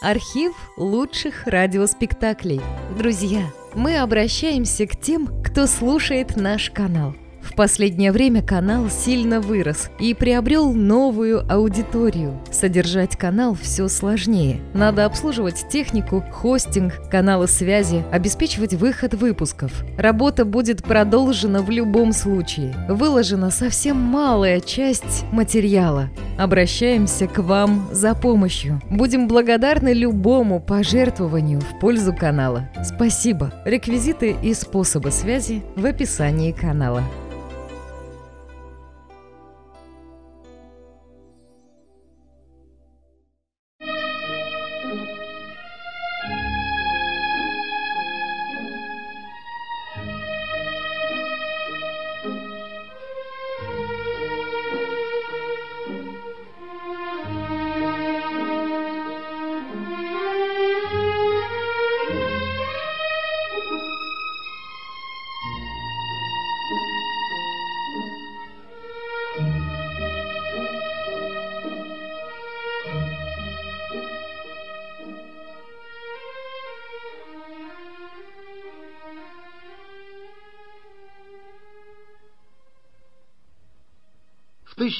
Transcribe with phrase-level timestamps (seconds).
[0.00, 2.60] Архив лучших радиоспектаклей.
[2.98, 3.42] Друзья,
[3.74, 7.14] мы обращаемся к тем, кто слушает наш канал.
[7.44, 12.40] В последнее время канал сильно вырос и приобрел новую аудиторию.
[12.50, 14.60] Содержать канал все сложнее.
[14.72, 19.84] Надо обслуживать технику, хостинг, каналы связи, обеспечивать выход выпусков.
[19.98, 22.74] Работа будет продолжена в любом случае.
[22.88, 26.08] Выложена совсем малая часть материала.
[26.38, 28.80] Обращаемся к вам за помощью.
[28.90, 32.68] Будем благодарны любому пожертвованию в пользу канала.
[32.82, 33.52] Спасибо.
[33.64, 37.04] Реквизиты и способы связи в описании канала.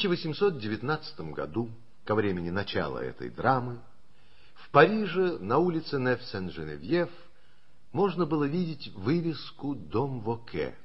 [0.06, 1.70] 1819 году,
[2.05, 3.78] ко времени начала этой драмы,
[4.55, 7.10] в Париже на улице Неф-Сен-Женевьев
[7.92, 10.77] можно было видеть вывеску «Дом Воке»,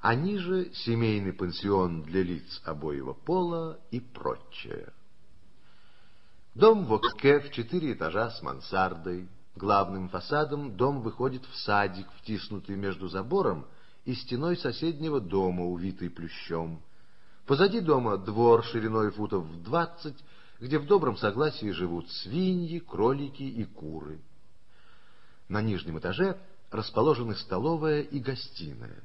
[0.00, 4.92] а ниже «Семейный пансион для лиц обоего пола» и прочее.
[6.54, 9.28] Дом Воке в четыре этажа с мансардой.
[9.56, 13.66] Главным фасадом дом выходит в садик, втиснутый между забором
[14.04, 16.82] и стеной соседнего дома, увитый плющом.
[17.46, 20.16] Позади дома двор шириной футов в двадцать,
[20.60, 24.20] где в добром согласии живут свиньи, кролики и куры.
[25.48, 26.38] На нижнем этаже
[26.70, 29.02] расположены столовая и гостиная.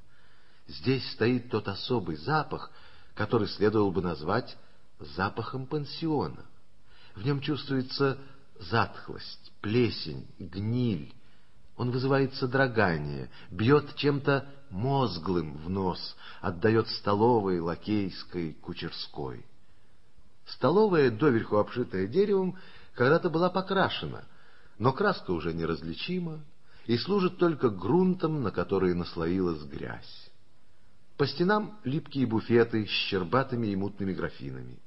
[0.67, 2.71] Здесь стоит тот особый запах,
[3.13, 4.57] который следовало бы назвать
[4.99, 6.45] запахом пансиона.
[7.15, 8.17] В нем чувствуется
[8.59, 11.13] затхлость, плесень, гниль.
[11.79, 19.45] Он вызывает содрогание, бьет чем-то мозглым в нос, отдает столовой, лакейской, кучерской.
[20.45, 22.57] Столовая, доверху обшитая деревом,
[22.95, 24.25] когда-то была покрашена,
[24.77, 26.41] но краска уже неразличима
[26.85, 30.29] и служит только грунтом, на который наслоилась грязь.
[31.15, 34.79] По стенам липкие буфеты с щербатыми и мутными графинами.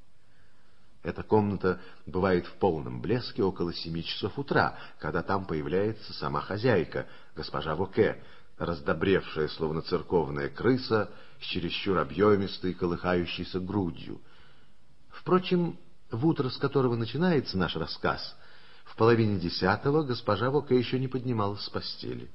[1.03, 7.09] Эта комната бывает в полном блеске около семи часов утра, когда там появляется сама хозяйка,
[7.35, 8.23] госпожа Воке,
[8.57, 11.11] раздобревшая, словно церковная крыса,
[11.41, 14.21] с чересчур объемистой, колыхающейся грудью.
[15.09, 15.77] Впрочем,
[16.11, 18.37] в утро, с которого начинается наш рассказ,
[18.85, 22.31] в половине десятого госпожа Воке еще не поднималась с постели.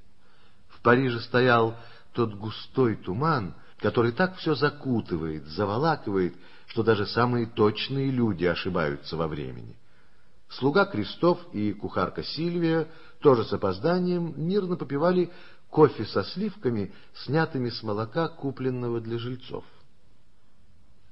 [0.68, 1.78] В Париже стоял
[2.12, 6.36] тот густой туман, который так все закутывает, заволакивает,
[6.68, 9.76] что даже самые точные люди ошибаются во времени.
[10.50, 12.88] Слуга Крестов и кухарка Сильвия
[13.20, 15.32] тоже с опозданием мирно попивали
[15.70, 19.66] кофе со сливками, снятыми с молока, купленного для жильцов.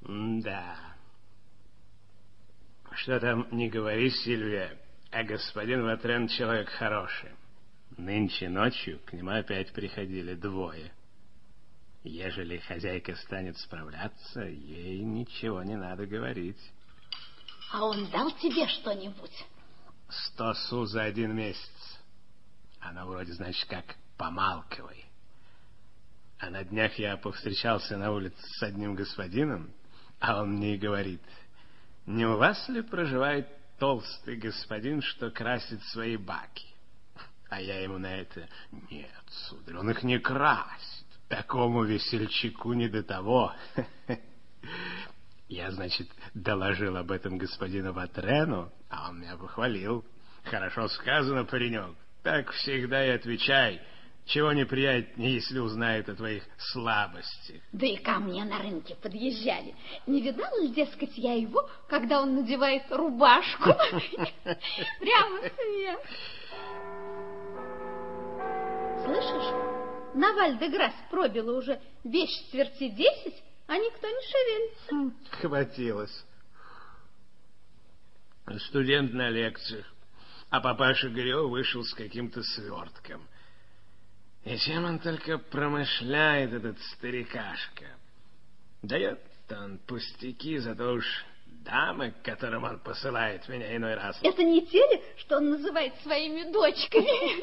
[0.01, 0.77] Да.
[2.91, 4.77] Что там не говори, Сильвия,
[5.11, 7.31] а господин Ватрен человек хороший.
[7.97, 10.91] Нынче ночью к нему опять приходили двое.
[12.05, 16.59] Ежели хозяйка станет справляться, ей ничего не надо говорить.
[17.71, 19.45] А он дал тебе что-нибудь?
[20.07, 21.99] Сто су за один месяц.
[22.79, 25.03] Она вроде, значит, как помалкивай.
[26.37, 29.73] А на днях я повстречался на улице с одним господином,
[30.19, 31.23] а он мне и говорит,
[32.05, 33.47] не у вас ли проживает
[33.79, 36.67] толстый господин, что красит свои баки?
[37.49, 38.47] А я ему на это,
[38.91, 39.09] нет,
[39.47, 40.94] сударь, он их не красит.
[41.27, 43.53] Такому весельчаку не до того.
[45.47, 50.03] Я, значит, доложил об этом господину Ватрену, а он меня похвалил.
[50.43, 51.95] Хорошо сказано, паренек.
[52.23, 53.81] Так всегда и отвечай.
[54.25, 57.61] Чего неприятнее, если узнает о твоих слабостях.
[57.71, 59.75] Да и ко мне на рынке подъезжали.
[60.07, 63.65] Не видала ли, дескать, я его, когда он надевает рубашку?
[64.99, 65.99] Прямо смех.
[69.05, 69.84] Слышишь?
[70.15, 75.37] На Вальдеграсс пробило уже без четверти десять, а никто не шевелится.
[75.41, 76.25] Хватилось.
[78.67, 79.85] Студент на лекциях,
[80.49, 83.27] а папаша Грё вышел с каким-то свертком.
[84.45, 87.85] И чем он только промышляет, этот старикашка.
[88.83, 89.19] Дает
[89.49, 91.25] он пустяки, зато уж
[91.65, 94.17] дамы, к которым он посылает меня иной раз.
[94.21, 97.41] Это не те ли, что он называет своими дочками?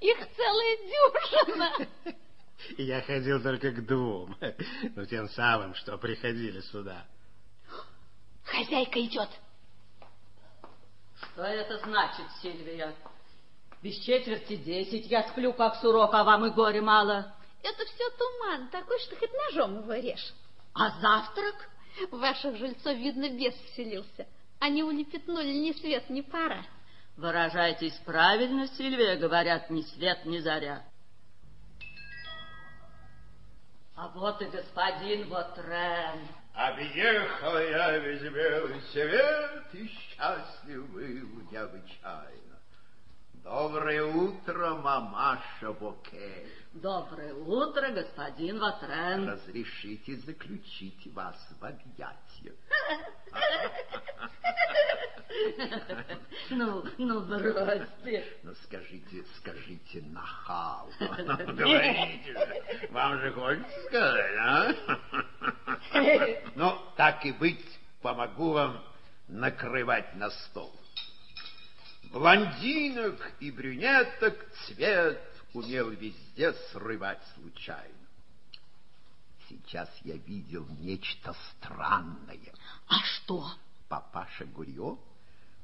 [0.00, 2.14] Их целая дюжина.
[2.78, 4.36] Я ходил только к двум,
[4.96, 7.04] ну, тем самым, что приходили сюда.
[8.44, 9.28] Хозяйка идет.
[11.20, 12.94] Что это значит, Сильвия?
[13.82, 17.34] Без четверти десять я сплю, как сурок, а вам и горе мало.
[17.62, 20.32] Это все туман, такой, что хоть ножом его режь.
[20.74, 21.68] А завтрак?
[22.10, 24.26] В ваших жильцов, видно, бес вселился.
[24.60, 26.64] Они улепетнули ни свет, ни пара.
[27.16, 30.82] Выражайтесь правильно, Сильвия, говорят, ни свет, ни заря.
[33.94, 36.26] А вот и господин Вотрен.
[36.54, 42.51] Объехал я весь белый свет, и счастлив был необычайно.
[43.44, 46.46] Доброе утро, мамаша Боке.
[46.74, 49.28] Доброе утро, господин Ватрен.
[49.28, 52.52] Разрешите заключить вас в объятия.
[56.50, 58.24] Ну, ну, бросьте.
[58.42, 60.90] Ну, скажите, скажите, нахал.
[61.00, 64.74] Говорите же, вам же хочется сказать, а?
[66.54, 68.84] Ну, так и быть, помогу вам
[69.26, 70.81] накрывать на стол.
[72.12, 74.34] Блондинок и брюнеток
[74.66, 75.18] цвет
[75.54, 77.94] умел везде срывать случайно.
[79.48, 82.52] Сейчас я видел нечто странное.
[82.86, 83.50] А что?
[83.88, 84.98] Папаша Гурьо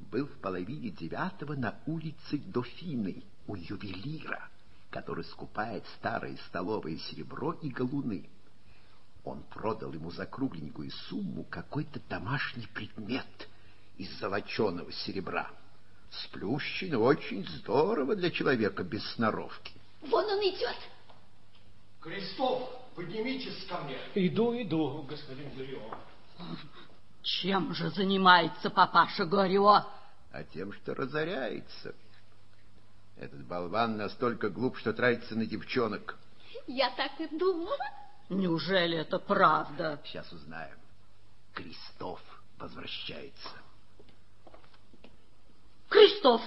[0.00, 4.48] был в половине девятого на улице Дофины у ювелира,
[4.88, 8.26] который скупает старое столовое серебро и галуны.
[9.22, 13.48] Он продал ему за кругленькую сумму какой-то домашний предмет
[13.98, 15.50] из золоченого серебра.
[16.10, 19.72] Сплющено очень здорово для человека без сноровки.
[20.02, 20.76] Вон он идет.
[22.00, 23.98] Крестов, поднимитесь ко мне.
[24.14, 25.98] Иду, иду, господин Гурио.
[27.22, 29.84] Чем же занимается папаша Горио?
[30.32, 31.94] А тем, что разоряется.
[33.16, 36.16] Этот болван настолько глуп, что тратится на девчонок.
[36.66, 37.76] Я так и думала.
[38.28, 40.00] Неужели это правда?
[40.04, 40.76] Сейчас узнаем.
[41.54, 42.20] Крестов
[42.58, 43.48] возвращается.
[45.88, 46.42] Кристоф,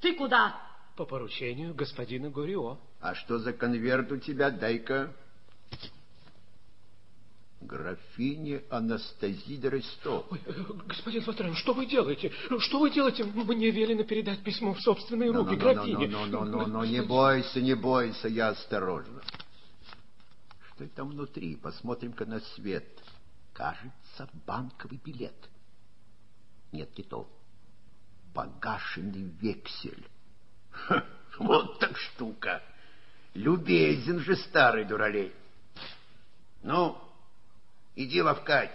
[0.00, 0.60] ты куда?
[0.96, 2.78] По поручению господина Горио.
[3.00, 4.50] А что за конверт у тебя?
[4.50, 5.12] Дай-ка.
[7.60, 10.24] Графиня Анастасия де Ресто.
[10.30, 10.40] Ой,
[10.86, 12.32] господин Ватрен, что вы делаете?
[12.60, 13.24] Что вы делаете?
[13.24, 16.06] Мне велено передать письмо в собственные руки, но, графине.
[16.06, 19.20] Но, но, но, но, но, не бойся, не бойся, я осторожно.
[20.68, 21.56] Что это там внутри?
[21.56, 22.86] Посмотрим-ка на свет.
[23.52, 25.34] Кажется, банковый билет.
[26.70, 27.28] Нет, не то
[28.38, 30.06] погашенный вексель.
[30.70, 31.04] Ха,
[31.40, 32.62] вот так штука.
[33.34, 35.32] Любезен же старый дуралей.
[36.62, 36.96] Ну,
[37.96, 38.70] иди, Лавкач.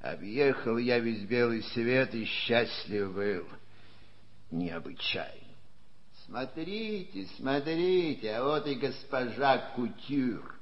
[0.00, 3.46] Объехал я весь белый свет и счастлив был.
[4.50, 5.44] Необычайно.
[6.24, 10.58] Смотрите, смотрите, а вот и госпожа Кутюр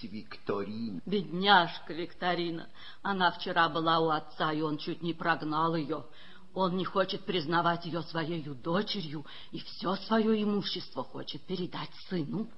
[0.00, 1.00] с Викториной.
[1.06, 2.68] Бедняжка Викторина.
[3.02, 6.04] Она вчера была у отца, и он чуть не прогнал ее.
[6.54, 12.48] Он не хочет признавать ее своей дочерью и все свое имущество хочет передать сыну.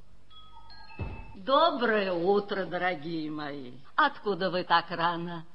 [1.35, 3.73] Доброе утро, дорогие мои.
[3.94, 5.47] Откуда вы так рано?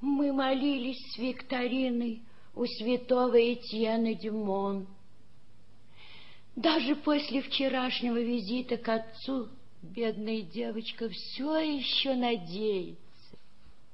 [0.00, 2.22] Мы молились с Викториной
[2.54, 4.86] у святого Этьена Дюмон.
[6.54, 9.48] Даже после вчерашнего визита к отцу
[9.82, 13.00] Бедная девочка все еще надеется.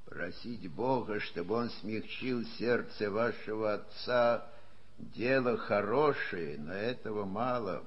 [0.06, 4.46] Просить Бога, чтобы он смягчил сердце вашего отца,
[4.98, 7.84] дело хорошее, но этого мало.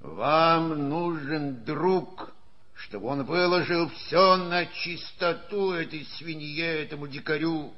[0.00, 2.32] Вам нужен друг,
[2.74, 7.72] чтобы он выложил все на чистоту этой свинье, этому дикарю,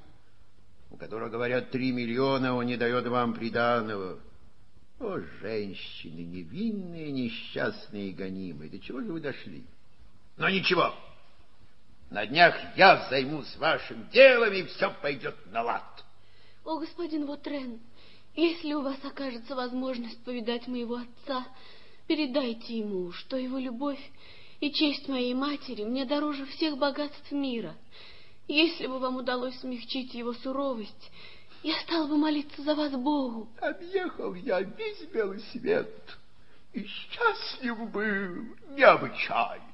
[0.90, 4.18] у которого, говорят, три миллиона, он не дает вам приданого.
[4.98, 9.64] О, женщины, невинные, несчастные и гонимые, до чего же вы дошли?
[10.38, 10.94] Но ничего,
[12.10, 16.04] на днях я займусь вашим делом, и все пойдет на лад.
[16.64, 17.80] О, господин Вотрен,
[18.34, 21.46] если у вас окажется возможность повидать моего отца,
[22.06, 24.00] передайте ему, что его любовь
[24.60, 27.74] и честь моей матери мне дороже всех богатств мира.
[28.48, 31.10] Если бы вам удалось смягчить его суровость,
[31.66, 33.48] я стал бы молиться за вас Богу.
[33.60, 36.16] Объехал я весь белый свет
[36.72, 39.64] и счастлив был необычайно.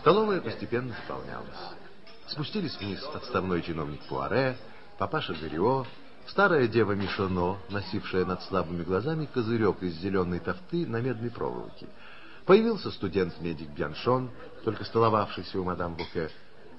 [0.00, 1.46] Столовая постепенно заполнялась.
[2.26, 4.56] Спустились вниз отставной чиновник Пуаре,
[4.98, 5.86] папаша Дерио,
[6.26, 11.86] Старая дева Мишоно, носившая над слабыми глазами козырек из зеленой тофты на медной проволоке.
[12.46, 14.30] Появился студент-медик Бьяншон,
[14.64, 16.30] только столовавшийся у мадам Буке.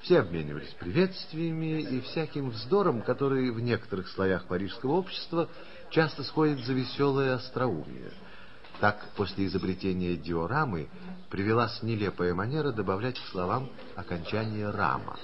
[0.01, 5.49] Все обменивались приветствиями и всяким вздором, который в некоторых слоях парижского общества
[5.89, 8.11] часто сходит за веселое остроумие.
[8.79, 10.87] Так, после изобретения диорамы
[11.29, 15.17] привелась нелепая манера добавлять к словам окончание «рама».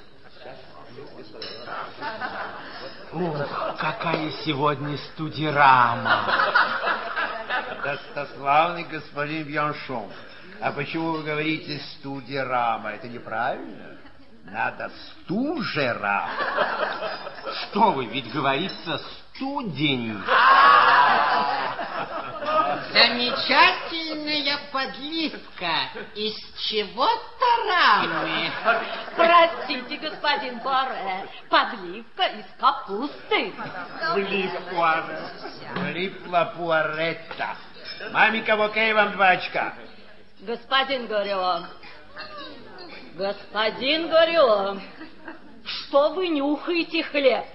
[3.14, 3.38] Ух,
[3.78, 6.26] какая сегодня студирама!
[7.84, 10.10] Достославный господин Бьяншон,
[10.64, 12.92] а почему вы говорите студирама?
[12.92, 13.98] Это неправильно.
[14.46, 14.90] Надо
[15.22, 16.30] стужера.
[17.64, 20.18] Что вы, ведь говорится студень.
[22.94, 26.34] Замечательная подливка из
[26.70, 28.50] чего-то рамы.
[29.18, 33.54] Простите, господин Боре, подливка из капусты.
[34.14, 35.04] Влипла.
[35.76, 37.58] Влипла пуаретта.
[38.14, 39.74] Маменька, окей вам два очка.
[40.46, 41.68] Господин Горио,
[43.16, 44.78] господин Горио,
[45.64, 47.46] что вы нюхаете хлеб?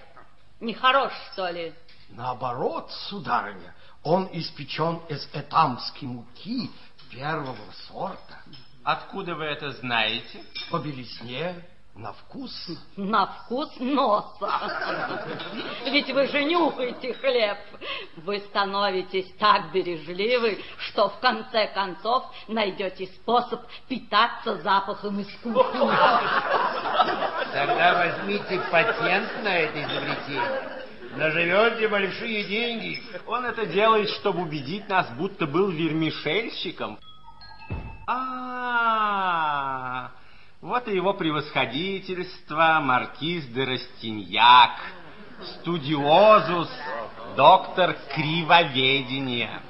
[0.61, 1.75] Нехорош, что ли?
[2.09, 6.71] Наоборот, сударыня, он испечен из этамской муки
[7.11, 8.43] первого сорта.
[8.85, 10.43] Откуда вы это знаете?
[10.71, 11.57] По белизне,
[11.99, 12.53] на вкус.
[12.97, 15.25] На вкус носа.
[15.85, 17.59] Ведь вы же нюхаете хлеб.
[18.19, 25.91] Вы становитесь так бережливы, что в конце концов найдете способ питаться запахом из кухни.
[27.53, 30.79] Тогда возьмите патент на это изобретение.
[31.17, 33.03] Наживете большие деньги.
[33.27, 36.99] Он это делает, чтобы убедить нас, будто был вермишельщиком.
[38.07, 40.11] А,
[40.61, 44.81] вот и его превосходительство маркиз де Растиньяк,
[45.55, 46.71] студиозус,
[47.37, 49.63] доктор кривоведения.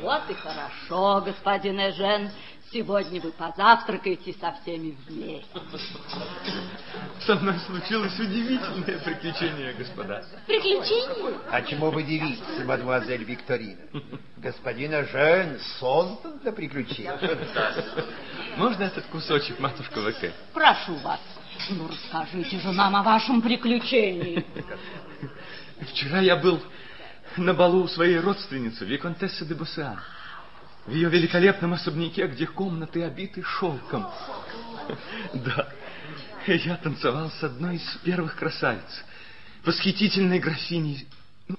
[0.00, 2.30] Вот и хорошо, господин Эжен.
[2.72, 5.46] Сегодня вы позавтракаете со всеми вместе.
[7.24, 10.24] Со мной случилось удивительное приключение, господа.
[10.46, 11.38] Приключение?
[11.50, 13.80] А чему вы дивитесь, мадемуазель Викторина?
[14.38, 17.10] Господин Жен создан для приключений.
[18.56, 20.32] Можно этот кусочек, матушка ВК?
[20.52, 21.20] Прошу вас,
[21.70, 24.44] ну расскажите же нам о вашем приключении.
[25.92, 26.60] Вчера я был
[27.36, 30.00] на балу у своей родственницы, Виконтессы де Боссан.
[30.86, 34.06] В ее великолепном особняке, где комнаты обиты шелком.
[35.34, 35.68] Да,
[36.46, 39.04] я танцевал с одной из первых красавиц,
[39.64, 41.08] восхитительной графиней,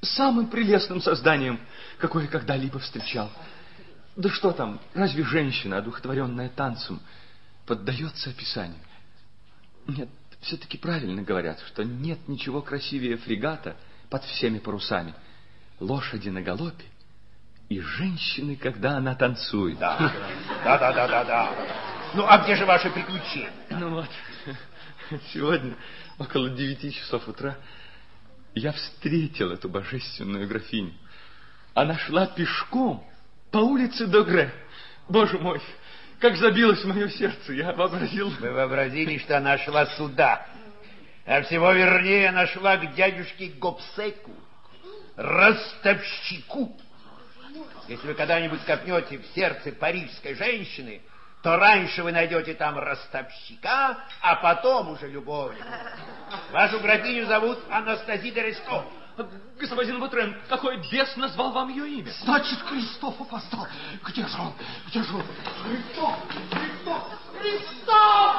[0.02, 1.60] самым прелестным созданием,
[1.98, 3.30] какое когда-либо встречал.
[4.16, 7.02] Да что там, разве женщина, одухотворенная танцем,
[7.66, 8.80] поддается описанию?
[9.88, 10.08] Нет,
[10.40, 13.76] все-таки правильно говорят, что нет ничего красивее фрегата
[14.10, 15.14] под всеми парусами,
[15.82, 16.86] лошади на галопе
[17.70, 19.78] и женщины, когда она танцует.
[19.78, 19.98] Да,
[20.64, 21.52] да, да, да, да, да.
[22.14, 23.52] Ну, а где же ваши приключения?
[23.70, 24.10] Ну вот,
[25.34, 25.76] сегодня
[26.18, 27.58] около девяти часов утра
[28.56, 30.94] я встретил эту божественную графиню.
[31.74, 33.06] Она шла пешком
[33.52, 34.52] по улице Догре.
[35.10, 35.62] Боже мой,
[36.20, 38.30] как забилось мое сердце, я вообразил...
[38.40, 40.48] Вы вообразили, что она шла сюда,
[41.26, 44.32] а всего вернее она шла к дядюшке Гобсеку,
[45.16, 46.76] ростовщику.
[47.88, 51.02] Если вы когда-нибудь копнете в сердце парижской женщины,
[51.42, 55.66] то раньше вы найдете там ростовщика, а потом уже любовника.
[56.52, 58.86] Вашу графиню зовут Анастасия Дерестов.
[59.60, 62.12] Господин Бутрен, какой бес назвал вам ее имя?
[62.22, 63.68] Значит, Кристоф опоздал.
[64.04, 64.54] Где же он?
[64.88, 65.24] Где же он?
[65.64, 66.16] Кристоф!
[66.52, 67.04] Кристоф!
[67.40, 68.36] Кристоф!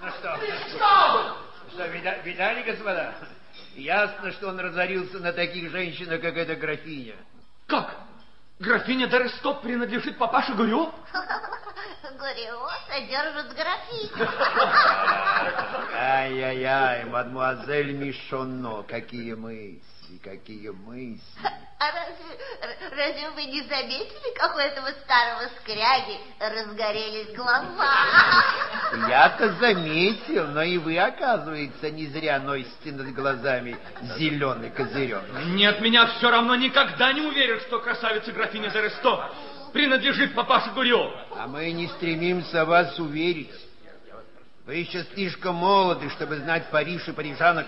[0.00, 0.38] Ну что?
[0.38, 1.36] Кристоф!
[1.72, 3.14] Что, вида- видали, господа?
[3.76, 7.14] Ясно, что он разорился на таких женщинах, как эта графиня.
[7.66, 8.07] Как?
[8.58, 10.92] Графиня Дорестоп принадлежит папаше Гурю?
[12.18, 14.28] Гурио содержит графиню.
[15.94, 19.80] Ай-яй-яй, мадмуазель Мишоно, какие мысли,
[20.16, 21.22] какие мысли.
[21.80, 22.24] А разве,
[22.90, 28.44] разве вы не заметили, как у этого старого скряги разгорелись глаза?
[29.08, 33.76] Я-то заметил, но и вы, оказывается, не зря носите над глазами
[34.16, 35.22] зеленый козырек.
[35.46, 39.20] Нет, меня все равно никогда не уверят, что красавица графиня Дорестоп
[39.72, 41.12] принадлежит папаше Гурю.
[41.36, 43.54] А мы не стремимся вас уверить.
[44.66, 47.66] Вы еще слишком молоды, чтобы знать Париж и парижанок.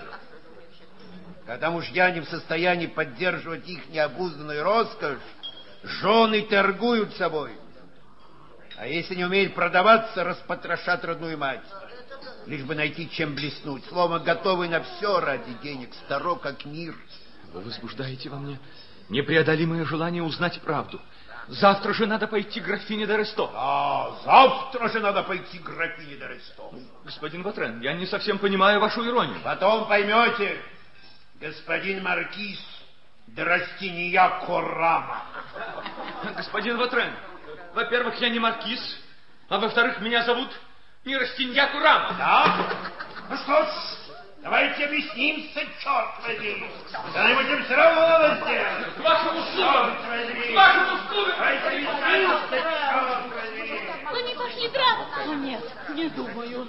[1.51, 5.19] Когда мужья не в состоянии поддерживать их необузданную роскошь,
[5.83, 7.51] жены торгуют собой.
[8.77, 11.59] А если не умеют продаваться, распотрошат родную мать.
[12.45, 13.83] Лишь бы найти чем блеснуть.
[13.87, 16.95] Словом, готовы на все ради денег, старо как мир.
[17.51, 18.57] Вы возбуждаете во мне
[19.09, 21.01] непреодолимое желание узнать правду.
[21.49, 23.49] Завтра же надо пойти к графине Доресто.
[23.53, 26.63] А, завтра же надо пойти к графине Доресто.
[27.03, 29.41] Господин Ватрен, я не совсем понимаю вашу иронию.
[29.43, 30.57] Потом поймете,
[31.41, 32.59] господин Маркиз
[33.27, 35.23] Драстинья Корама.
[36.37, 37.13] Господин Ватрен,
[37.73, 38.79] во-первых, я не Маркиз,
[39.49, 40.49] а во-вторых, меня зовут
[41.03, 42.13] не Растинья Курама.
[42.17, 42.67] Да?
[43.29, 43.69] Ну что ж,
[44.43, 46.69] давайте объяснимся, черт возьми.
[46.91, 48.95] Когда-нибудь им все равно надо сделать.
[48.95, 49.95] К вашим услугам!
[49.95, 51.35] К вашим услугам!
[51.37, 53.81] Давайте объяснимся, черт возьми.
[54.05, 55.21] Они пошли драться.
[55.23, 55.63] О, нет,
[55.95, 56.67] не думаю.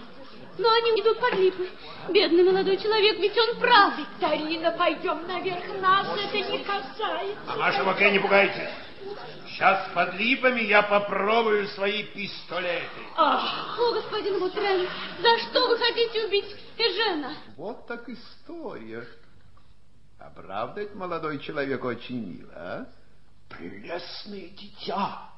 [0.59, 1.69] Но они идут под липы.
[2.11, 3.99] Бедный молодой человек, ведь он прав.
[3.99, 7.39] Викторина, пойдем наверх, нас это не касается.
[7.47, 8.71] А вашего К не пугайтесь.
[9.49, 12.87] Сейчас под липами я попробую свои пистолеты.
[13.17, 14.89] Ах, о, господин Бутрен,
[15.21, 17.35] за что вы хотите убить Эжена?
[17.57, 19.07] Вот так история.
[20.19, 22.87] А правда это молодой человек очень мил, а?
[23.49, 25.29] Прелестное дитя,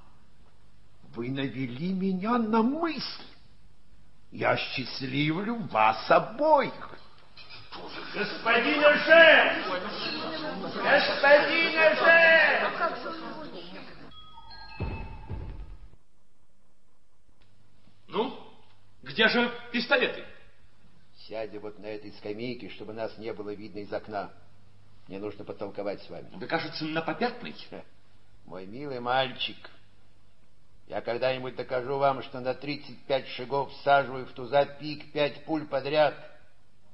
[1.14, 3.23] вы навели меня на мысль.
[4.34, 6.98] Я счастливлю вас обоих.
[8.12, 9.62] Господин Эжен!
[10.82, 12.72] Господин Эжен!
[18.08, 18.36] Ну,
[19.04, 20.24] где же пистолеты?
[21.28, 24.32] Сядем вот на этой скамейке, чтобы нас не было видно из окна.
[25.06, 26.28] Мне нужно потолковать с вами.
[26.32, 27.54] Вы, кажется, на попятной.
[28.46, 29.70] Мой милый мальчик,
[30.86, 36.14] я когда-нибудь докажу вам, что на 35 шагов всаживаю в туза пик пять пуль подряд.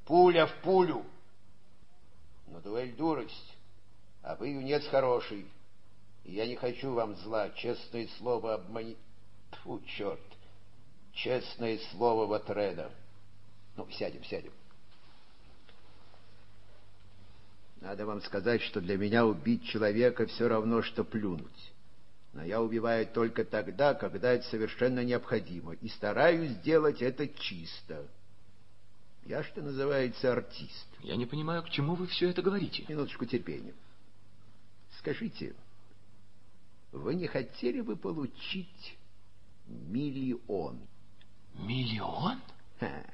[0.05, 1.05] Пуля в пулю.
[2.47, 3.57] Но дуэль дурость,
[4.23, 5.47] а вы юнец хороший.
[6.25, 8.97] И я не хочу вам зла, честное слово обмани...
[9.63, 10.21] Фу, черт.
[11.13, 12.91] Честное слово Ватреда.
[13.77, 14.53] Ну, сядем, сядем.
[17.81, 21.73] Надо вам сказать, что для меня убить человека все равно, что плюнуть.
[22.33, 28.07] Но я убиваю только тогда, когда это совершенно необходимо, и стараюсь сделать это чисто.
[29.25, 30.87] Я, что называется, артист.
[31.01, 32.85] Я не понимаю, к чему вы все это говорите.
[32.89, 33.75] Минуточку терпения.
[34.99, 35.55] Скажите,
[36.93, 38.97] вы не хотели бы получить
[39.67, 40.81] миллион?
[41.55, 42.41] Миллион?
[42.79, 43.05] Ха,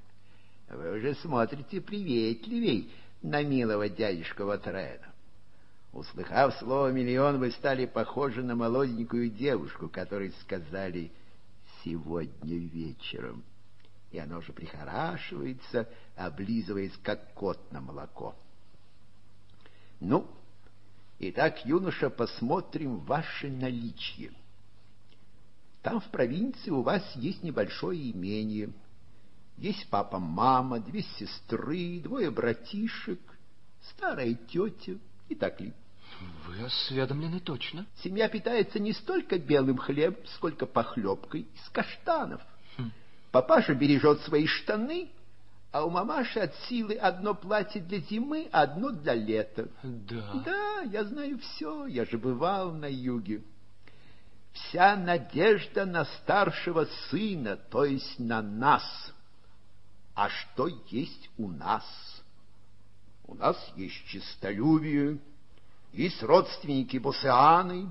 [0.68, 2.90] вы уже смотрите приветливей
[3.22, 5.12] на милого дядюшку Ватрена.
[5.96, 11.11] Услыхав слово «миллион», вы стали похожи на молоденькую девушку, которой сказали
[11.82, 13.42] «сегодня вечером».
[14.11, 18.35] И она уже прихорашивается, облизываясь, как кот на молоко.
[19.98, 20.26] Ну,
[21.18, 24.32] итак, юноша, посмотрим ваше наличие.
[25.80, 28.68] Там, в провинции, у вас есть небольшое имение.
[29.56, 33.20] Есть папа-мама, две сестры, двое братишек,
[33.80, 34.98] старая тетя
[35.30, 35.72] и так ли.
[36.46, 37.87] Вы осведомлены точно.
[38.02, 42.40] Семья питается не столько белым хлебом, сколько похлебкой из каштанов.
[42.76, 42.90] Хм.
[43.33, 45.11] Папаша бережет свои штаны,
[45.72, 49.68] а у мамаши от силы одно платье для зимы, а одно для лета.
[49.83, 50.42] Да.
[50.44, 53.42] Да, я знаю все, я же бывал на юге.
[54.52, 59.12] Вся надежда на старшего сына, то есть на нас.
[60.14, 61.85] А что есть у нас?
[63.24, 65.18] У нас есть честолюбие,
[65.96, 67.90] есть родственники Босианы,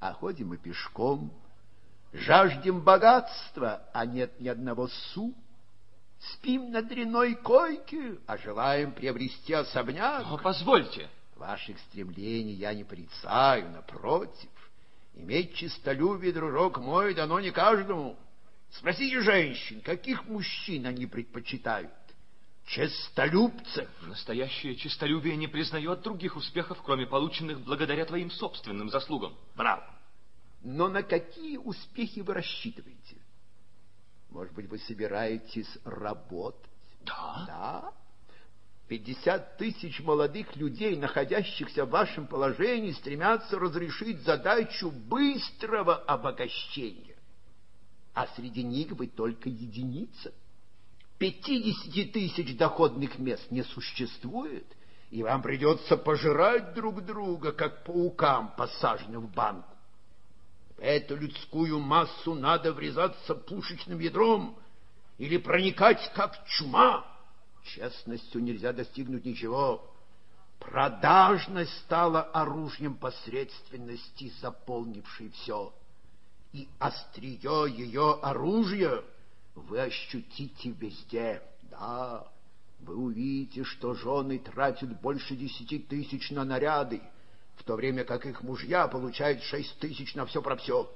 [0.00, 1.30] а ходим мы пешком.
[2.12, 5.34] Жаждем богатства, а нет ни одного су.
[6.32, 10.24] Спим на дряной койке, а желаем приобрести особняк.
[10.26, 11.08] Но позвольте.
[11.36, 14.48] Ваших стремлений я не порицаю, напротив.
[15.14, 18.16] Иметь честолюбие, дружок мой, дано не каждому.
[18.70, 21.90] Спросите женщин, каких мужчин они предпочитают?
[22.66, 23.88] Честолюбцев.
[24.02, 29.36] Настоящее честолюбие не признает других успехов, кроме полученных благодаря твоим собственным заслугам.
[29.54, 29.84] Браво.
[30.62, 33.16] Но на какие успехи вы рассчитываете?
[34.30, 36.70] Может быть, вы собираетесь работать?
[37.02, 37.44] Да.
[37.46, 37.92] Да.
[38.88, 47.16] Пятьдесят тысяч молодых людей, находящихся в вашем положении, стремятся разрешить задачу быстрого обогащения.
[48.14, 50.32] А среди них вы только единица.
[51.18, 54.66] Пятидесяти тысяч доходных мест не существует,
[55.10, 59.74] и вам придется пожирать друг друга, как паукам, посаженным в банку.
[60.76, 64.58] В эту людскую массу надо врезаться пушечным ядром
[65.18, 67.06] или проникать, как чума.
[67.62, 69.88] Честностью нельзя достигнуть ничего.
[70.58, 75.72] Продажность стала оружием посредственности, заполнившей все.
[76.52, 79.04] И острие ее оружия
[79.54, 81.42] вы ощутите везде.
[81.62, 82.26] Да,
[82.80, 87.00] вы увидите, что жены тратят больше десяти тысяч на наряды,
[87.56, 90.92] в то время как их мужья получают шесть тысяч на все про все.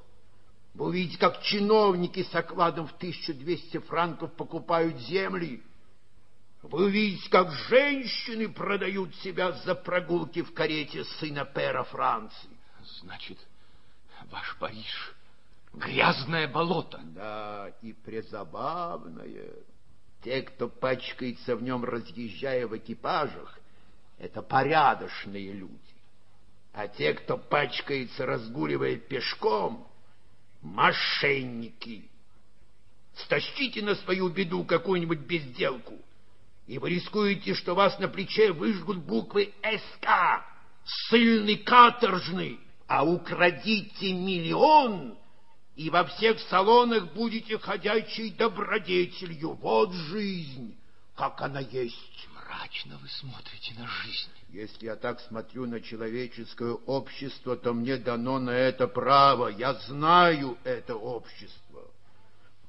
[0.75, 5.63] Вы увидите, как чиновники с окладом в 1200 франков покупают земли.
[6.63, 12.51] Вы увидите, как женщины продают себя за прогулки в карете сына пера Франции.
[13.01, 13.39] Значит,
[14.31, 15.15] ваш Париж—
[15.75, 17.01] грязное болото.
[17.05, 19.53] Да, и презабавное.
[20.23, 23.59] Те, кто пачкается в нем, разъезжая в экипажах,
[24.19, 25.79] это порядочные люди.
[26.73, 29.87] А те, кто пачкается, разгуливая пешком,
[30.63, 32.11] мошенники.
[33.15, 35.95] Стащите на свою беду какую-нибудь безделку,
[36.67, 40.09] и вы рискуете, что вас на плече выжгут буквы «СК»,
[40.85, 45.19] ссыльный каторжный, а украдите миллион,
[45.79, 49.53] и во всех салонах будете ходячей добродетелью.
[49.53, 50.77] Вот жизнь,
[51.15, 52.29] как она есть.
[52.35, 54.33] Мрачно вы смотрите на жизнь.
[54.49, 59.47] Если я так смотрю на человеческое общество, то мне дано на это право.
[59.47, 61.85] Я знаю это общество.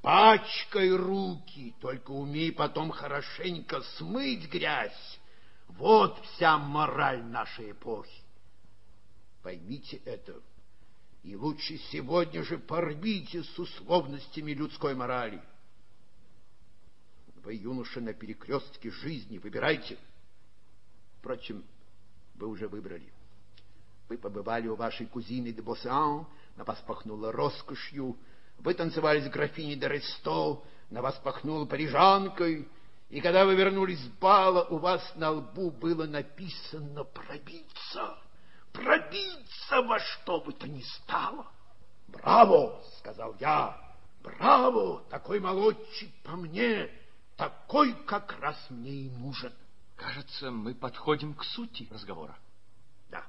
[0.03, 5.19] Пачкай руки, только умей потом хорошенько смыть грязь.
[5.67, 8.21] Вот вся мораль нашей эпохи.
[9.41, 10.35] Поймите это,
[11.23, 15.41] и лучше сегодня же порвите с условностями людской морали.
[17.43, 19.97] Вы, юноша, на перекрестке жизни выбирайте.
[21.19, 21.63] Впрочем,
[22.35, 23.11] вы уже выбрали.
[24.07, 28.17] Вы побывали у вашей кузины де Боссан, на вас пахнуло роскошью.
[28.57, 32.67] Вы танцевали с графиней де Ресто, на вас пахнуло парижанкой.
[33.09, 38.17] И когда вы вернулись с бала, у вас на лбу было написано «пробиться»
[38.71, 41.47] пробиться во что бы то ни стало.
[42.07, 43.77] «Браво!»— сказал я.
[44.21, 45.03] «Браво!
[45.09, 46.89] Такой молодчик по мне,
[47.37, 49.53] такой как раз мне и нужен».
[49.99, 52.37] Кажется, мы подходим к сути разговора.
[53.09, 53.25] Да.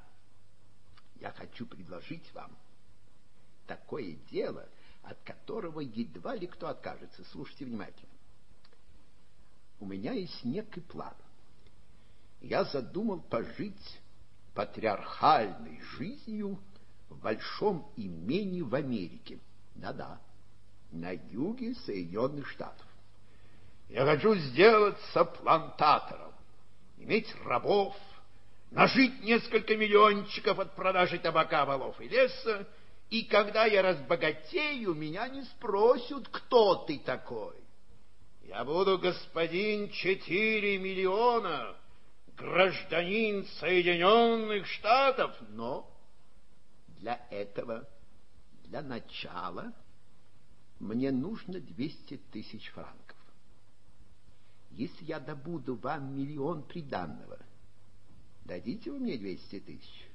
[1.17, 2.57] Я хочу предложить вам
[3.67, 4.69] такое дело,
[5.03, 7.25] от которого едва ли кто откажется.
[7.33, 8.13] Слушайте внимательно.
[9.81, 11.15] У меня есть некий план.
[12.41, 14.01] Я задумал пожить
[14.61, 16.59] патриархальной жизнью
[17.09, 19.39] в большом имении в Америке.
[19.75, 20.21] Да-да,
[20.93, 22.87] на юге Соединенных Штатов.
[23.89, 26.35] Я хочу сделаться плантатором,
[26.99, 27.97] иметь рабов,
[28.71, 32.69] нажить несколько миллиончиков от продажи табака, волов и леса,
[33.09, 37.57] и когда я разбогатею, меня не спросят, кто ты такой.
[38.43, 41.80] Я буду господин четыре миллиона,
[42.41, 45.91] гражданин Соединенных Штатов, но
[46.99, 47.87] для этого,
[48.65, 49.73] для начала,
[50.79, 53.17] мне нужно 200 тысяч франков.
[54.71, 57.39] Если я добуду вам миллион приданного,
[58.45, 60.07] дадите вы мне 200 тысяч?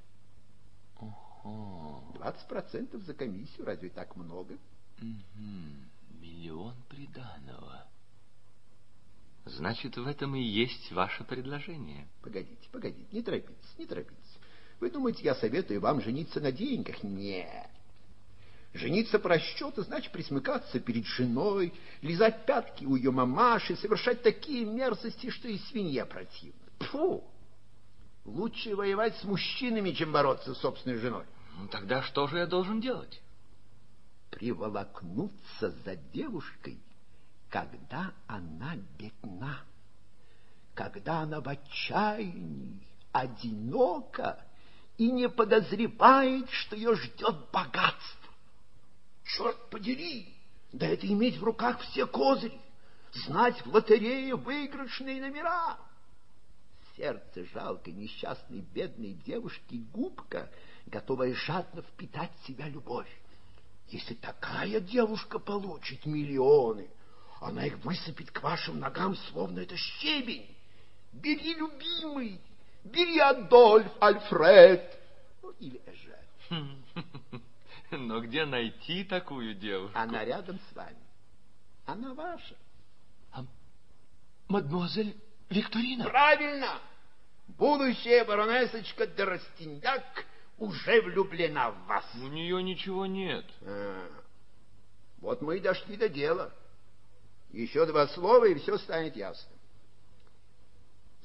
[2.15, 4.57] Двадцать процентов за комиссию, разве так много?
[4.99, 6.19] Угу.
[6.19, 7.85] Миллион приданного.
[9.45, 12.07] Значит, в этом и есть ваше предложение.
[12.23, 14.39] Погодите, погодите, не торопитесь, не торопитесь.
[14.79, 17.03] Вы думаете, я советую вам жениться на деньгах?
[17.03, 17.69] Нет.
[18.73, 25.29] Жениться по расчету значит присмыкаться перед женой, лизать пятки у ее мамаши, совершать такие мерзости,
[25.29, 26.59] что и свинья противна.
[26.79, 27.23] Фу!
[28.25, 31.23] Лучше воевать с мужчинами, чем бороться с собственной женой.
[31.57, 33.21] Ну, тогда что же я должен делать?
[34.31, 36.79] Приволокнуться за девушкой
[37.55, 39.61] когда она бедна,
[40.73, 44.43] когда она в отчаянии, одинока
[44.97, 48.33] и не подозревает, что ее ждет богатство.
[49.23, 50.35] Черт подери!
[50.73, 52.59] Да это иметь в руках все козыри,
[53.13, 55.77] знать в лотерее выигрышные номера.
[56.97, 60.51] Сердце жалкой, несчастной, бедной девушки губка,
[60.87, 63.09] готовая жадно впитать в себя любовь.
[63.87, 66.89] Если такая девушка получит миллионы,
[67.39, 70.55] она их высыпет к вашим ногам, словно это щебень.
[71.11, 72.41] Бери, любимый,
[72.83, 74.99] бери, Адольф, Альфред,
[75.41, 76.83] ну, или Эжен.
[77.91, 79.97] Но где найти такую девушку?
[79.97, 80.97] Она рядом с вами.
[81.85, 82.55] Она ваша.
[83.31, 83.45] А
[84.47, 85.15] мадемуазель
[85.49, 86.05] Викторина?
[86.05, 86.79] Правильно.
[87.47, 90.25] Будущая баронесочка де Растиньяк
[90.57, 92.05] уже влюблена в вас.
[92.15, 93.45] У нее ничего нет.
[93.61, 94.09] А,
[95.19, 96.51] вот мы и дошли до дела.
[97.55, 99.49] Еще два слова, и все станет ясно.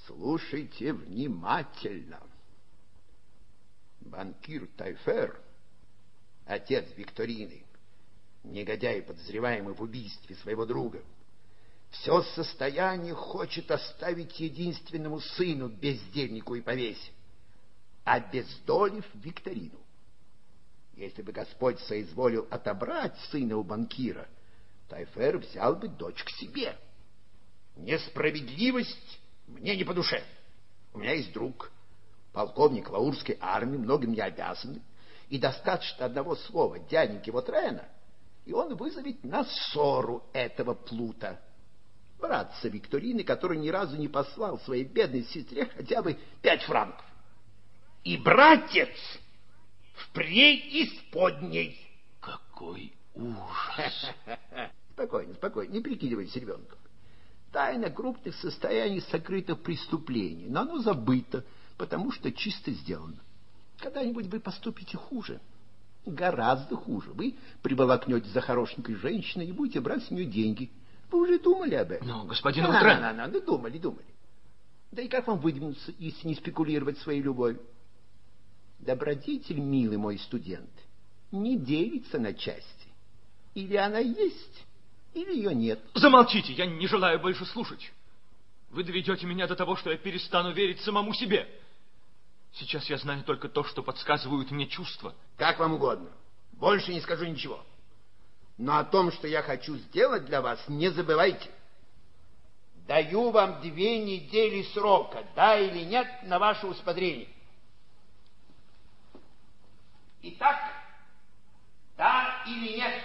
[0.07, 2.23] Слушайте внимательно.
[4.01, 5.41] Банкир Тайфер,
[6.47, 7.65] отец Викторины,
[8.45, 11.03] негодяй, подозреваемый в убийстве своего друга,
[11.91, 17.11] все состояние хочет оставить единственному сыну, бездельнику и повесе,
[18.05, 19.81] обездолив Викторину.
[20.95, 24.29] Если бы Господь соизволил отобрать сына у банкира,
[24.91, 26.77] Тайфер взял бы дочь к себе.
[27.77, 30.23] Несправедливость мне не по душе.
[30.93, 31.71] У меня есть друг,
[32.33, 34.83] полковник Лаурской армии, многим не обязанный,
[35.29, 37.89] и достаточно одного слова дяденьки Вотрена,
[38.45, 41.41] и он вызовет на ссору этого плута
[42.21, 47.05] братца Викторины, который ни разу не послал своей бедной сестре хотя бы пять франков.
[48.05, 48.97] И братец
[49.95, 51.79] в преисподней.
[52.21, 54.11] Какой ужас!
[55.01, 56.79] Спокойно, спокойно, не прикидывайся ребенком.
[57.53, 61.43] Тайна крупных состояний сокрыта в преступлении, но оно забыто,
[61.79, 63.17] потому что чисто сделано.
[63.79, 65.41] Когда-нибудь вы поступите хуже,
[66.05, 67.13] гораздо хуже.
[67.15, 70.71] Вы приволокнете за хорошенькой женщиной и будете брать с нее деньги.
[71.11, 72.07] Вы уже думали об этом?
[72.07, 73.01] Ну, господин а, Утрен...
[73.01, 74.05] Да, да, да, думали, думали.
[74.93, 77.63] Да и как вам выдвинуться, если не спекулировать своей любовью?
[78.81, 80.71] Добродетель, милый мой студент,
[81.33, 82.89] не делится на части.
[83.55, 84.67] Или она есть,
[85.15, 85.81] или ее нет.
[85.95, 87.93] Замолчите, я не желаю больше слушать.
[88.71, 91.49] Вы доведете меня до того, что я перестану верить самому себе.
[92.53, 95.15] Сейчас я знаю только то, что подсказывают мне чувства.
[95.37, 96.11] Как вам угодно.
[96.53, 97.65] Больше не скажу ничего.
[98.59, 101.51] Но о том, что я хочу сделать для вас, не забывайте.
[102.87, 107.29] Даю вам две недели срока, да или нет, на ваше усмотрение.
[110.23, 110.59] Итак,
[111.97, 113.03] да или нет?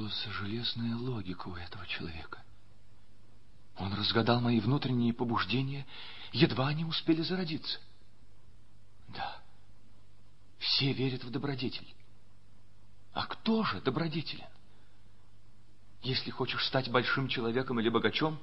[0.00, 2.42] Что за железная логика у этого человека?
[3.76, 5.86] Он разгадал мои внутренние побуждения,
[6.32, 7.78] едва они успели зародиться.
[9.08, 9.36] Да,
[10.58, 11.94] все верят в добродетель.
[13.12, 14.48] А кто же добродетелен?
[16.02, 18.40] Если хочешь стать большим человеком или богачом,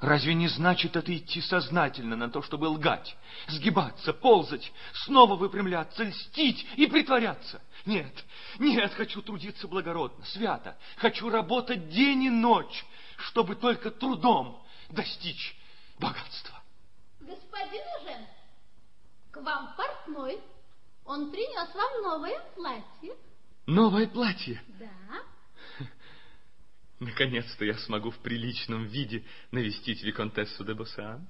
[0.00, 3.16] разве не значит это идти сознательно на то, чтобы лгать,
[3.48, 4.72] сгибаться, ползать,
[5.04, 7.60] снова выпрямляться, льстить и притворяться?
[7.86, 8.12] Нет,
[8.58, 12.84] нет, хочу трудиться благородно, свято, хочу работать день и ночь,
[13.16, 15.56] чтобы только трудом достичь
[15.98, 16.62] богатства.
[17.20, 18.26] Господин Жен,
[19.30, 20.40] к вам портной.
[21.04, 23.16] Он принес вам новое платье.
[23.66, 24.62] Новое платье?
[24.78, 25.22] Да.
[27.00, 31.26] Наконец-то я смогу в приличном виде навестить Виконтессу де Боссан.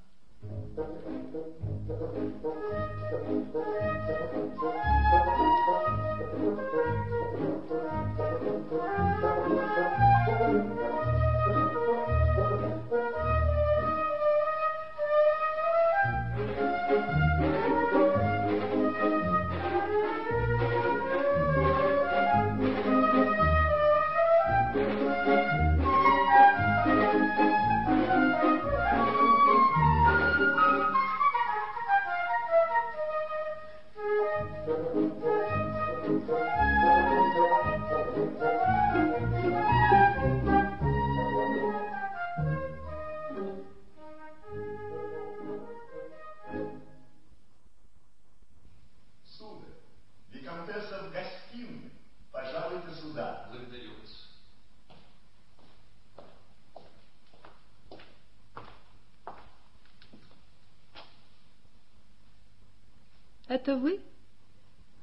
[63.48, 64.00] Это вы,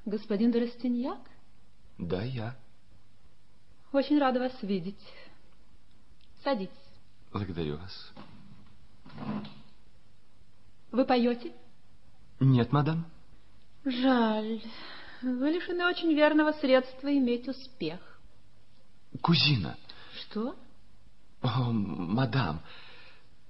[0.05, 1.19] господин Доростиньяк?
[1.97, 2.55] Да, я.
[3.91, 5.01] Очень рада вас видеть.
[6.43, 6.75] Садитесь.
[7.31, 8.13] Благодарю вас.
[10.91, 11.53] Вы поете?
[12.39, 13.05] Нет, мадам.
[13.84, 14.62] Жаль.
[15.21, 17.99] Вы лишены очень верного средства иметь успех.
[19.21, 19.75] Кузина.
[20.13, 20.55] Что?
[21.41, 22.62] О, мадам,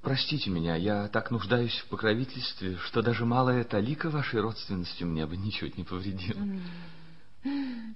[0.05, 5.35] Простите меня, я так нуждаюсь в покровительстве, что даже малая талика вашей родственности мне бы
[5.35, 6.45] ничуть не повредила.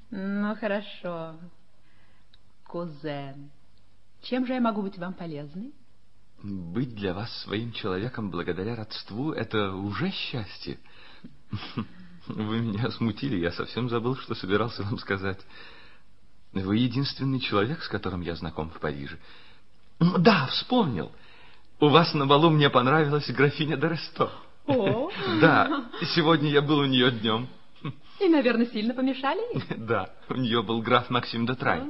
[0.09, 1.35] Ну, хорошо.
[2.65, 3.51] Кузен,
[4.23, 5.71] чем же я могу быть вам полезной?
[6.41, 10.79] Быть для вас своим человеком благодаря родству— это уже счастье.
[12.25, 15.39] Вы меня смутили, я совсем забыл, что собирался вам сказать.
[16.53, 19.19] Вы единственный человек, с которым я знаком в Париже.
[19.99, 21.11] Да, вспомнил.—
[21.79, 24.31] у вас на балу мне понравилась графиня Доресто.
[24.67, 25.09] О!
[25.41, 27.47] Да, сегодня я был у нее днем.
[28.19, 29.63] И, наверное, сильно помешали ей?
[29.77, 31.83] Да, у нее был граф Максим де Трай.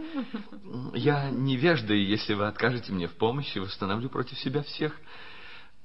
[0.94, 4.94] Я невежда, и если вы откажете мне в помощи, восстановлю против себя всех.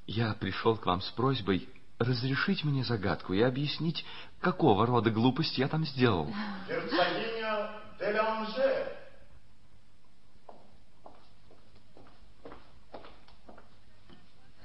[0.06, 4.04] Я пришел к вам с просьбой разрешить мне загадку и объяснить,
[4.40, 6.28] какого рода глупость я там сделал.
[6.68, 8.83] Герцогиня де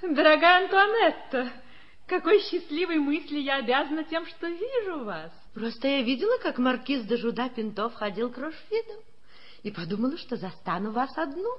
[0.02, 1.52] Дорогая Антуанетта,
[2.08, 5.32] какой счастливой мысли я обязана тем, что вижу вас.
[5.54, 9.04] Просто я видела, как маркиз де Жуда Пинто входил к Рошфиду
[9.62, 11.52] и подумала, что застану вас одну,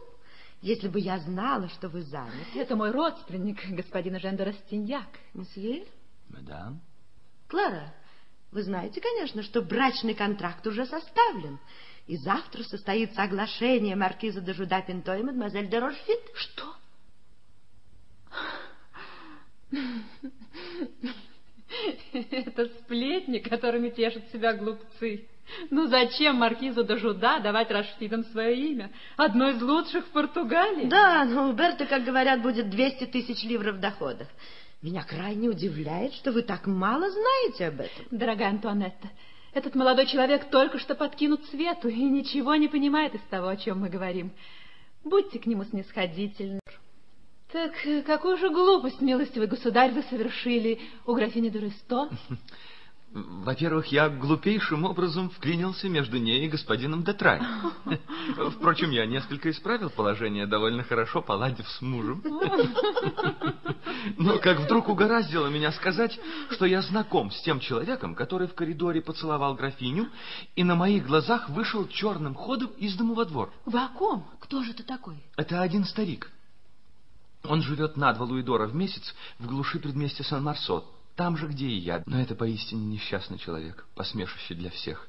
[0.62, 2.58] если бы я знала, что вы заняты.
[2.58, 5.08] Это мой родственник, господин Жен де Растиньяк.
[5.34, 5.86] Месье?
[6.30, 6.80] Мадам?
[7.46, 7.92] Клара,
[8.52, 11.58] вы знаете, конечно, что брачный контракт уже составлен,
[12.06, 16.20] и завтра состоится оглашение маркиза де Жуда Пинто и мадемуазель де Рошфит.
[16.34, 16.79] Что?
[22.12, 25.26] Это сплетни, которыми тешат себя глупцы.
[25.70, 28.90] Ну зачем маркизу де Жуда давать Рашфидам свое имя?
[29.16, 30.86] Одно из лучших в Португалии.
[30.86, 34.26] Да, но у Берта, как говорят, будет 200 тысяч ливров дохода.
[34.82, 38.06] Меня крайне удивляет, что вы так мало знаете об этом.
[38.10, 39.10] Дорогая Антуанетта,
[39.52, 43.80] этот молодой человек только что подкинут свету и ничего не понимает из того, о чем
[43.80, 44.32] мы говорим.
[45.04, 46.60] Будьте к нему снисходительны.
[47.52, 52.08] Так э, какую же глупость, милостивый государь, вы совершили у графини де Ресто?
[53.12, 57.40] Во-первых, я глупейшим образом вклинился между ней и господином Детрай.
[58.56, 62.22] Впрочем, я несколько исправил положение, довольно хорошо поладив с мужем.
[64.16, 69.02] Но как вдруг угораздило меня сказать, что я знаком с тем человеком, который в коридоре
[69.02, 70.08] поцеловал графиню
[70.54, 73.52] и на моих глазах вышел черным ходом из дому во двор.
[73.66, 74.24] Вы о ком?
[74.38, 75.16] Кто же это такой?
[75.36, 76.30] Это один старик.
[77.44, 80.84] Он живет на два луидора в месяц в глуши предместья Сан-Марсо,
[81.16, 82.02] там же, где и я.
[82.06, 85.08] Но это поистине несчастный человек, посмешище для всех.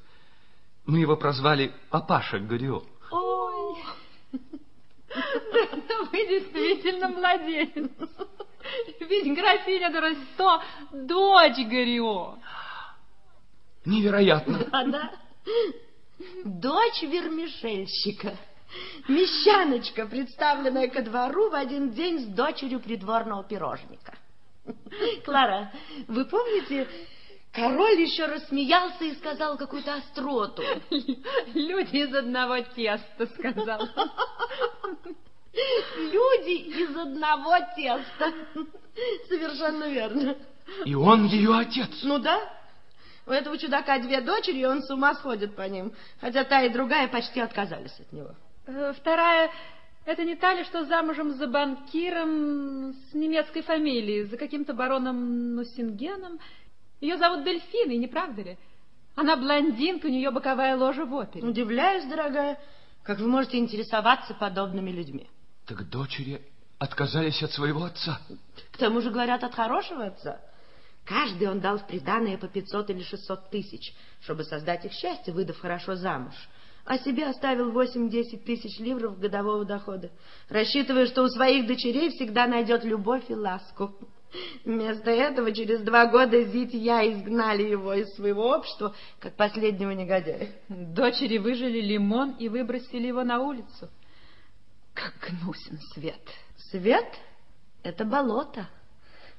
[0.86, 2.82] Мы его прозвали Папаша Горио.
[3.10, 3.78] Ой,
[6.10, 7.90] вы действительно младенец.
[9.00, 12.38] Ведь графиня де Ресто– дочь Горио.
[13.84, 14.58] Невероятно.
[14.70, 15.12] Да, да.
[16.44, 18.38] Дочь вермишельщика.
[19.08, 24.16] Мещаночка, представленная ко двору в один день с дочерью придворного пирожника.
[25.24, 25.72] Клара,
[26.06, 26.88] вы помните,
[27.52, 30.62] король еще рассмеялся и сказал какую-то остроту.
[31.54, 33.88] Люди из одного теста, сказал.
[35.52, 38.32] Люди из одного теста.
[39.28, 40.36] Совершенно верно.
[40.84, 41.90] И он ее отец.
[42.02, 42.40] Ну да.
[43.26, 45.92] У этого чудака две дочери, и он с ума сходит по ним.
[46.20, 48.34] Хотя та и другая почти отказались от него.
[48.72, 49.50] Э, вторая,
[50.04, 56.38] это не та ли, что замужем за банкиром с немецкой фамилией, за каким-то бароном Нусингеном?
[57.00, 58.58] Ее зовут Дельфиной, не правда ли?
[59.14, 61.46] Она блондинка, у нее боковая ложа в опере.
[61.46, 62.58] Удивляюсь, дорогая,
[63.02, 65.28] как вы можете интересоваться подобными людьми.
[65.66, 66.40] Так дочери
[66.78, 68.20] отказались от своего отца.
[68.72, 70.40] К тому же, говорят, от хорошего отца.
[71.04, 75.58] Каждый он дал в приданое по 500 или 600 тысяч, чтобы создать их счастье, выдав
[75.58, 76.34] хорошо замуж.
[76.84, 80.10] А себе оставил 8-10 тысяч ливров годового дохода,
[80.48, 83.94] рассчитывая, что у своих дочерей всегда найдет любовь и ласку.
[84.64, 90.48] Вместо этого через два года Зить я изгнали его из своего общества, как последнего негодяя.
[90.68, 93.90] Дочери выжили лимон и выбросили его на улицу.
[94.94, 96.20] Как гнусен свет.
[96.70, 97.06] Свет—
[97.82, 98.68] это болото.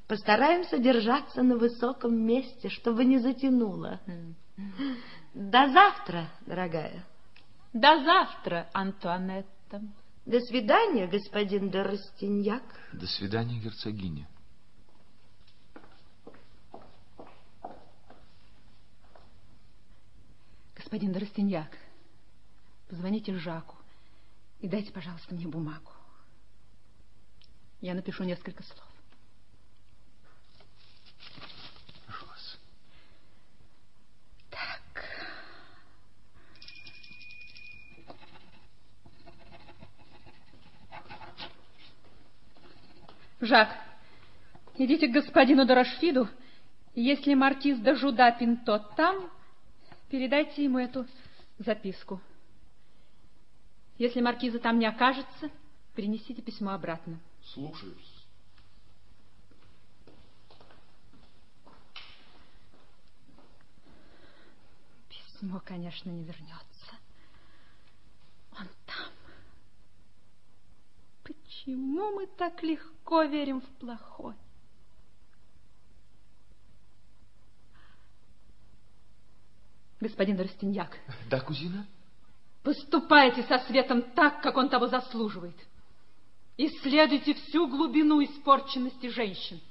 [0.07, 3.99] Постараемся держаться на высоком месте, чтобы не затянуло.
[5.33, 7.03] До завтра, дорогая.
[7.73, 9.81] До завтра, Антуанетта.
[10.25, 12.63] До свидания, господин де Растиньяк.
[12.93, 14.27] До свидания, герцогиня.
[20.75, 21.77] Господин де Растиньяк,
[22.89, 23.75] позвоните Жаку
[24.59, 25.91] и дайте, пожалуйста, мне бумагу.
[27.81, 28.92] Я напишу несколько слов.
[43.43, 43.75] Жак,
[44.75, 46.29] идите к господину Дорошфиду.
[46.95, 49.29] Если маркиз де Жуда Пинто там,
[50.09, 51.05] передайте ему эту
[51.59, 52.21] записку.
[53.97, 55.49] Если маркиза там не окажется,
[55.93, 57.19] принесите письмо обратно.
[57.43, 58.25] Слушаюсь.
[65.09, 66.95] Письмо, конечно, не вернется.
[68.57, 69.13] Он там.
[71.63, 74.35] Почему мы так легко верим в плохое?
[80.01, 80.97] Господин Растиньяк.
[81.29, 81.87] Да, кузина?
[82.63, 85.55] Поступайте со светом так, как он того заслуживает.
[86.57, 89.61] Исследуйте всю глубину испорченности женщин.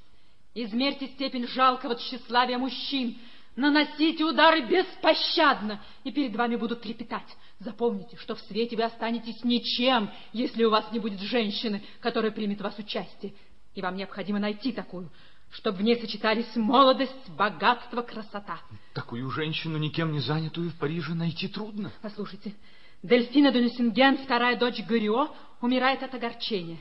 [0.54, 3.18] Измерьте степень жалкого тщеславия мужчин.
[3.54, 7.36] Наносите удары беспощадно, и перед вами будут трепетать.
[7.58, 12.60] Запомните, что в свете вы останетесь ничем, если у вас не будет женщины, которая примет
[12.60, 13.34] в вас участие.
[13.74, 15.10] И вам необходимо найти такую,
[15.50, 18.60] чтобы в ней сочетались молодость, богатство, красота.
[18.94, 21.92] Такую женщину, никем не занятую в Париже, найти трудно.
[22.00, 22.54] Послушайте,
[23.02, 25.28] Дельфина де Нюсинген, вторая дочь Горио,
[25.60, 26.78] умирает от огорчения.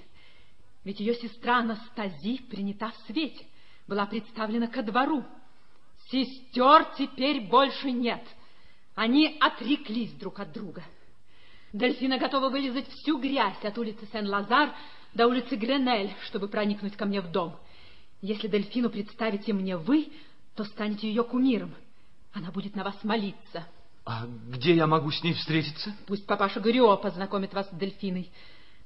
[0.84, 3.46] Ведь ее сестра Анастази принята в свете,
[3.88, 5.26] была представлена ко двору.
[6.12, 8.22] Сестер теперь больше нет.
[8.96, 10.84] Они отреклись друг от друга.
[11.72, 14.76] Дельфина готова вылезать всю грязь от улицы Сен-Лазар
[15.14, 17.56] до улицы Гренель, чтобы проникнуть ко мне в дом.
[18.22, 20.12] Если Дельфину представите мне вы,
[20.56, 21.74] то станете ее кумиром.
[22.34, 23.66] Она будет на вас молиться.
[24.06, 25.96] А где я могу с ней встретиться?
[26.08, 28.30] Пусть папаша Горио познакомит вас с Дельфиной.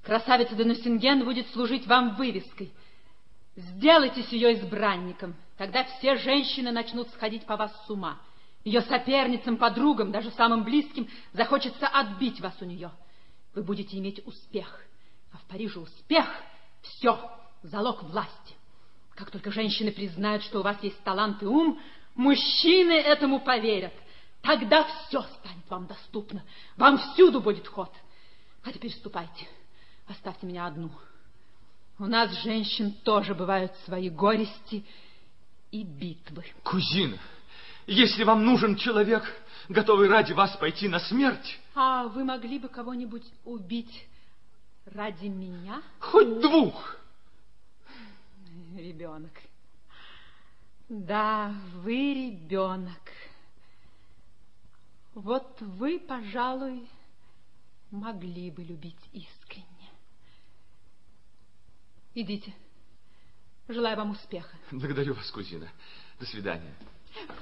[0.03, 2.71] Красавица де Нусинген будет служить вам вывеской.
[3.55, 8.19] Сделайтесь ее избранником, тогда все женщины начнут сходить по вас с ума.
[8.63, 12.91] Ее соперницам, подругам, даже самым близким захочется отбить вас у нее.
[13.53, 14.83] Вы будете иметь успех.
[15.31, 16.25] А в Париже успех—
[16.81, 17.19] все,
[17.61, 18.55] залог власти.
[19.15, 21.79] Как только женщины признают, что у вас есть талант и ум,
[22.15, 23.93] мужчины этому поверят.
[24.41, 26.43] Тогда все станет вам доступно.
[26.75, 27.91] Вам всюду будет ход.
[28.63, 29.47] А теперь ступайте.
[30.07, 30.91] Оставьте меня одну.
[31.97, 34.85] У нас, женщин, тоже бывают свои горести
[35.75, 36.45] и битвы.
[36.63, 37.19] Кузина,
[37.85, 39.23] если вам нужен человек,
[39.67, 41.59] готовый ради вас пойти на смерть...
[41.75, 44.07] А вы могли бы кого-нибудь убить
[44.85, 45.81] ради меня?
[45.99, 46.97] Хоть двух.
[48.77, 49.33] Ребенок.
[50.87, 53.11] Да, вы ребенок.
[55.13, 56.87] Вот вы, пожалуй,
[57.91, 59.65] могли бы любить искренне.
[62.13, 62.53] Идите.
[63.67, 64.55] Желаю вам успеха.
[64.71, 65.67] Благодарю вас, кузина.
[66.19, 66.73] До свидания.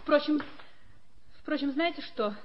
[0.02, 0.42] Впрочем,
[1.42, 2.36] впрочем, знаете что?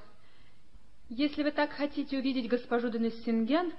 [1.08, 3.72] Если вы так хотите увидеть госпожу Денессинген,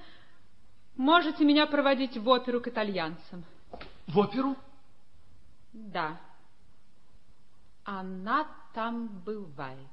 [0.95, 3.43] можете меня проводить в оперу к итальянцам.
[4.08, 4.56] В оперу?
[5.74, 6.20] Да.
[7.84, 9.88] Она там бывает.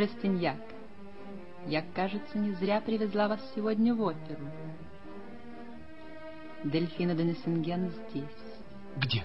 [0.00, 0.60] Растиньяк,
[1.66, 4.48] я, кажется, не зря привезла вас сегодня в оперу.
[6.64, 8.60] Дельфина де Нессенген здесь.
[8.96, 9.24] Где?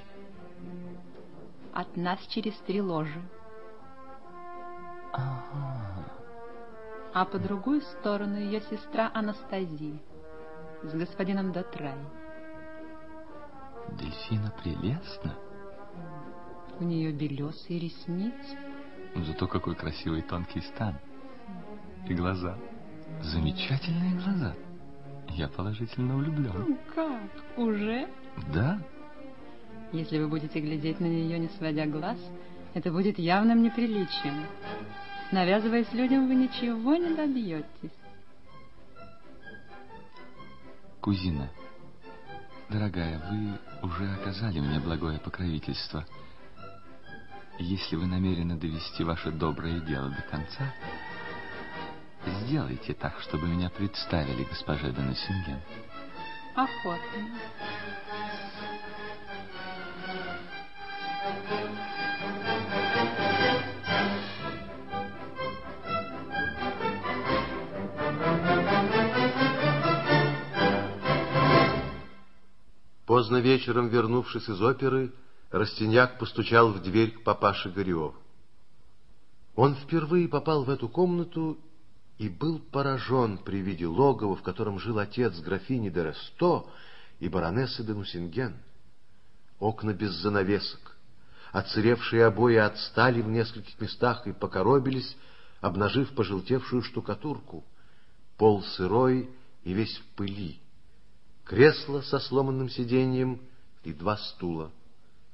[1.73, 3.21] От нас через три ложи.
[5.13, 6.05] Ага.
[7.13, 9.99] А по другую сторону ее сестра Анастазия
[10.83, 11.97] с господином Дотрай.
[13.91, 15.35] Дельфина прелестна.
[16.79, 18.72] У нее белесые ресницы.
[19.15, 20.95] Зато какой красивый тонкий стан.
[22.07, 22.57] И глаза.
[23.21, 24.55] Замечательные глаза.
[25.29, 26.77] Я положительно влюблен.
[26.93, 27.57] Как?
[27.57, 28.07] Уже?
[28.53, 28.81] Да.
[29.91, 32.17] Если вы будете глядеть на нее, не сводя глаз,
[32.73, 34.45] это будет явным неприличием.
[35.31, 37.91] Навязываясь людям, вы ничего не добьетесь.
[40.99, 41.49] Кузина,
[42.69, 46.05] дорогая, вы уже оказали мне благое покровительство—
[47.59, 50.73] если вы намерены довести ваше доброе дело до конца,
[52.41, 55.59] сделайте так, чтобы меня представили госпоже Доносинген.
[56.55, 57.29] Охотно.
[73.05, 75.13] Поздно вечером, вернувшись из оперы,
[75.53, 78.15] Растиньяк постучал в дверь к папаше Горио.
[79.55, 81.59] Он впервые попал в эту комнату
[82.17, 86.65] и был поражен при виде логова, в котором жил отец графини де Ресто
[87.19, 88.55] и баронессы де Нусинген.
[89.59, 90.97] Окна без занавесок,
[91.51, 95.15] отсыревшие обои отстали в нескольких местах и покоробились,
[95.61, 97.63] обнажив пожелтевшую штукатурку.
[98.37, 99.29] Пол сырой
[99.63, 100.59] и весь в пыли.
[101.45, 103.39] Кресло со сломанным сиденьем
[103.83, 104.71] и два стула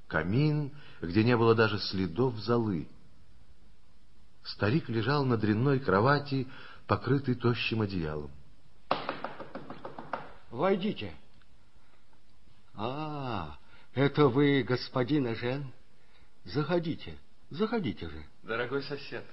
[0.09, 2.89] камин, где не было даже следов золы.
[4.43, 6.47] Старик лежал на дрянной кровати,
[6.87, 8.31] покрытый тощим одеялом.
[10.49, 11.13] Войдите.
[12.73, 13.57] А,
[13.93, 15.71] это вы, господин Эжен?
[16.45, 17.15] Заходите,
[17.51, 18.25] заходите же.
[18.41, 19.23] Дорогой сосед,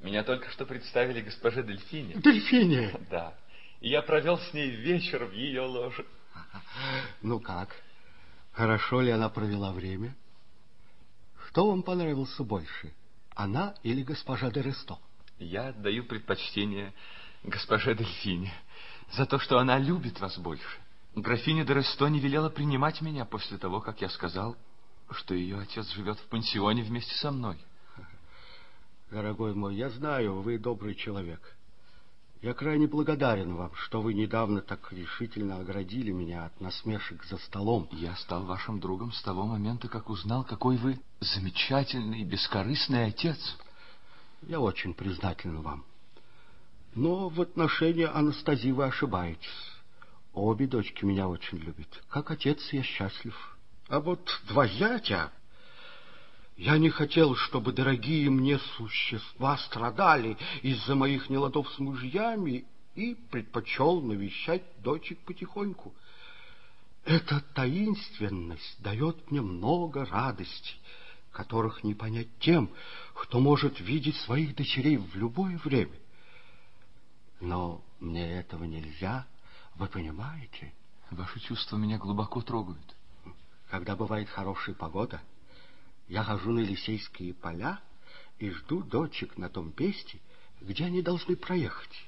[0.00, 2.14] меня только что представили госпоже Дельфине.
[2.14, 2.98] Дельфине?
[3.10, 3.34] Да.
[3.80, 6.04] И я провел с ней вечер в ее ложе.
[7.22, 7.76] Ну как?
[8.60, 10.14] Хорошо ли она провела время?
[11.46, 12.92] Что вам понравился больше,
[13.34, 14.98] она или госпожа де Ресто?
[15.38, 16.92] Я отдаю предпочтение
[17.42, 18.52] госпоже Дельфине
[19.12, 20.78] за то, что она любит вас больше.
[21.14, 24.54] Графиня де Ресто не велела принимать меня после того, как я сказал,
[25.10, 27.56] что ее отец живет в пансионе вместе со мной.
[29.10, 31.56] Дорогой мой, я знаю, вы добрый человек.
[32.42, 37.86] Я крайне благодарен вам, что вы недавно так решительно оградили меня от насмешек за столом.
[37.92, 43.58] Я стал вашим другом с того момента, как узнал, какой вы замечательный, бескорыстный отец.
[44.42, 45.84] Я очень признателен вам.
[46.94, 49.72] Но в отношении Анастазии вы ошибаетесь.
[50.32, 52.02] Обе дочки меня очень любят.
[52.08, 53.58] Как отец я счастлив.
[53.88, 55.30] А вот два зятя...
[56.60, 64.02] Я не хотел, чтобы дорогие мне существа страдали из-за моих неладов с мужьями и предпочел
[64.02, 65.94] навещать дочек потихоньку.
[67.06, 70.78] Эта таинственность дает мне много радостей,
[71.32, 72.70] которых не понять тем,
[73.14, 75.96] кто может видеть своих дочерей в любое время.
[77.40, 79.26] Но мне этого нельзя,
[79.76, 80.74] вы понимаете?
[81.10, 82.96] Ваши чувства меня глубоко трогают.
[83.70, 85.22] Когда бывает хорошая погода,
[86.10, 87.80] я хожу на Елисейские поля
[88.40, 90.18] и жду дочек на том месте,
[90.60, 92.04] где они должны проехать.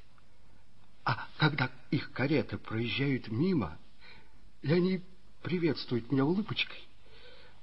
[1.04, 3.78] А когда их кареты проезжают мимо,
[4.62, 5.04] и они
[5.42, 6.84] приветствуют меня улыбочкой,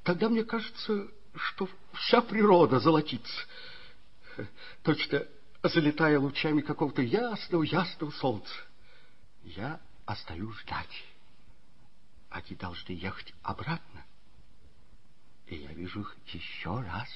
[0.03, 3.45] тогда мне кажется, что вся природа золотится.
[4.83, 5.25] Точно
[5.61, 8.53] залетая лучами какого-то ясного-ясного солнца.
[9.43, 11.03] Я остаюсь ждать.
[12.29, 13.88] Они должны ехать обратно.
[15.49, 17.09] И я вижу их еще раз.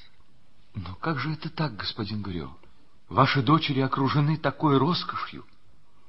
[0.76, 2.56] Но как же это так, господин Гурё?
[3.08, 5.46] Ваши дочери окружены такой роскошью,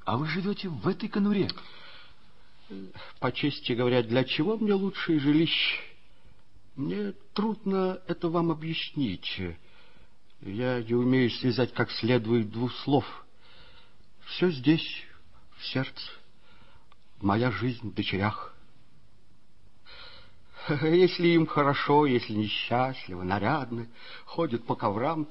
[0.04, 1.50] а вы живете в этой конуре.
[3.20, 5.80] По чести говоря, для чего мне лучшее жилище?
[6.76, 9.40] Мне трудно это вам объяснить.
[10.40, 13.04] Я не умею связать как следует двух слов.
[14.26, 15.04] Все здесь,
[15.58, 16.10] в сердце.
[17.20, 18.53] Моя жизнь в дочерях.
[20.82, 23.88] Если им хорошо, если несчастливы, нарядны,
[24.24, 25.28] ходят по коврам,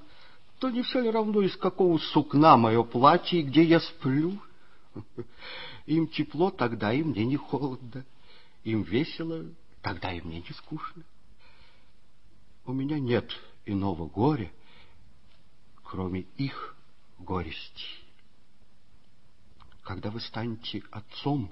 [0.60, 4.40] то не все ли равно, из какого сукна мое платье и где я сплю?
[5.86, 8.06] Им тепло, тогда и мне не холодно.
[8.64, 9.46] Им весело,
[9.82, 11.04] тогда и мне не скучно.
[12.66, 13.30] У меня нет
[13.66, 14.52] иного горя,
[15.84, 16.78] кроме их
[17.20, 17.86] горести.
[19.82, 21.52] Когда вы станете отцом,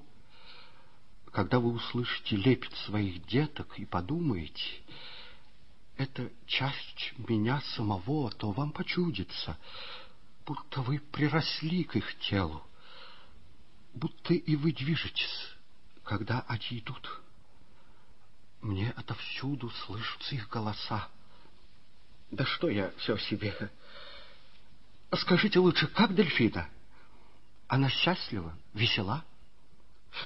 [1.31, 4.81] когда вы услышите лепет своих деток и подумаете,
[5.97, 9.57] это часть меня самого, то вам почудится,
[10.45, 12.65] будто вы приросли к их телу,
[13.93, 15.55] будто и вы движетесь,
[16.03, 17.21] когда они идут.
[18.61, 21.07] Мне отовсюду слышатся их голоса.
[22.29, 23.71] Да что я все себе?
[25.13, 26.69] Скажите лучше, как Дельфина?
[27.67, 29.23] Она счастлива, весела?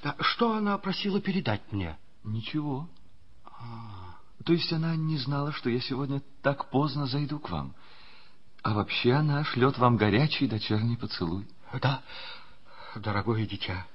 [0.03, 1.97] Да, что она просила передать мне?
[2.23, 2.89] Ничего.
[3.45, 7.75] А, то есть она не знала, что я сегодня так поздно зайду к вам.
[8.63, 11.47] А вообще она шлет вам горячий дочерний поцелуй.
[11.81, 12.01] Да,
[12.95, 13.85] дорогое дитя.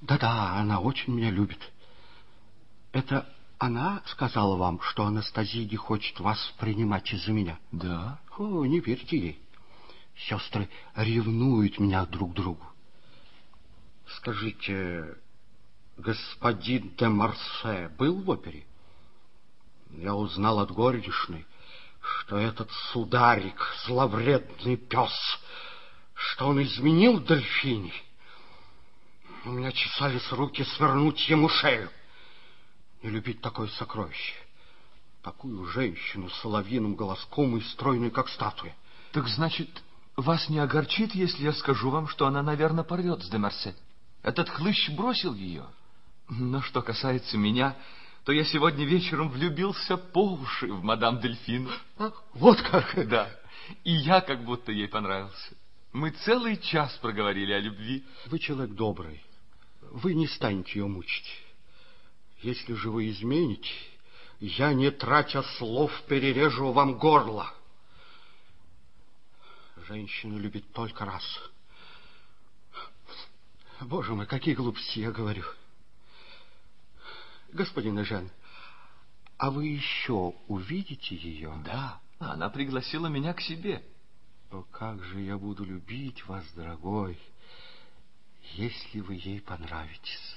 [0.00, 1.58] Да-да, она очень меня любит.
[2.92, 3.28] Это
[3.58, 7.58] она сказала вам, что Анастасия не хочет вас принимать из-за меня?
[7.72, 8.20] Да.
[8.36, 9.40] О, не верьте ей.
[10.28, 12.64] Сестры ревнуют меня друг к другу.
[14.06, 15.16] Скажите,
[15.96, 18.64] господин де Марсе был в опере?
[19.90, 21.46] Я узнал от горничной,
[22.00, 25.12] что этот сударик— зловредный пес,
[26.14, 27.92] что он изменил дельфине.
[29.44, 31.90] У меня чесались руки свернуть ему шею.
[33.02, 34.34] Не любить такое сокровище.
[35.22, 38.74] Такую женщину с соловьиным голоском и стройной, как статуя.
[39.12, 39.82] Так значит,
[40.16, 43.76] вас не огорчит, если я скажу вам, что она, наверное, порвет с Демарсе?
[44.22, 45.66] Этот хлыщ бросил ее.
[46.28, 47.76] Но что касается меня,
[48.24, 51.70] то я сегодня вечером влюбился по уши в мадам Дельфину.
[52.32, 53.06] Вот как?
[53.08, 53.30] Да.
[53.84, 55.56] И я как будто ей понравился.
[55.92, 58.04] Мы целый час проговорили о любви.
[58.26, 59.22] Вы человек добрый.
[59.80, 61.40] Вы не станете ее мучить.
[62.40, 63.70] Если же вы измените,
[64.40, 67.52] я, не тратя слов, перережу вам горло.
[69.86, 71.22] Женщину любит только раз.
[73.80, 75.44] Боже мой, какие глупости я говорю.
[77.54, 78.32] Господин Эжен,
[79.38, 81.54] а вы еще увидите ее?
[81.64, 83.84] Да, она пригласила меня к себе.
[84.50, 87.16] О, как же я буду любить вас, дорогой,
[88.54, 90.36] если вы ей понравитесь.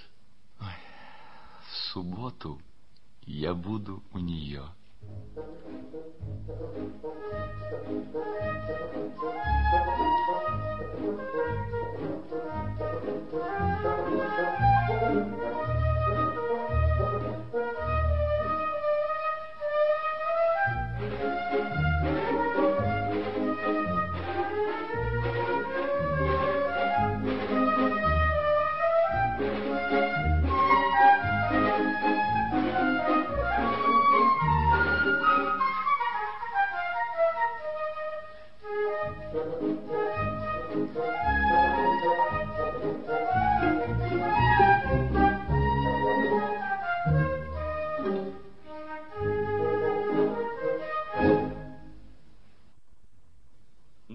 [0.60, 0.68] Ой,
[1.72, 2.62] в субботу
[3.24, 4.64] я буду у нее.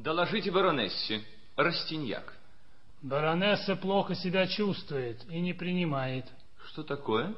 [0.03, 1.23] Доложите баронессе.
[1.55, 2.35] Растиньяк.
[3.03, 6.27] Баронесса плохо себя чувствует и не принимает.
[6.67, 7.37] Что такое?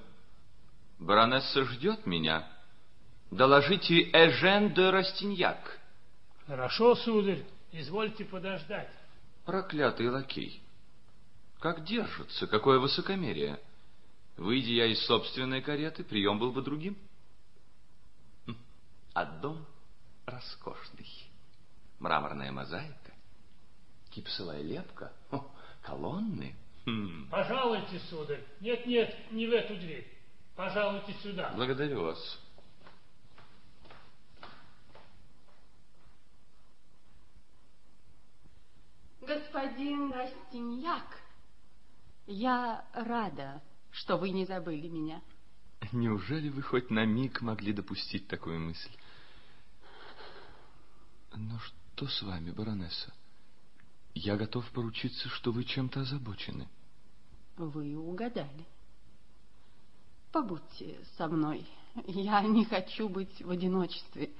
[0.99, 2.49] Баронесса ждет меня.
[3.31, 5.79] Доложите Эжен де Растиньяк.
[6.47, 8.91] Хорошо, сударь, извольте подождать.
[9.45, 10.63] Проклятый лакей.
[11.61, 13.61] Как держится, какое высокомерие.
[14.39, 16.97] Выйдя я из собственной кареты, прием был бы другим.
[18.47, 18.57] Хм,
[19.13, 19.67] а дом
[20.25, 21.24] роскошный.
[22.05, 23.15] Мраморная мозаика,
[24.15, 25.43] гипсовая лепка, о,
[25.81, 26.55] колонны.
[26.85, 27.29] Хм.
[27.31, 28.45] Пожалуйте, сударь.
[28.61, 30.07] Нет, нет, не в эту дверь.
[30.55, 31.55] Пожалуйте сюда.
[31.57, 32.41] Благодарю вас.
[39.23, 41.23] Господин Растиньяк,
[42.27, 45.23] я рада, что вы не забыли меня.
[45.93, 48.93] Неужели вы хоть на миг могли допустить такую мысль?
[51.35, 53.13] Но что с вами, баронесса?
[54.15, 56.69] Я готов поручиться, что вы чем-то озабочены.
[57.57, 58.67] Вы угадали.
[60.33, 61.67] Побудьте со мной.
[62.07, 64.31] Я не хочу быть в одиночестве.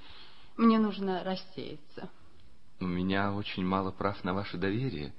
[0.57, 2.09] Мне нужно рассеяться.
[2.79, 5.13] У меня очень мало прав на ваше доверие,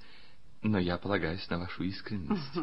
[0.62, 2.58] но я полагаюсь на вашу искренность.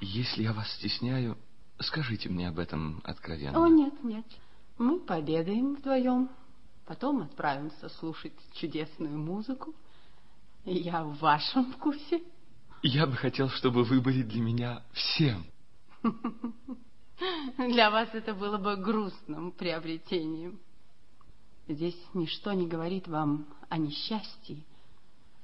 [0.00, 1.36] Если я вас стесняю,
[1.80, 3.62] скажите мне об этом откровенно.
[3.62, 4.24] О, нет, нет.
[4.78, 6.30] Мы пообедаем вдвоем,
[6.86, 9.74] потом отправимся слушать чудесную музыку.
[10.64, 12.22] Я в вашем вкусе.
[12.82, 15.46] Я бы хотел, чтобы вы были для меня всем.
[17.58, 20.58] Для вас это было бы грустным приобретением.
[21.68, 24.58] Здесь ничто не говорит вам о несчастье,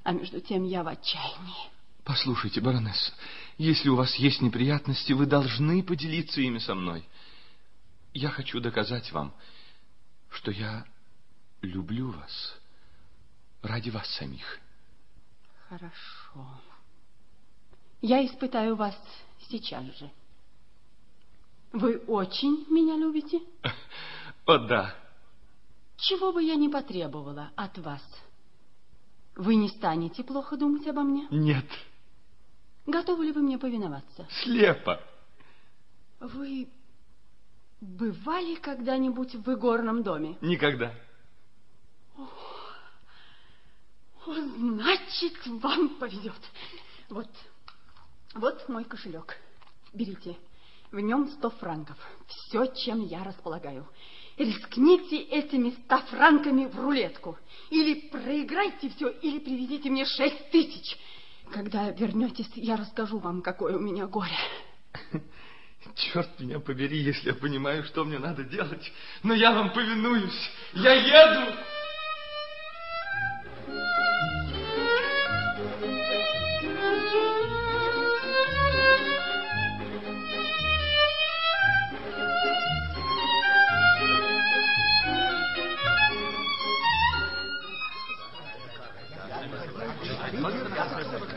[0.03, 1.71] а между тем я в отчаянии.
[2.05, 3.13] Послушайте, баронесса,
[3.57, 7.07] если у вас есть неприятности, вы должны поделиться ими со мной.
[8.13, 9.33] Я хочу доказать вам,
[10.31, 10.85] что я
[11.63, 12.61] люблю вас
[13.63, 14.59] ради вас самих.
[15.69, 16.47] Хорошо.
[18.03, 18.97] Я испытаю вас
[19.49, 20.11] сейчас же.
[21.73, 23.41] Вы очень меня любите?
[24.47, 24.95] О, да.
[25.97, 28.03] Чего бы я ни потребовала от вас,
[29.37, 31.29] вы не станете плохо думать обо мне?
[31.31, 31.67] Нет.
[32.87, 34.27] Готовы ли вы мне повиноваться?
[34.43, 35.01] Слепо.
[36.19, 36.69] Вы
[37.81, 40.37] бывали когда-нибудь в игорном доме?
[40.41, 40.89] Никогда.
[40.89, 41.10] О,
[44.35, 46.41] значит, вам повезет.
[47.09, 47.29] Вот,
[48.35, 49.37] вот мой кошелек.
[49.93, 50.37] Берите.
[50.93, 51.97] В нем сто франков.
[52.27, 53.87] Все, чем я располагаю.
[54.37, 57.39] Рискните этими ста франками в рулетку.
[57.71, 60.97] Или проиграйте все, или привезите мне шесть тысяч.
[61.53, 64.39] Когда вернетесь, я расскажу вам, какое у меня горе.
[65.95, 68.93] Черт меня побери, если я понимаю, что мне надо делать.
[69.23, 70.51] Но я вам повинуюсь.
[70.75, 71.57] Я еду.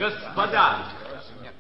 [0.04, 0.86] Господа,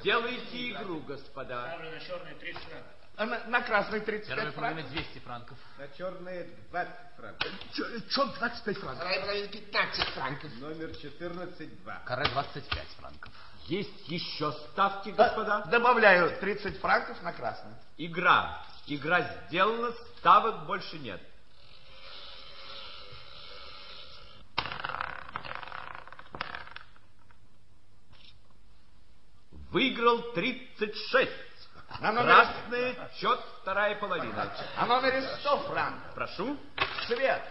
[0.03, 1.65] делайте игру, господа.
[1.67, 2.91] Ставлю на черный 30 франков.
[3.15, 5.03] А на, на красный 35 Первая половина франков.
[5.03, 5.57] 200 франков.
[5.77, 7.51] На черные 20 франков.
[8.09, 8.97] Чем 25 франков?
[8.97, 10.51] Вторая половина 15 франков.
[10.59, 12.03] Номер 14-2.
[12.05, 13.33] Каре 25 франков.
[13.67, 15.63] Есть еще ставки, господа?
[15.67, 17.71] Добавляю 30 франков на красный.
[17.97, 18.61] Игра.
[18.87, 21.21] Игра сделана, ставок больше нет.
[29.73, 31.31] Выиграл 36.
[31.99, 32.33] На номере...
[32.33, 34.53] Красный, счет, вторая половина.
[34.77, 36.13] На номере 100 франков.
[36.13, 36.57] Прошу.
[37.07, 37.41] Цвет.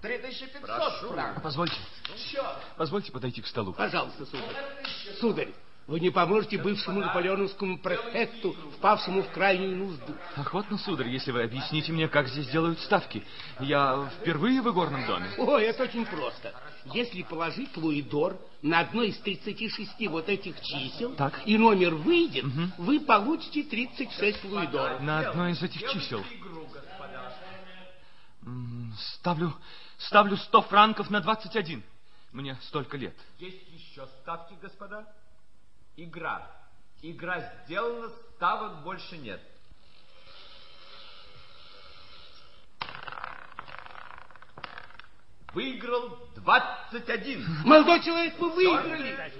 [0.00, 1.12] 3500 Прошу.
[1.12, 1.42] франков.
[1.42, 1.76] Позвольте.
[2.16, 2.56] Счет.
[2.78, 3.74] Позвольте подойти к столу.
[3.74, 4.56] Пожалуйста, сударь.
[5.20, 5.52] Сударь,
[5.88, 10.14] вы не поможете бывшему наполеоновскому префекту, впавшему в крайнюю нужду?
[10.36, 13.24] Охотно, сударь, если вы объясните мне, как здесь делают ставки.
[13.58, 15.30] Я впервые в игорном доме.
[15.38, 16.52] Ой, это очень просто.
[16.92, 21.40] Если положить луидор на одно из 36 вот этих чисел, Так.
[21.46, 22.44] и номер выйдет,
[22.76, 25.00] вы получите 36 луидоров.
[25.00, 26.22] На одно из этих чисел.
[29.14, 29.54] Ставлю,
[29.96, 31.82] ставлю 100 франков на 21.
[32.32, 33.16] Мне столько лет.
[33.38, 35.06] Есть еще ставки, господа?
[35.98, 36.48] Игра.
[37.02, 39.40] Игра сделана, ставок больше нет.
[45.52, 47.44] Выиграл 21.
[47.64, 49.32] Молодой человек, вы выиграли.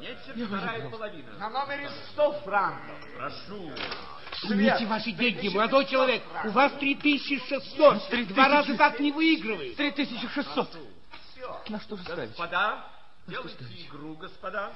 [0.00, 1.32] Нечем вторая половина.
[1.38, 2.96] На номере 100 франков.
[3.16, 3.72] Прошу.
[4.40, 6.22] Снимите ваши деньги, молодой человек.
[6.44, 8.28] У вас 3600.
[8.28, 9.76] Два раза так не выигрывает.
[9.76, 10.76] 3600.
[11.70, 12.30] На что же ставить?
[12.30, 12.86] Господа,
[13.26, 14.72] делайте игру, господа.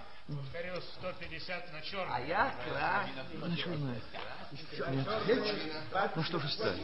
[0.50, 2.14] Скорее 150 на черный.
[2.14, 3.48] А я красный.
[3.48, 4.00] На черное.
[5.26, 6.16] Нет.
[6.16, 6.82] На что же ставить?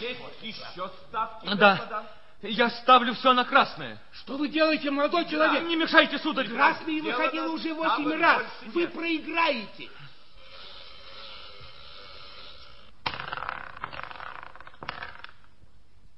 [0.00, 1.76] Есть еще ставки, Да.
[1.76, 2.06] господа.
[2.42, 3.98] Я ставлю все на красное.
[4.12, 5.62] Что вы делаете, молодой человек?
[5.64, 6.48] Не мешайте, сударь.
[6.48, 8.44] Красный выходил уже восемь раз.
[8.66, 9.88] Вы проиграете.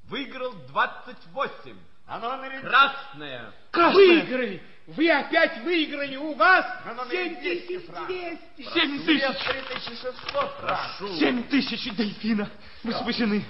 [0.04, 1.76] Выиграл 28.
[2.06, 2.60] На номере...
[2.60, 3.52] Красная.
[3.72, 4.62] Выиграли.
[4.86, 6.16] Вы опять выиграли.
[6.16, 6.66] У вас
[7.10, 8.38] 7200.
[8.56, 11.08] 7600 Прошу.
[11.44, 12.50] тысяч дельфина.
[12.82, 13.44] Вы спасены.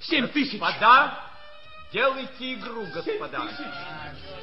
[0.00, 0.58] тысяч!
[0.58, 1.18] Господа,
[1.92, 3.48] делайте игру, господа.
[3.48, 4.37] 7000.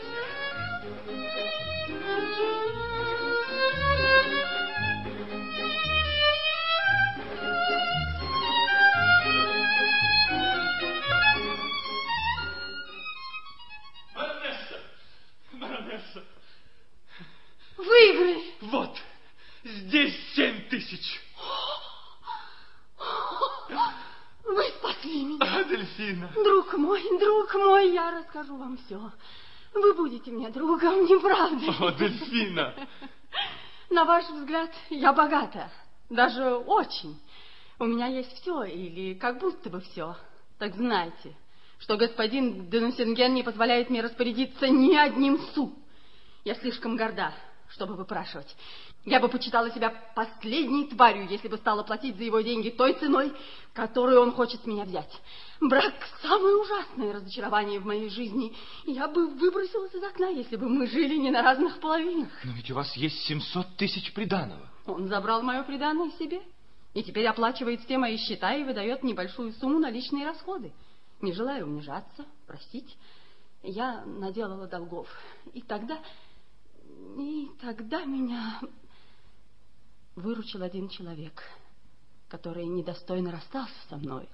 [17.85, 18.43] Выиграли.
[18.61, 18.97] Вот.
[19.63, 21.21] Здесь семь тысяч.
[24.43, 25.39] Вы спасли меня.
[25.41, 26.31] А, дельфина.
[26.35, 29.11] Друг мой, друг мой, я расскажу вам все.
[29.73, 31.85] Вы будете мне другом, не правда?
[31.85, 32.73] О, дельфина.
[33.89, 35.71] На ваш взгляд, я богата.
[36.09, 37.19] Даже очень.
[37.79, 40.15] У меня есть все, или как будто бы все.
[40.59, 41.35] Так знайте,
[41.79, 45.73] что господин Денусинген не позволяет мне распорядиться ни одним су.
[46.45, 47.33] Я слишком горда,
[47.75, 48.55] чтобы выпрашивать.
[49.03, 53.33] Я бы почитала себя последней тварью, если бы стала платить за его деньги той ценой,
[53.73, 55.11] которую он хочет с меня взять.
[55.59, 58.55] Брак– самое ужасное разочарование в моей жизни.
[58.85, 62.29] Я бы выбросилась из окна, если бы мы жили не на разных половинах.
[62.43, 64.67] Но ведь у вас есть 700 тысяч приданого.
[64.87, 66.41] Он забрал мое приданное себе
[66.93, 70.71] и теперь оплачивает все мои счета и выдает небольшую сумму на личные расходы.
[71.21, 72.97] Не желая унижаться, простить,
[73.63, 75.09] я наделала долгов.
[75.53, 75.99] И тогда...
[77.17, 78.59] И тогда меня
[80.15, 81.43] выручил один человек,
[82.27, 84.27] который недостойно расстался со мной,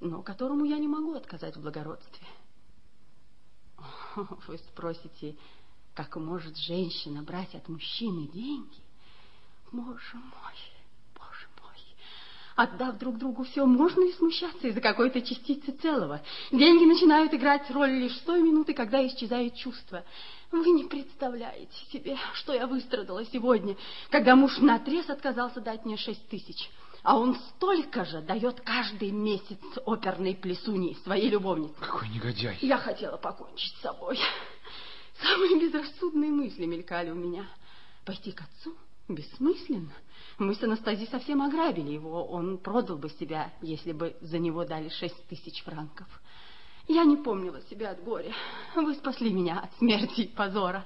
[0.00, 2.26] но которому я не могу отказать в благородстве.
[4.46, 5.36] Вы спросите,
[5.94, 8.80] как может женщина брать от мужчины деньги?
[9.72, 10.54] Боже мой,
[11.14, 11.80] боже мой.
[12.54, 16.22] Отдав друг другу все, можно ли смущаться из-за какой-то частицы целого?
[16.52, 20.04] Деньги начинают играть роль лишь с той минуты, когда исчезает чувство.
[20.52, 23.76] Вы не представляете себе, что я выстрадала сегодня,
[24.10, 26.70] когда муж наотрез отказался дать мне шесть тысяч.
[27.02, 31.74] А он столько же дает каждый месяц оперной плесуни своей любовнице.
[31.78, 32.58] Какой негодяй.
[32.60, 34.18] Я хотела покончить с собой.
[35.22, 37.46] Самые безрассудные мысли мелькали у меня.
[38.04, 38.74] Пойти к отцу?
[39.08, 39.92] Бессмысленно.
[40.38, 42.26] Мы с Анастазией совсем ограбили его.
[42.26, 46.08] Он продал бы себя, если бы за него дали шесть тысяч франков.
[46.88, 48.32] Я не помнила себя от горя.
[48.74, 50.84] Вы спасли меня от смерти и позора.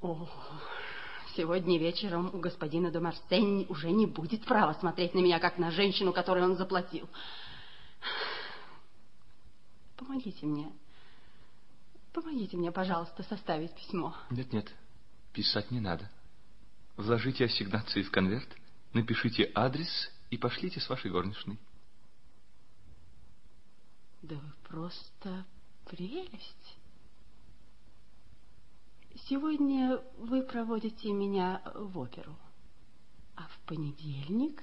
[0.00, 0.28] О,
[1.34, 5.70] сегодня вечером у господина де Марсень уже не будет права смотреть на меня, как на
[5.70, 7.08] женщину, которой он заплатил.
[9.96, 10.70] Помогите мне.
[12.12, 14.14] Помогите мне, пожалуйста, составить письмо.
[14.30, 14.72] Нет-нет,
[15.32, 16.08] писать не надо.
[16.96, 18.48] Вложите ассигнации в конверт,
[18.92, 21.58] напишите адрес и пошлите с вашей горничной.
[24.24, 25.44] Да вы просто
[25.84, 26.78] прелесть.
[29.28, 32.34] Сегодня вы проводите меня в оперу,
[33.36, 34.62] а в понедельник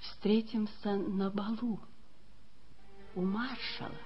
[0.00, 1.80] встретимся на балу
[3.14, 3.96] у маршала.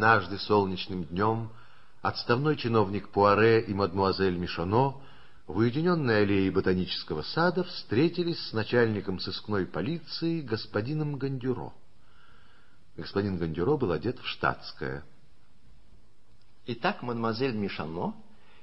[0.00, 1.50] Однажды солнечным днем
[2.00, 4.94] отставной чиновник Пуаре и мадмуазель Мишоно
[5.46, 11.74] в уединенной аллее ботанического сада встретились с начальником сыскной полиции господином Гандюро.
[12.96, 15.04] Господин Гандюро был одет в штатское.
[16.64, 18.14] Итак, мадемуазель Мишано,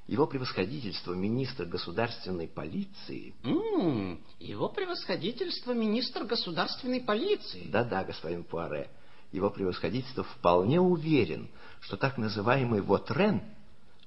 [0.07, 3.35] его превосходительство министр государственной полиции...
[3.43, 7.69] М-м, его превосходительство министр государственной полиции.
[7.69, 8.89] Да-да, господин Пуаре
[9.31, 11.49] его превосходительство вполне уверен,
[11.81, 13.41] что так называемый Вотрен,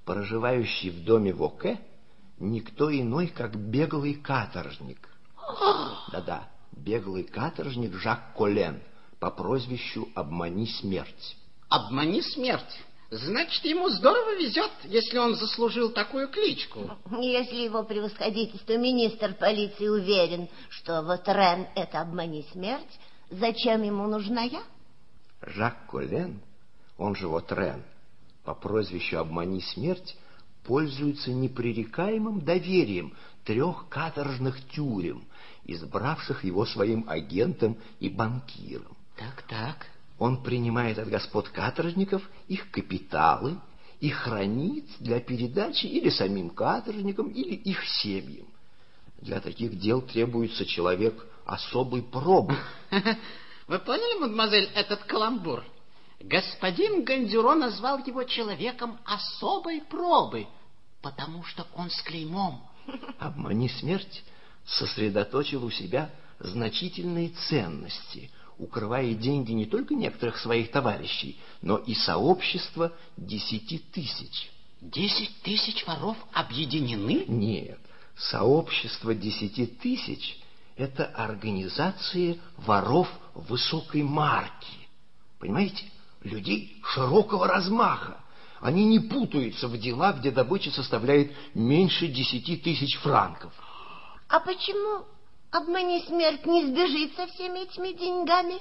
[0.04, 1.80] проживающий в доме Воке,
[2.38, 5.08] никто иной, как беглый каторжник.
[6.12, 8.80] Да-да, беглый каторжник Жак Колен
[9.18, 11.36] по прозвищу «Обмани смерть».
[11.68, 12.80] «Обмани смерть»?
[13.10, 16.90] Значит, ему здорово везет, если он заслужил такую кличку.
[17.20, 24.42] Если его превосходительство министр полиции уверен, что вот Рен— это обмани смерть, зачем ему нужна
[24.42, 24.62] я?
[25.50, 26.40] Жак Колен,
[26.96, 27.82] он же вот Рен,
[28.44, 30.16] по прозвищу «Обмани смерть»,
[30.64, 35.24] пользуется непререкаемым доверием трех каторжных тюрем,
[35.64, 38.96] избравших его своим агентом и банкиром.
[39.16, 39.86] Так-так.
[40.18, 43.56] Он принимает от господ каторжников их капиталы
[44.00, 48.46] и хранит для передачи или самим каторжникам, или их семьям.
[49.22, 52.56] Для таких дел требуется человек особой пробы.
[53.70, 55.64] Вы поняли, мадемуазель, этот каламбур?
[56.18, 60.48] Господин Гандюро назвал его человеком особой пробы,
[61.00, 62.68] потому что он с клеймом.
[63.20, 64.24] Обмани смерть
[64.66, 66.10] сосредоточил у себя
[66.40, 74.50] значительные ценности, укрывая деньги не только некоторых своих товарищей, но и сообщества десяти тысяч.
[74.80, 77.24] Десять тысяч воров объединены?
[77.28, 77.78] Нет,
[78.16, 80.40] сообщество десяти тысяч
[80.76, 84.88] это организации воров высокой марки.
[85.38, 85.84] Понимаете?
[86.22, 88.18] Людей широкого размаха.
[88.60, 93.52] Они не путаются в дела, где добыча составляет меньше десяти тысяч франков.
[94.28, 95.06] А почему
[95.50, 98.60] обмани смерть не сбежит со всеми этими деньгами?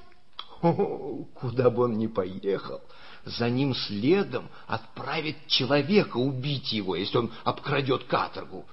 [0.61, 2.81] О, куда бы он ни поехал,
[3.25, 8.65] за ним следом отправит человека убить его, если он обкрадет каторгу.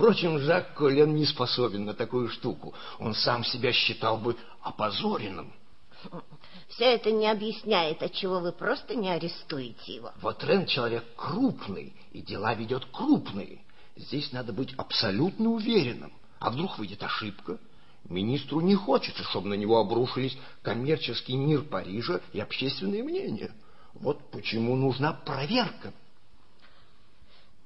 [0.00, 2.72] Впрочем, Жак Колен не способен на такую штуку.
[2.98, 5.52] Он сам себя считал бы опозоренным.
[6.68, 10.12] Все это не объясняет, отчего вы просто не арестуете его.
[10.22, 13.62] Вот Рен человек крупный, и дела ведет крупные.
[13.94, 16.14] Здесь надо быть абсолютно уверенным.
[16.38, 17.58] А вдруг выйдет ошибка?
[18.08, 23.52] Министру не хочется, чтобы на него обрушились коммерческий мир Парижа и общественное мнение.
[23.92, 25.92] Вот почему нужна проверка.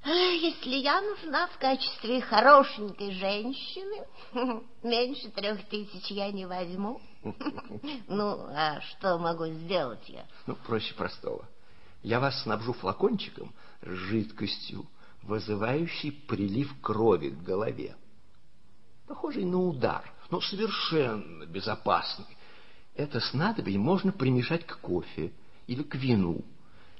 [0.05, 4.05] Если я нужна в качестве хорошенькой женщины,
[4.83, 7.01] меньше трех тысяч я не возьму.
[8.07, 10.25] Ну, а что могу сделать я?
[10.45, 11.47] Ну, проще простого.
[12.03, 13.51] Я вас снабжу флакончиком
[13.81, 14.85] с жидкостью,
[15.23, 17.95] вызывающей прилив крови к голове.
[19.07, 22.37] Похожий на удар, но совершенно безопасный.
[22.95, 25.33] Это снадобье можно примешать к кофе
[25.65, 26.43] или к вину.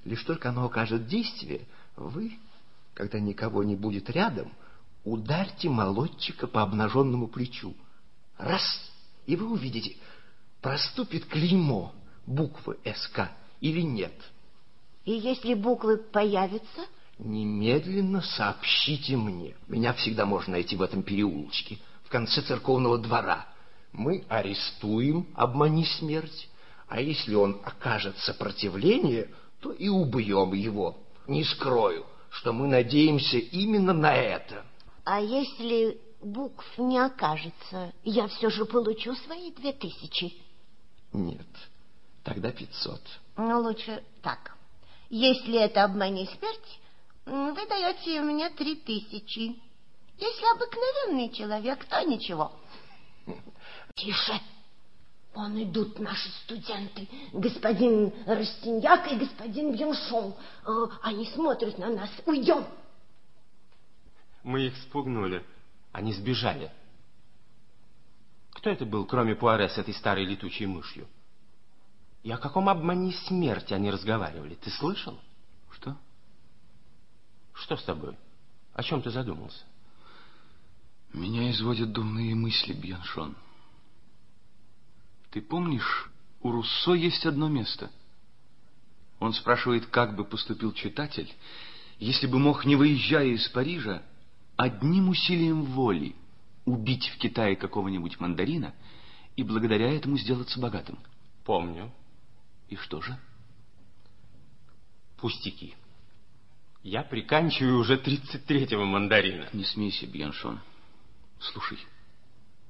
[0.05, 2.37] Лишь только оно окажет действие, вы,
[2.95, 4.51] когда никого не будет рядом,
[5.03, 7.75] ударьте молодчика по обнаженному плечу.
[8.37, 8.63] Раз,
[9.27, 9.97] и вы увидите,
[10.61, 11.93] проступит клеймо
[12.25, 13.29] буквы СК
[13.59, 14.13] или нет.
[15.03, 16.87] И если буквы появятся?
[17.19, 19.55] Немедленно сообщите мне.
[19.67, 23.45] Меня всегда можно найти в этом переулочке, в конце церковного двора.
[23.91, 26.49] Мы арестуем «Обмани смерть»,
[26.87, 29.29] а если он окажет сопротивление,
[29.59, 30.97] то и убьем его.
[31.27, 32.05] Не скрою,
[32.35, 34.65] что мы надеемся именно на это.
[35.05, 40.33] А если букв не окажется, я все же получу свои две тысячи?
[41.13, 41.47] Нет,
[42.23, 43.01] тогда пятьсот.
[43.37, 44.57] Ну, лучше так.
[45.09, 46.79] Если это обмани смерть,
[47.25, 49.55] вы даете мне три тысячи.
[50.17, 52.51] Если обыкновенный человек, то ничего.
[53.95, 54.41] Тише!
[55.35, 60.33] Он идут наши студенты, господин Растиньяк и господин Бьеншон.
[60.65, 62.09] Э, они смотрят на нас.
[62.25, 62.65] Уйдем!
[64.43, 65.45] Мы их спугнули.
[65.91, 66.71] Они сбежали.
[68.51, 71.05] Кто это был, кроме Пуаре, с этой старой летучей мышью?
[72.23, 74.55] И о каком обмане смерти они разговаривали?
[74.55, 75.19] Ты слышал?
[75.71, 75.97] Что?
[77.53, 78.17] Что с тобой?
[78.73, 79.63] О чем ты задумался?
[81.11, 83.35] Меня изводят дурные мысли, Бьяншон.
[85.35, 86.09] Ты помнишь,
[86.39, 87.91] у Руссо есть одно место.
[89.19, 91.29] Он спрашивает, как бы поступил читатель,
[91.99, 94.01] если бы мог, не выезжая из Парижа,
[94.55, 96.15] одним усилием воли
[96.63, 98.73] убить в Китае какого-нибудь мандарина
[99.35, 100.97] и благодаря этому сделаться богатым.
[101.43, 101.91] Помню.
[102.69, 103.19] И что же?
[105.17, 105.75] Пустяки.
[106.81, 109.49] Я приканчиваю уже 33-го мандарина.
[109.51, 110.61] Не смейся, Бьяншон.
[111.39, 111.79] Слушай,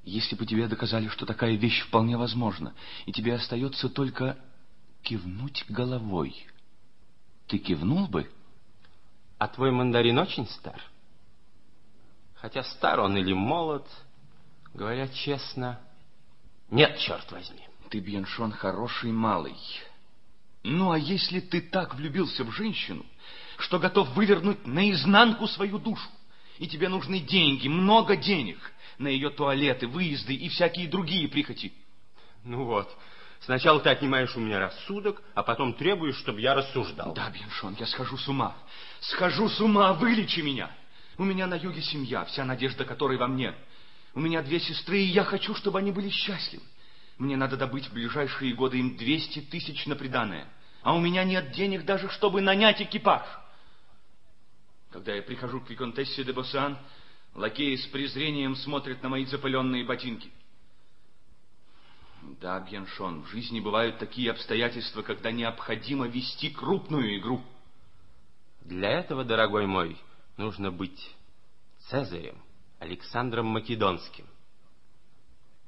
[0.06, 2.74] если бы тебе доказали, что такая вещь вполне возможна,
[3.06, 4.38] и тебе остается только
[5.02, 6.48] кивнуть головой,
[7.48, 8.32] ты кивнул бы?
[9.38, 10.82] А твой мандарин очень стар.
[12.36, 13.86] Хотя стар он или молод,
[14.74, 15.80] говоря честно,
[16.70, 17.68] нет, черт возьми.
[17.90, 19.56] Ты, Бьеншон, хороший малый.
[20.64, 23.06] Ну, а если ты так влюбился в женщину,
[23.58, 26.10] что готов вывернуть наизнанку свою душу,
[26.58, 28.58] и тебе нужны деньги, много денег,
[28.98, 31.74] на ее туалеты, выезды и всякие другие прихоти.
[32.44, 32.96] Ну вот,
[33.42, 37.14] сначала ты отнимаешь у меня рассудок, а потом требуешь, чтобы я рассуждал.
[37.14, 38.56] Да, Беншон, я схожу с ума.
[39.02, 40.72] Схожу с ума, вылечи меня.
[41.18, 43.56] У меня на юге семья, вся надежда которой во мне.
[44.14, 46.64] У меня две сестры, и я хочу, чтобы они были счастливы.
[47.18, 50.48] Мне надо добыть в ближайшие годы им 200 тысяч на приданое.
[50.82, 53.26] А у меня нет денег даже, чтобы нанять экипаж.
[54.92, 56.78] Когда я прихожу к Виконтессе де Босан,
[57.36, 60.32] Лакеи с презрением смотрят на мои запыленные ботинки.
[62.40, 67.44] Да, Бьяншон, в жизни бывают такие обстоятельства, когда необходимо вести крупную игру.
[68.62, 69.98] Для этого, дорогой мой,
[70.38, 71.16] нужно быть
[71.90, 72.42] Цезарем,
[72.80, 74.26] Александром Македонским.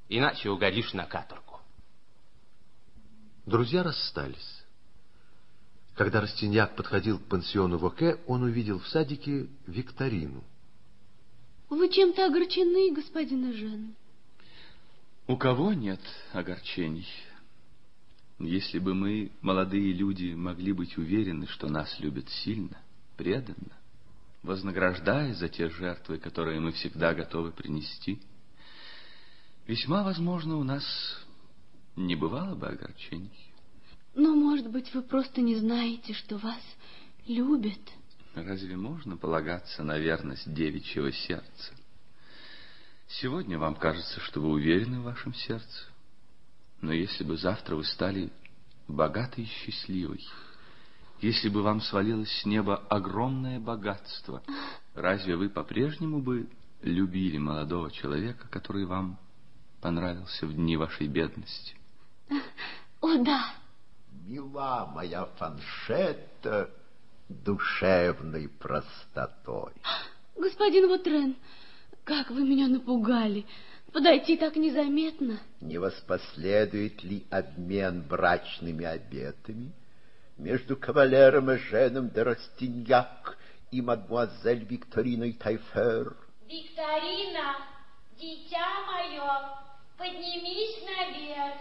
[0.07, 1.59] Иначе угодишь на каторгу.
[3.45, 4.63] Друзья расстались.
[5.95, 10.43] Когда Растиньяк подходил к пансиону Воке, он увидел в садике викторину—
[11.69, 13.95] вы чем-то огорчены, господин Жен?
[15.27, 15.99] У кого нет
[16.31, 17.07] огорчений?
[18.39, 22.77] Если бы мы, молодые люди, могли быть уверены, что нас любят сильно,
[23.17, 23.75] преданно,
[24.43, 28.19] вознаграждая за те жертвы, которые мы всегда готовы принести,
[29.65, 30.83] весьма возможно, у нас
[31.95, 33.51] не бывало бы огорчений.
[34.13, 36.61] Но, может быть, вы просто не знаете, что вас
[37.27, 37.81] любят.
[38.45, 41.73] Разве можно полагаться на верность девичьего сердца?
[43.07, 45.85] Сегодня вам кажется, что вы уверены в вашем сердце.
[46.81, 48.31] Но если бы завтра вы стали
[48.87, 50.23] богатой и счастливой,
[51.19, 54.43] если бы вам свалилось с неба огромное богатство,
[54.93, 56.47] разве вы по-прежнему бы
[56.83, 59.17] любили молодого человека, который вам
[59.81, 61.75] понравился в дни вашей бедности?
[63.01, 63.55] О, да.
[64.27, 66.69] Мила моя фаншетта,
[67.29, 69.73] душевной простотой.
[70.35, 71.35] Господин Вутрен,
[72.03, 73.45] как вы меня напугали.
[73.91, 75.39] Подойти так незаметно.
[75.61, 79.71] Не воспоследует ли обмен брачными обетами
[80.37, 83.37] между кавалером Эженом де Растиньяк
[83.71, 86.15] и мадмуазель Викториной Тайфер?
[86.47, 87.55] Викторина,
[88.19, 89.57] дитя мое,
[89.97, 91.59] поднимись наверх.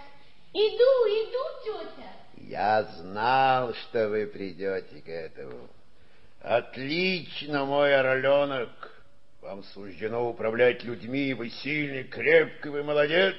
[0.52, 2.12] Иду, иду, тетя.
[2.36, 5.68] Я знал, что вы придете к этому.
[6.40, 8.70] Отлично, мой орленок.
[9.40, 13.36] Вам суждено управлять людьми, вы сильный, крепкий, вы молодец.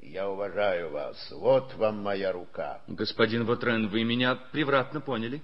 [0.00, 1.30] Я уважаю вас.
[1.32, 2.80] Вот вам моя рука.
[2.86, 5.42] Господин Вотрен, вы меня превратно поняли.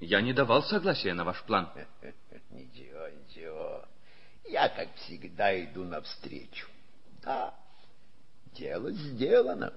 [0.00, 1.70] Я не давал согласия на ваш план.
[2.50, 3.84] Ничего, ничего.
[4.48, 6.66] Я, как всегда, иду навстречу.
[7.22, 7.54] Да,
[8.54, 9.72] дело сделано.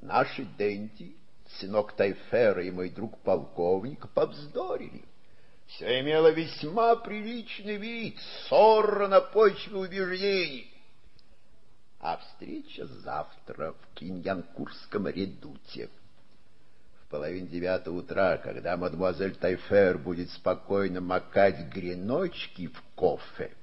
[0.00, 1.14] Наши Денти,
[1.58, 5.04] сынок Тайфера и мой друг полковник повздорили.
[5.66, 10.72] Все имело весьма приличный вид, ссора на почве убеждений.
[12.00, 15.90] А встреча завтра в Киньянкурском редуте.
[17.04, 23.54] В половине девятого утра, когда мадемуазель Тайфер будет спокойно макать греночки в кофе,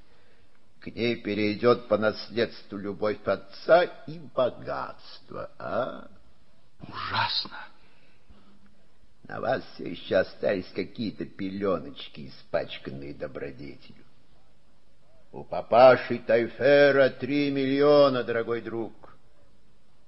[0.79, 6.07] к ней перейдет по наследству любовь отца и богатство, а?
[6.87, 7.57] Ужасно.
[9.27, 14.05] На вас все еще остались какие-то пеленочки, испачканные добродетелью.
[15.33, 19.17] У папаши Тайфера три миллиона, дорогой друг.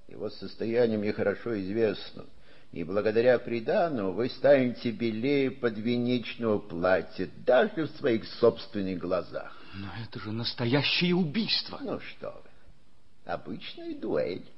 [0.07, 2.25] Его состояние мне хорошо известно,
[2.71, 9.55] и благодаря придану вы станете белее подвенечного платья даже в своих собственных глазах.
[9.75, 11.77] Но это же настоящее убийство.
[11.81, 14.49] Ну что вы, обычная дуэль.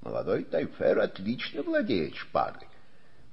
[0.00, 2.66] Молодой Тайфер отлично владеет шпагой.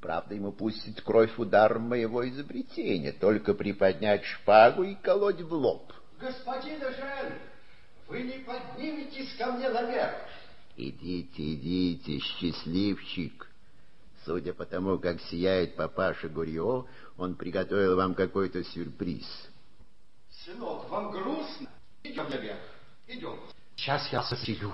[0.02, 5.92] Правда, ему пустит кровь ударом моего изобретения, только приподнять шпагу и колоть в лоб.
[6.20, 7.34] Господин Эжен,
[8.08, 10.16] вы не подниметесь ко мне наверх.
[10.78, 13.48] Идите, идите, счастливчик.
[14.26, 16.88] Судя по тому, как сияет папаша Гурьо,
[17.18, 19.26] он приготовил вам какой-то сюрприз.
[20.46, 21.70] Сынок, вам грустно?
[22.04, 22.60] Идем наверх.
[23.08, 23.40] Идем.
[23.76, 24.74] Сейчас я сосилю.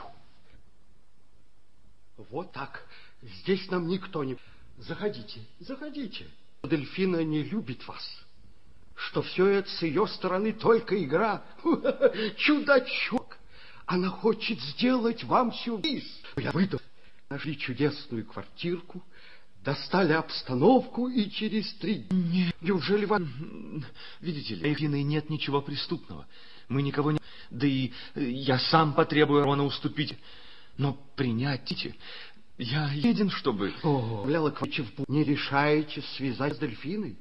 [2.17, 2.85] Вот так.
[3.21, 4.37] Здесь нам никто не...
[4.77, 6.25] Заходите, заходите.
[6.63, 8.03] Дельфина не любит вас.
[8.95, 11.43] Что все это с ее стороны только игра.
[12.37, 13.37] Чудачок.
[13.85, 16.03] Она хочет сделать вам сюрприз.
[16.37, 16.81] Я выдал.
[17.29, 19.03] Нашли чудесную квартирку,
[19.63, 22.05] достали обстановку и через три...
[22.11, 22.55] Нет.
[22.61, 23.83] Неужели вам...
[24.21, 26.27] Видите ли, Дельфиной нет ничего преступного.
[26.69, 27.19] Мы никого не...
[27.49, 30.15] Да и я сам потребую Рона уступить.
[30.77, 31.87] Но принять...
[32.57, 33.73] Я еден, чтобы...
[33.83, 34.55] О, Ляла
[35.07, 37.17] не решаете связать с дельфиной?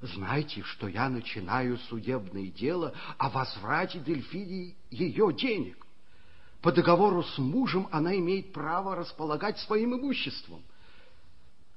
[0.00, 5.86] Знаете, что я начинаю судебное дело о возврате дельфине ее денег.
[6.60, 10.62] По договору с мужем она имеет право располагать своим имуществом.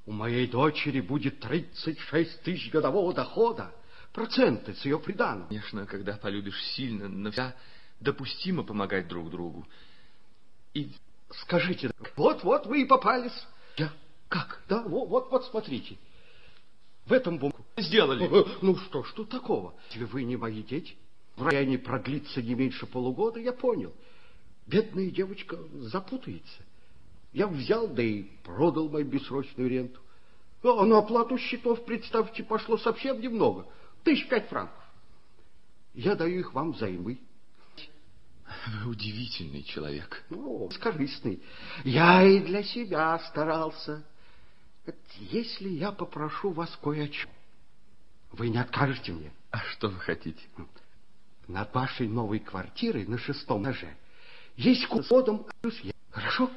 [0.05, 3.73] У моей дочери будет 36 тысяч годового дохода,
[4.11, 5.47] проценты с ее приданым.
[5.47, 7.55] Конечно, когда полюбишь сильно, но вся
[7.99, 9.67] допустимо помогать друг другу.
[10.73, 10.91] И
[11.31, 13.45] Скажите, вот-вот вы и попались.
[13.77, 13.91] Я?
[14.29, 14.61] Как?
[14.69, 15.97] Да, вот-вот, смотрите.
[17.05, 17.57] В этом бомбу.
[17.77, 18.29] Сделали.
[18.61, 19.75] Ну что ж тут такого?
[19.91, 20.95] Если вы не мои дети,
[21.35, 23.93] в районе продлится не меньше полугода, я понял.
[24.65, 26.63] Бедная девочка запутается.
[27.33, 29.99] Я взял, да и продал мою бессрочную ренту.
[30.63, 33.67] А на оплату счетов, представьте, пошло совсем немного.
[34.03, 34.83] Тысяч пять франков.
[35.93, 37.19] Я даю их вам взаймы.
[38.67, 40.23] Вы удивительный человек.
[40.29, 41.41] Ну, скорыстный.
[41.83, 44.03] Я и для себя старался.
[45.17, 47.29] Если я попрошу вас кое о чем,
[48.31, 49.31] вы не откажете мне?
[49.51, 50.41] А что вы хотите?
[51.47, 53.95] Над вашей новой квартирой на шестом этаже
[54.57, 55.45] есть кодом
[56.11, 56.49] Хорошо?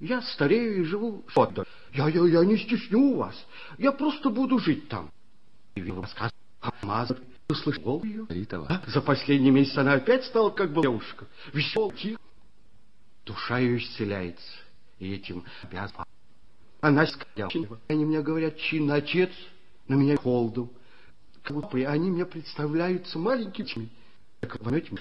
[0.00, 1.32] Я старею и живу в
[1.92, 3.34] я, я, я не стесню вас.
[3.78, 5.10] Я просто буду жить там.
[5.74, 6.02] И вы
[6.60, 8.26] рассказываете, услышал голос ее.
[8.68, 8.82] А?
[8.86, 11.26] За последний месяц она опять стала как бы девушка.
[11.52, 12.20] Веселая, тихо.
[13.24, 14.58] Душа ее исцеляется.
[14.98, 16.04] И этим обязан.
[16.80, 17.50] Она сказала,
[17.88, 19.30] они мне говорят, чин отец,
[19.88, 20.70] на меня холодом.
[21.48, 23.88] Будто они мне представляются маленькими.
[24.40, 24.98] Как вы знаете,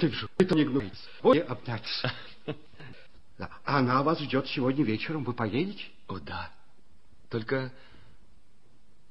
[0.00, 1.08] ты же это не гнусь.
[1.22, 2.12] Вот и обняться.
[3.36, 3.50] Да.
[3.64, 5.24] Она вас ждет сегодня вечером.
[5.24, 5.82] Вы поедете?
[6.06, 6.52] О, да.
[7.30, 7.72] Только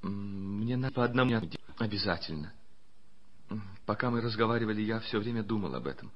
[0.04, 1.42] мне надо по одному
[1.78, 2.54] обязательно.
[3.86, 6.12] Пока мы разговаривали, я все время думал об этом.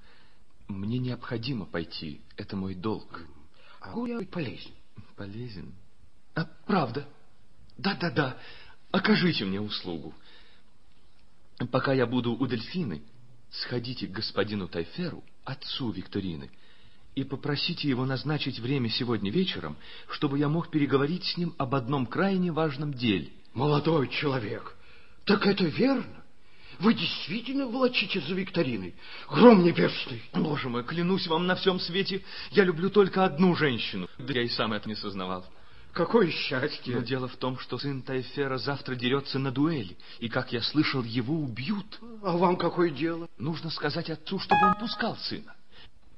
[0.68, 2.22] Мне необходимо пойти.
[2.36, 3.22] Это мой долг.
[3.82, 4.72] А я полезен.
[5.16, 5.74] Полезен?
[6.36, 7.08] А, правда?
[7.78, 8.38] Да-да-да.
[8.92, 10.14] Окажите мне услугу.
[11.72, 13.02] Пока я буду у Дельфины,
[13.50, 16.52] сходите к господину Тайферу, отцу Викторины,
[17.16, 19.76] и попросите его назначить время сегодня вечером,
[20.10, 23.32] чтобы я мог переговорить с ним об одном крайне важном деле.
[23.58, 24.76] Молодой человек,
[25.26, 26.24] так это верно.
[26.78, 28.94] Вы действительно волочите за викториной?
[29.32, 30.22] Гром небесный!
[30.32, 34.08] Боже мой, клянусь вам на всем свете, я люблю только одну женщину.
[34.20, 35.44] Да я и сам это не сознавал.
[35.92, 36.98] Какое счастье!
[36.98, 41.02] Но дело в том, что сын Тайфера завтра дерется на дуэли, и, как я слышал,
[41.02, 42.00] его убьют.
[42.22, 43.28] А вам какое дело?
[43.40, 45.56] Нужно сказать отцу, чтобы он пускал сына.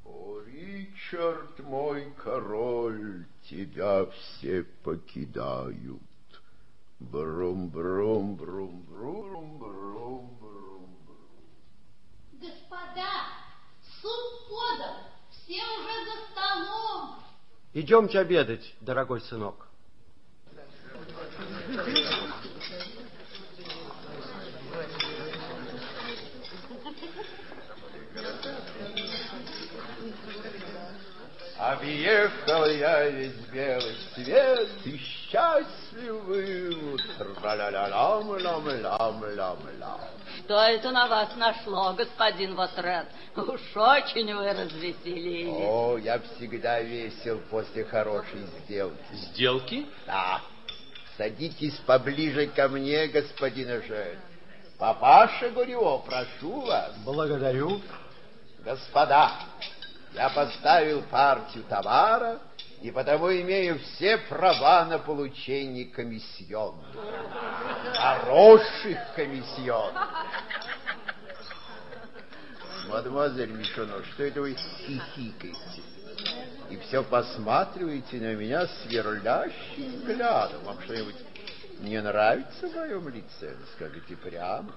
[0.04, 6.02] О, Ричард, мой король, тебя все покидают.
[7.00, 10.98] Брум-брум, брум-брум, брум-брум.
[12.34, 13.10] Господа,
[14.02, 14.96] суп подан,
[15.32, 17.16] все уже за столом.
[17.74, 19.68] Идемте обедать, дорогой сынок.
[31.60, 36.98] Объехал я весь белый свет, и счастлив был.
[37.42, 40.00] Тра-ля-ля-лам-лам-лам-лам-лам.
[40.38, 43.08] Что это на вас нашло, господин Ватрен?
[43.36, 45.50] Уж очень вы развеселили.
[45.50, 48.96] О, я всегда весел после хорошей сделки.
[49.12, 49.86] Сделки?
[50.08, 50.40] Да.
[51.18, 54.18] Садитесь поближе ко мне, господин Эжель.
[54.78, 56.94] Папаша Гурьо, прошу вас.
[57.04, 57.82] Благодарю.
[58.64, 59.34] Господа,
[60.14, 62.40] я поставил партию товара
[62.82, 66.76] и потому имею все права на получение комиссион.
[67.96, 69.94] Хороших комиссион.
[72.88, 75.84] Мадемуазель Мишоно, что это вы хихикаете?
[76.72, 80.64] И все посматриваете на меня сверлящим взглядом.
[80.64, 81.16] Вам что-нибудь
[81.82, 83.56] не нравится в моем лице?
[83.76, 84.72] Скажите прямо.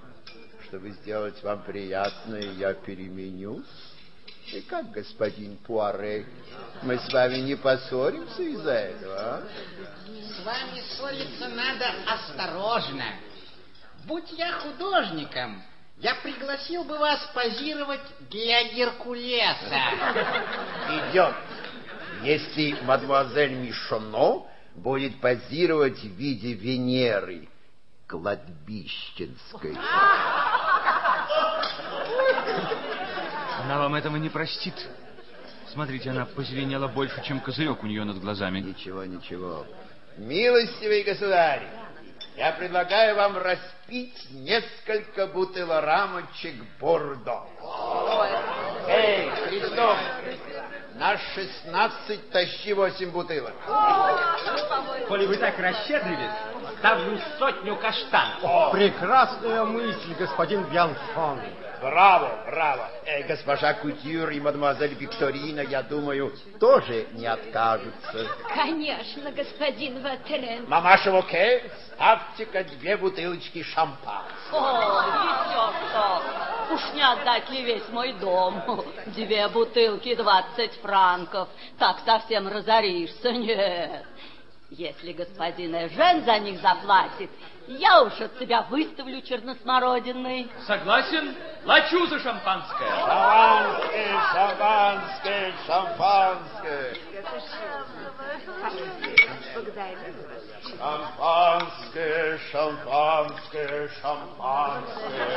[0.68, 3.91] Чтобы сделать вам приятное, я переменюсь.
[4.52, 6.26] И как, господин Пуаре,
[6.82, 9.42] мы с вами не поссоримся из-за этого, а?
[10.06, 13.04] С вами ссориться надо осторожно.
[14.04, 15.62] Будь я художником,
[15.98, 19.80] я пригласил бы вас позировать для Геркулеса.
[20.90, 21.34] Идет.
[22.22, 27.48] Если мадемуазель Мишоно будет позировать в виде Венеры
[28.06, 29.78] кладбищенской.
[33.72, 34.74] Она вам этого не простит.
[35.72, 38.60] Смотрите, она позеленела больше, чем козырек у нее над глазами.
[38.60, 39.64] Ничего, ничего.
[40.18, 41.62] Милостивый государь,
[42.36, 47.46] я предлагаю вам распить несколько бутылорамочек Бордо.
[48.88, 49.96] Эй, Христов,
[50.96, 53.54] на шестнадцать тащи восемь бутылок.
[55.08, 56.32] Коли вы так расщедрились,
[56.78, 58.72] ставлю сотню каштанов.
[58.72, 61.40] Прекрасная мысль, господин Бьянфон.
[61.82, 62.88] Браво, браво.
[63.04, 68.28] Э, госпожа Кутюр и мадемуазель Викторина, я думаю, тоже не откажутся.
[68.54, 70.68] Конечно, господин Ватрен.
[70.68, 74.52] Мамаша Воке, ставьте-ка две бутылочки шампанского.
[74.52, 75.02] О,
[75.42, 76.74] еще что.
[76.74, 78.62] Уж не отдать ли весь мой дом?
[79.06, 81.48] Две бутылки, двадцать франков.
[81.78, 84.06] Так совсем разоришься, нет.
[84.70, 87.28] Если господин Эжен за них заплатит,
[87.68, 90.50] я уж от себя выставлю черносмородиной.
[90.66, 91.34] Согласен?
[91.64, 92.88] Плачу за шампанское.
[92.88, 96.96] Шампанское, шампанское, шампанское.
[100.78, 105.28] Шампанское, шампанское, шампанское.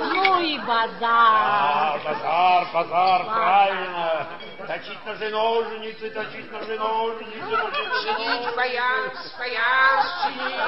[0.00, 0.98] Ну и базар.
[1.00, 4.26] А, базар, базар, правильно.
[4.68, 10.60] Точить ножи ножницы, точить ножи ножницы, ножи Чинить фаянс, фаянс, чинить.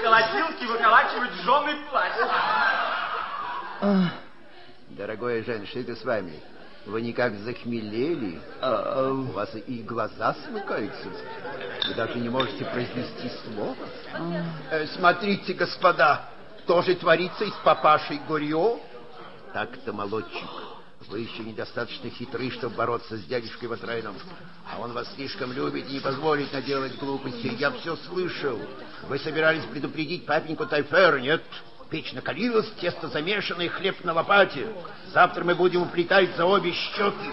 [0.00, 2.26] Колотилки выколачивают жены платья.
[4.90, 6.40] Дорогой Жен, что это с вами?
[6.86, 8.40] Вы никак захмелели?
[8.60, 11.08] У вас и глаза смыкаются.
[11.88, 13.74] Вы даже не можете произнести слова.
[14.70, 16.28] Э, Смотрите, господа,
[16.66, 18.78] тоже творится и с папашей Горье.
[19.54, 20.48] Так-то, молодчик,
[21.08, 24.16] вы еще недостаточно хитры, чтобы бороться с дядюшкой Ватреном.
[24.70, 27.46] А он вас слишком любит и не позволит наделать глупости.
[27.58, 28.58] Я все слышал.
[29.08, 31.42] Вы собирались предупредить папеньку Тайфер, нет?
[31.94, 34.66] Печь накалилась, тесто замешанное, хлеб на лопате.
[35.12, 37.30] Завтра мы будем уплетать за обе щеки.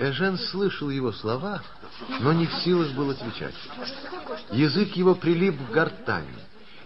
[0.00, 1.62] Эжен слышал его слова,
[2.18, 3.54] но не в силах был отвечать.
[4.50, 6.34] Язык его прилип к гортани.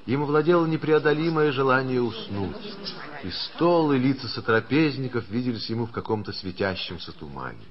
[0.05, 2.77] Им овладело непреодолимое желание уснуть.
[3.23, 7.65] И стол, и лица сотрапезников виделись ему в каком-то светящемся тумане.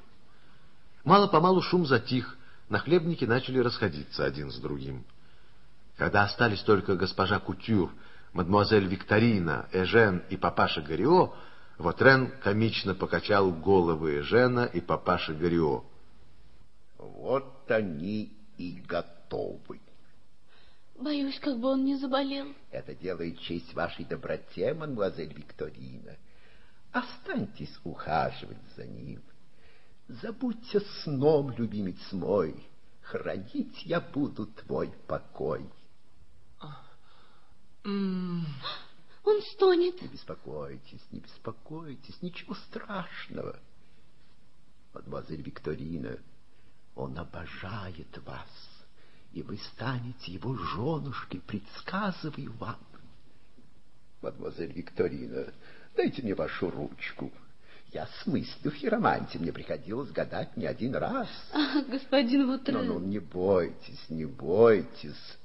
[1.03, 2.35] Мало-помалу шум затих,
[2.69, 5.05] нахлебники начали расходиться один с другим.
[6.03, 7.89] Когда остались только госпожа Кутюр,
[8.33, 11.33] мадемуазель Викторина, Эжен и папаша Горио,
[11.77, 15.85] Вотрен комично покачал головы Эжена и папаши Горио.
[16.97, 19.79] Вот они и готовы.
[20.99, 22.47] Боюсь, как бы он не заболел.
[22.69, 26.17] Это делает честь вашей доброте, мадемуазель Викторина.
[26.91, 29.21] Останьтесь ухаживать за ним.
[30.09, 32.61] Забудьте сном, любимец мой.
[33.03, 35.65] Хранить я буду твой покой.
[39.25, 40.01] Он стонет.
[40.01, 43.59] Не беспокойтесь, не беспокойтесь, ничего страшного.
[44.93, 46.17] Мадемуазель Викторина,
[46.95, 48.49] он обожает вас,
[49.33, 52.77] и вы станете его женушкой, предсказываю вам.
[54.21, 55.51] Мадемуазель Викторина,
[55.95, 57.31] дайте мне вашу ручку.
[57.91, 61.29] Я смыслю в хироманте, мне приходилось гадать не один раз.
[61.53, 62.87] А, господин Вутрен.
[62.87, 65.37] Ну, ну, не бойтесь, не бойтесь.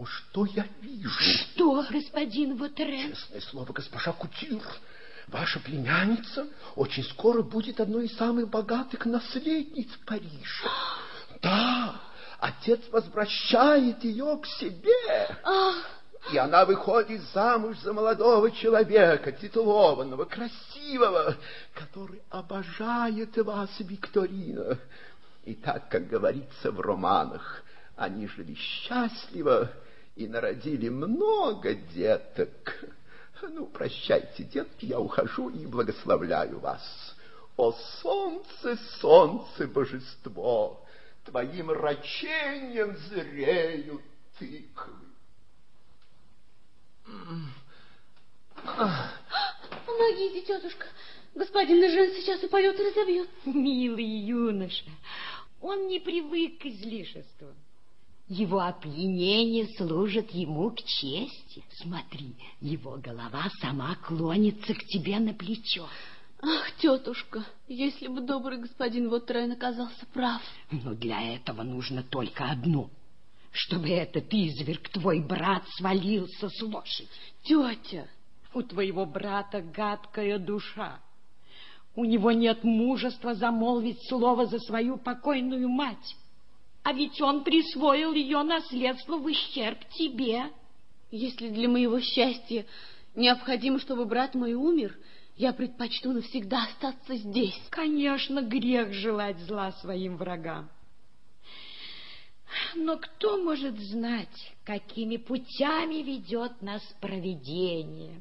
[0.00, 1.10] О, что я вижу?
[1.10, 3.10] Что, господин Вутрен?
[3.10, 4.62] Честное слово, госпожа Кутюр,
[5.28, 10.70] ваша племянница очень скоро будет одной из самых богатых наследниц Парижа.
[11.42, 12.00] Да,
[12.38, 15.36] отец возвращает ее к себе.
[15.44, 15.76] Ах!
[16.32, 21.36] И она выходит замуж за молодого человека, титулованного, красивого,
[21.74, 24.78] который обожает вас, Викторина.
[25.44, 27.62] И так, как говорится в романах,
[27.96, 29.70] они жили счастливо
[30.20, 32.84] и народили много деток.
[33.42, 37.16] Ну, прощайте, детки, я ухожу и благословляю вас.
[37.56, 37.72] О,
[38.02, 40.84] солнце, солнце, божество,
[41.24, 44.02] твоим рачением зреют
[44.38, 44.92] тыквы.
[49.86, 50.86] Помогите, тетушка.
[51.34, 53.30] Господин Эжен сейчас упадет и разобьет.
[53.46, 54.84] Милый юноша,
[55.62, 57.54] он не привык к излишеству.
[58.30, 61.64] Его опьянение служит ему к чести.
[61.82, 65.88] Смотри, его голова сама клонится к тебе на плечо.
[66.40, 70.40] Ах, тетушка, если бы добрый господин Вотрен оказался прав.
[70.70, 72.88] Но для этого нужно только одно—
[73.52, 77.08] чтобы этот изверг, твой брат, свалился с лошади.
[77.42, 78.06] Тетя!
[78.54, 81.00] У твоего брата гадкая душа.
[81.96, 86.16] У него нет мужества замолвить слово за свою покойную мать.
[86.82, 90.50] А ведь он присвоил ее наследство в ущерб тебе.
[91.10, 92.64] Если для моего счастья
[93.14, 94.96] необходимо, чтобы брат мой умер,
[95.36, 97.60] я предпочту навсегда остаться здесь.
[97.70, 100.70] Конечно, грех желать зла своим врагам.
[102.74, 108.20] Но кто может знать, какими путями ведет нас провидение?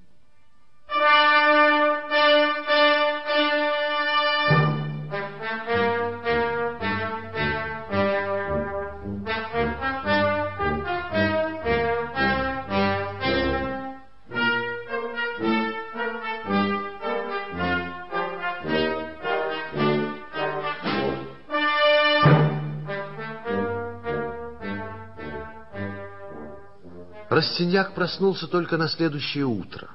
[27.39, 29.87] Растиньяк проснулся только на следующее утро.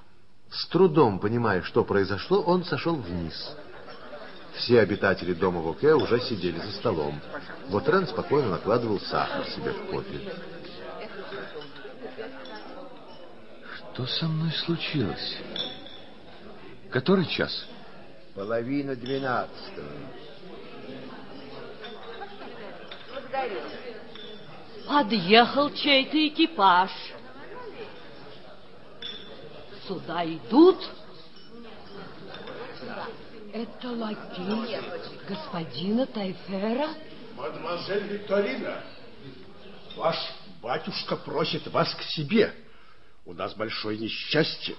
[0.51, 3.55] С трудом понимая, что произошло, он сошел вниз.
[4.55, 7.21] Все обитатели дома Воке уже сидели за столом.
[7.69, 10.33] Вотрен спокойно накладывал сахар себе в кофе.
[13.93, 15.37] Что со мной случилось?
[16.91, 17.67] Который час?
[18.35, 19.93] Половина двенадцатого.
[24.89, 26.91] Подъехал чей-то экипаж.
[29.87, 30.79] Сюда идут?
[33.53, 34.81] Это лакей
[35.29, 36.89] господина Тайфера?
[37.37, 38.83] Мадемуазель Викторина,
[39.97, 40.17] ваш
[40.63, 42.55] батюшка просит вас к себе.
[43.27, 44.77] У нас большое несчастье.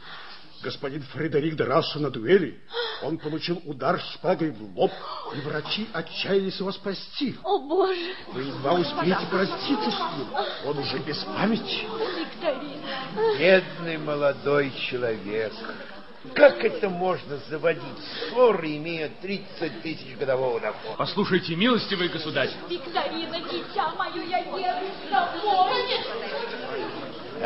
[0.63, 2.59] Господин Фредерик дрался на дуэли.
[3.03, 4.91] Он получил удар шпагой в лоб,
[5.35, 7.35] и врачи отчаялись его спасти.
[7.43, 8.15] О, Боже!
[8.31, 10.27] Вы едва успеете проститься с ним.
[10.65, 11.85] Он уже без памяти.
[12.17, 13.37] Викторина!
[13.37, 15.53] Бедный молодой человек.
[16.33, 17.81] Как это можно заводить
[18.29, 20.95] ссоры, имея 30 тысяч годового дохода?
[20.97, 22.49] Послушайте, милостивый государь.
[22.67, 25.83] Викторина, дитя мое, я еду с тобой.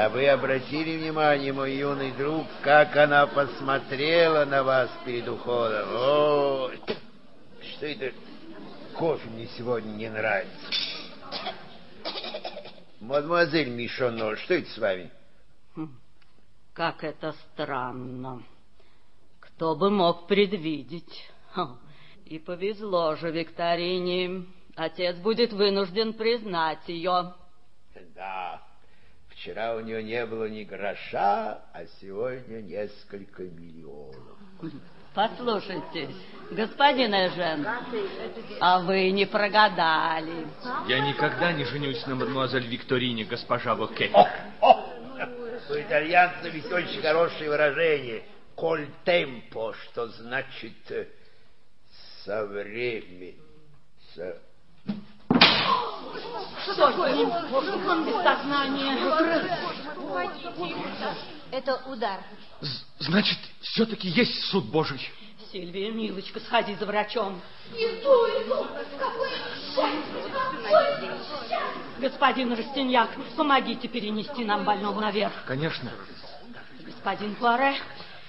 [0.02, 5.90] А вы обратили внимание, мой юный друг, как она посмотрела на вас перед уходом?
[5.92, 6.72] О,
[7.62, 8.16] что это?
[8.96, 10.72] Кофе мне сегодня не нравится.
[13.02, 15.12] Мадемуазель Мишоно, что это с вами?
[16.72, 18.42] Как это странно.
[19.42, 21.30] Кто бы мог предвидеть?
[22.24, 24.46] И повезло же Викторине.
[24.78, 27.34] Отец будет вынужден признать ее.
[28.16, 28.62] Да,
[29.40, 34.38] Вчера у нее не было ни гроша, а сегодня несколько миллионов.
[35.14, 36.10] Послушайте,
[36.52, 37.66] господин Эжен,
[38.60, 40.46] а вы не прогадали.
[40.90, 44.12] Я никогда не женюсь на мадемуазель Викторине, госпожа Воке.
[44.62, 48.24] У итальянцев есть очень хорошее выражение
[48.56, 50.74] «коль темпо», что значит
[52.26, 53.36] «со временем».
[54.14, 54.38] Со...
[56.64, 57.30] Что с ним?
[57.30, 58.98] Он без сознания.
[61.52, 62.20] Это удар.
[63.00, 65.00] Значит, все-таки есть суд Божий.
[65.52, 67.42] Сильвия, милочка, сходи за врачом.
[67.74, 68.68] Иду, иду.
[69.00, 71.60] Какое счастье, какое счастье.
[72.00, 75.34] Господин Растиньяк, помогите перенести нам больного наверх.
[75.48, 75.92] Конечно.
[76.86, 77.76] Господин Пуаре,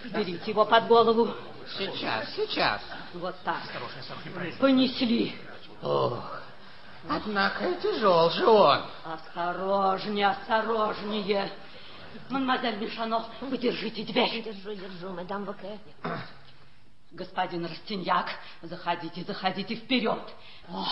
[0.05, 1.35] берите его под голову.
[1.77, 2.81] Сейчас, сейчас.
[3.13, 3.61] Вот так.
[4.59, 5.35] Понесли.
[5.83, 6.41] Ох,
[7.09, 8.83] однако тяжел же он.
[9.05, 11.51] Осторожнее, осторожнее.
[12.29, 14.43] Мадемуазель Мишано, вы держите дверь.
[14.43, 15.79] Держу, держу, мадам Воке.
[17.13, 18.29] Господин Растиньяк,
[18.63, 20.23] заходите, заходите вперед.
[20.73, 20.89] Ох,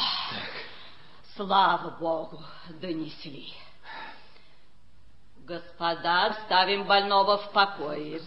[1.37, 2.43] слава Богу,
[2.81, 3.53] донесли.
[5.49, 8.21] Господа, оставим больного в покое.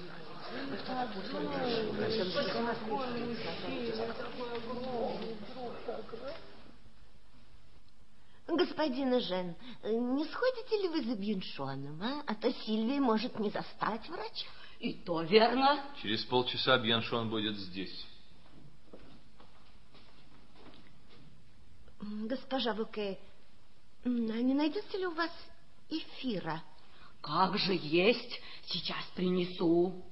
[8.58, 12.24] Господин Жен, не сходите ли вы за Бьюншоном, а?
[12.28, 14.48] А то Сильвия может не застать врача.
[14.80, 15.82] И то верно.
[16.02, 18.06] Через полчаса Бьяншон будет здесь.
[22.02, 23.20] Госпожа Буке,
[24.04, 25.32] а не найдется ли у вас
[25.90, 26.62] эфира?
[27.22, 30.04] Как же есть, сейчас принесу.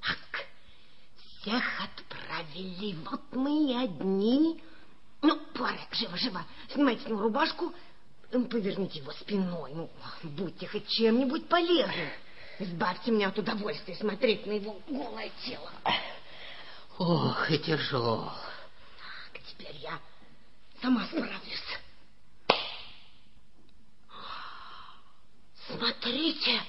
[0.00, 0.46] Так,
[1.42, 1.80] всех
[2.58, 4.60] отправили, вот мы и одни.
[5.22, 7.74] Ну, Пуарек, живо, живо, снимайте с него рубашку,
[8.30, 9.90] поверните его спиной, ну,
[10.22, 12.08] будьте хоть чем-нибудь полезным.
[12.60, 15.72] Избавьте меня от удовольствия смотреть на его голое тело.
[16.98, 18.24] Ох, и тяжел.
[19.32, 19.98] Так, теперь я
[20.80, 21.78] сама справлюсь.
[25.68, 26.62] Смотрите,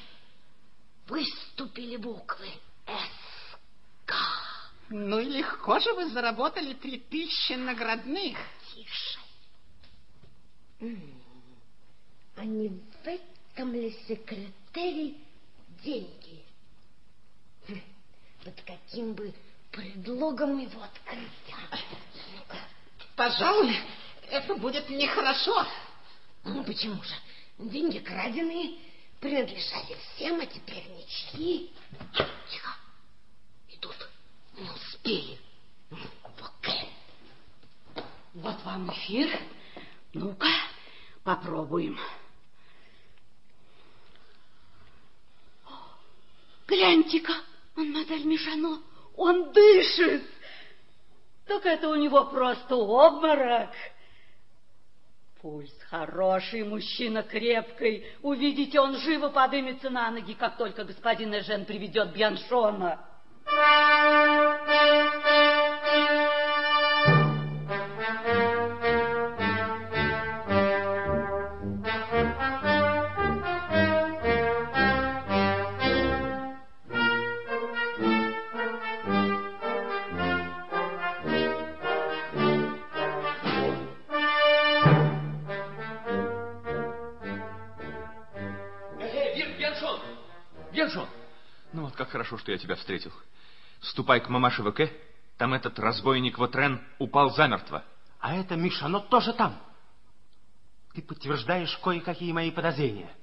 [1.08, 2.50] выступили буквы
[2.86, 4.14] СК.
[4.90, 8.38] Ну и легко же вы заработали три тысячи наградных.
[8.74, 9.20] Тише.
[12.36, 15.14] А не в этом ли секретаре
[15.84, 16.44] деньги?
[17.68, 17.82] Хм,
[18.44, 19.34] Под каким бы
[19.72, 21.54] предлогом его открыть?
[22.36, 22.58] Ну-ка.
[23.16, 23.76] Пожалуй,
[24.32, 25.68] это будет нехорошо.
[26.46, 27.14] Ну, почему же?
[27.60, 28.80] Деньги краденые,
[29.20, 31.72] принадлежали всем, а теперь ничьи.
[32.50, 32.76] Тихо.
[33.68, 34.09] Идут.
[34.60, 35.38] Не успели.
[36.38, 38.04] Пока.
[38.34, 39.30] Вот вам эфир.
[40.14, 40.48] Ну-ка,
[41.24, 41.98] попробуем.
[46.68, 47.34] Гляньте-ка,
[47.76, 48.82] мадемуазель Мишано,
[49.16, 50.24] он дышит.
[51.48, 53.72] Так это у него просто обморок.
[55.42, 58.06] Пульс хороший, мужчина крепкий.
[58.22, 63.09] Увидите, он живо подымется на ноги, как только господин Эжен приведет Бьяншона.
[63.52, 63.90] Э!
[90.72, 91.08] Бьяншон!
[91.74, 93.12] Ну хорошо, что я тебя встретил.
[93.82, 94.92] Ступай к мамаше Веке,
[95.38, 97.84] там этот разбойник Вотрен упал замертво.
[98.20, 99.62] А это Мишано тоже там.
[100.94, 103.16] Ты подтверждаешь кое-какие мои подозрения.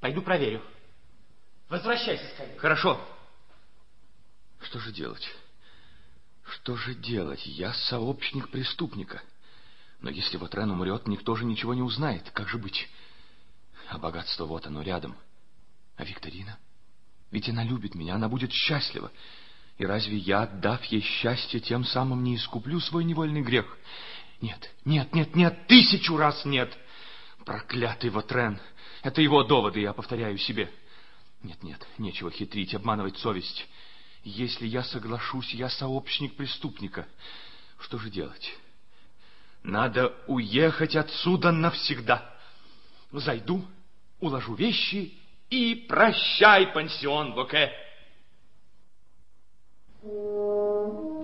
[0.00, 0.62] Пойду проверю.
[1.68, 2.58] Возвращайся скорее.
[2.58, 3.00] Хорошо.
[4.60, 5.26] Что же делать?
[6.44, 7.46] Что же делать?
[7.46, 9.22] Я сообщник преступника.
[10.00, 12.30] Но если Вотрен умрет, никто же ничего не узнает.
[12.30, 12.88] Как же быть?
[13.88, 15.16] А богатство вот оно рядом.
[15.96, 16.58] А Викторина?
[17.30, 19.10] Ведь она любит меня, она будет счастлива.
[19.78, 23.78] И разве я, отдав ей счастье, тем самым не искуплю свой невольный грех?
[24.40, 26.76] Нет, нет, нет, нет, тысячу раз нет.
[27.44, 28.60] Проклятый Вотрен.
[29.02, 30.70] Это его доводы, я повторяю себе.
[31.44, 33.68] Нет, нет, нечего хитрить, обманывать совесть.
[34.24, 37.06] Если я соглашусь, я сообщник преступника.
[37.78, 38.52] Что же делать?
[39.62, 42.36] Надо уехать отсюда навсегда.
[43.12, 43.64] Зайду,
[44.18, 45.14] уложу вещи
[45.50, 47.72] и прощай, пансион Боке.
[50.02, 51.17] Música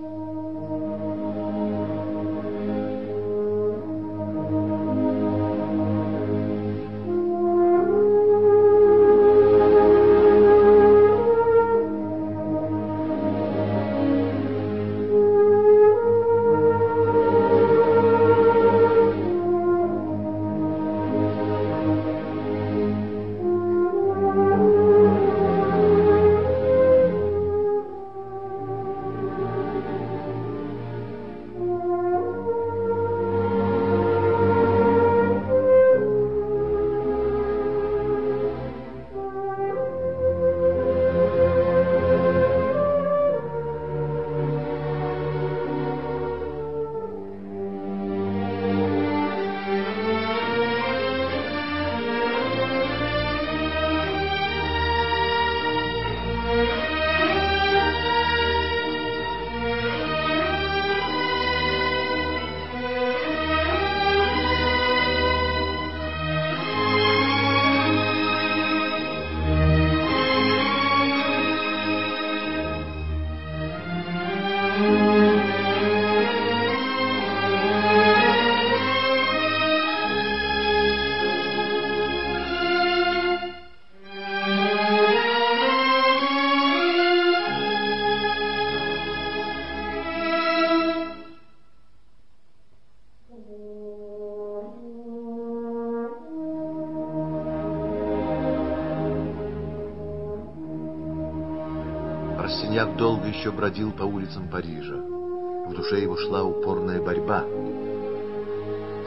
[103.35, 104.95] еще бродил по улицам Парижа.
[104.95, 107.43] В душе его шла упорная борьба.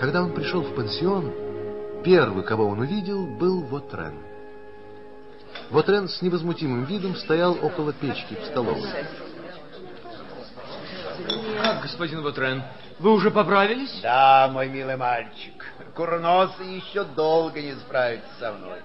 [0.00, 1.32] Когда он пришел в пансион,
[2.04, 4.14] первый, кого он увидел, был Вотрен.
[5.70, 8.88] Вотрен с невозмутимым видом стоял около печки в столовой.
[11.62, 12.62] Как, господин Вотрен,
[12.98, 14.00] вы уже поправились?
[14.02, 15.64] Да, мой милый мальчик.
[15.94, 18.78] Курносы еще долго не справится со мной.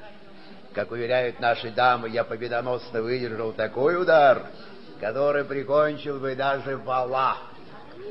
[0.74, 4.48] Как уверяют наши дамы, я победоносно выдержал такой удар,
[5.04, 7.36] который прикончил бы даже вала.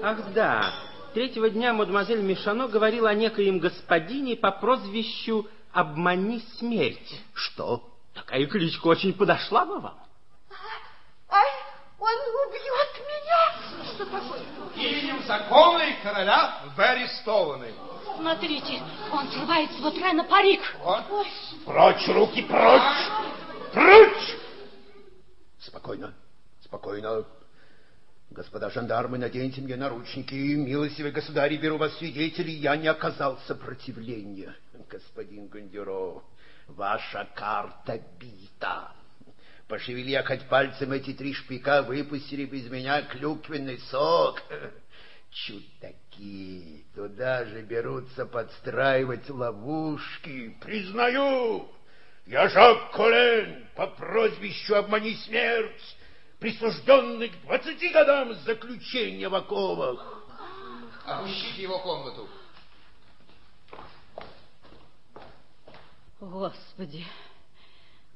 [0.02, 0.74] Ах да,
[1.14, 7.22] третьего дня мадемуазель Мишано говорила о некоем господине по прозвищу «Обмани смерть».
[7.32, 7.82] Что?
[8.12, 9.98] Такая кличка очень подошла бы вам.
[11.30, 11.48] Ай,
[11.98, 13.94] он убьет меня!
[13.94, 14.40] Что такое?
[14.76, 17.72] Именем закона и короля вы арестованы.
[18.16, 20.60] Смотрите, он срывает с Ватрена парик.
[20.80, 21.04] Вот.
[21.10, 21.26] Ой.
[21.64, 23.08] Прочь, руки, прочь!
[23.72, 24.36] Прочь!
[25.58, 26.12] Спокойно,
[26.72, 27.26] спокойно.
[28.30, 30.34] Господа жандармы, наденьте мне наручники.
[30.34, 34.56] Милостивый государь, беру вас свидетелей, я не оказал сопротивления.
[34.88, 36.24] Господин Гондюро,
[36.68, 38.90] ваша карта бита.
[39.68, 44.42] Пошевели я хоть пальцем эти три шпика, выпустили бы из меня клюквенный сок.
[45.30, 50.56] Чудаки, туда же берутся подстраивать ловушки.
[50.62, 51.68] Признаю,
[52.24, 55.96] я Жак Колен, по прозвищу «Обмани смерть»,
[56.42, 60.24] присужденный к двадцати годам заключения в оковах.
[61.06, 62.28] Обыщите его комнату.
[66.20, 67.06] Господи,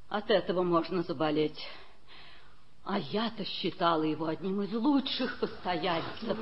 [0.09, 1.57] от этого можно заболеть.
[2.83, 6.37] А я-то считала его одним из лучших постояльцев.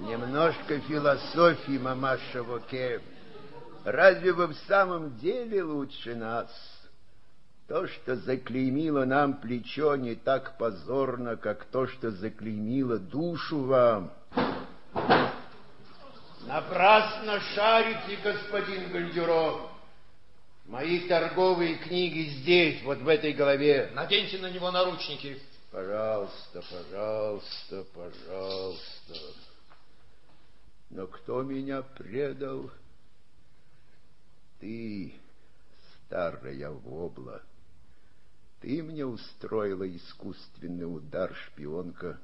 [0.00, 3.00] Немножко философии, мамаша Воке.
[3.84, 6.50] Разве вы в самом деле лучше нас?
[7.68, 14.12] То, что заклеймило нам плечо, не так позорно, как то, что заклеймило душу вам.
[16.46, 19.70] Напрасно шарите, господин Гальдюро.
[20.66, 23.90] Мои торговые книги здесь, вот в этой голове.
[23.94, 25.38] Наденьте на него наручники.
[25.70, 29.14] Пожалуйста, пожалуйста, пожалуйста.
[30.90, 32.70] Но кто меня предал?
[34.60, 35.14] Ты,
[36.06, 37.40] старая вобла.
[38.62, 42.20] Ты мне устроила искусственный удар, шпионка.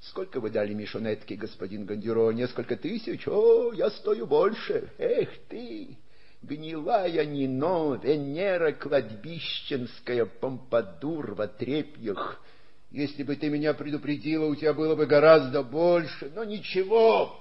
[0.00, 2.30] Сколько вы дали Мишонетке, господин Гондюро?
[2.32, 3.26] Несколько тысяч?
[3.26, 4.92] О, я стою больше.
[4.98, 5.96] Эх ты!
[6.42, 12.42] Гнилая Нино, Венера кладбищенская, Помпадур в отрепьях.
[12.90, 16.30] Если бы ты меня предупредила, у тебя было бы гораздо больше.
[16.34, 17.40] Но ничего,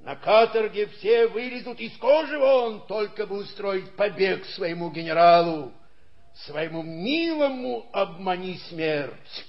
[0.00, 5.72] на каторге все вылезут из кожи вон, только бы устроить побег своему генералу,
[6.46, 9.46] своему милому обмани смерть.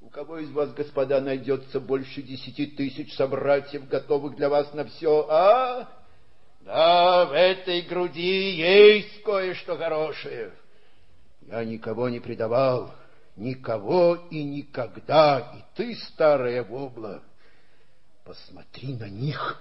[0.00, 5.26] У кого из вас, господа, найдется больше десяти тысяч собратьев, готовых для вас на все,
[5.28, 5.88] а?
[6.62, 10.52] Да, в этой груди есть кое-что хорошее.
[11.42, 12.94] Я никого не предавал,
[13.36, 15.54] никого и никогда.
[15.56, 17.22] И ты, старая вобла,
[18.24, 19.60] посмотри на них.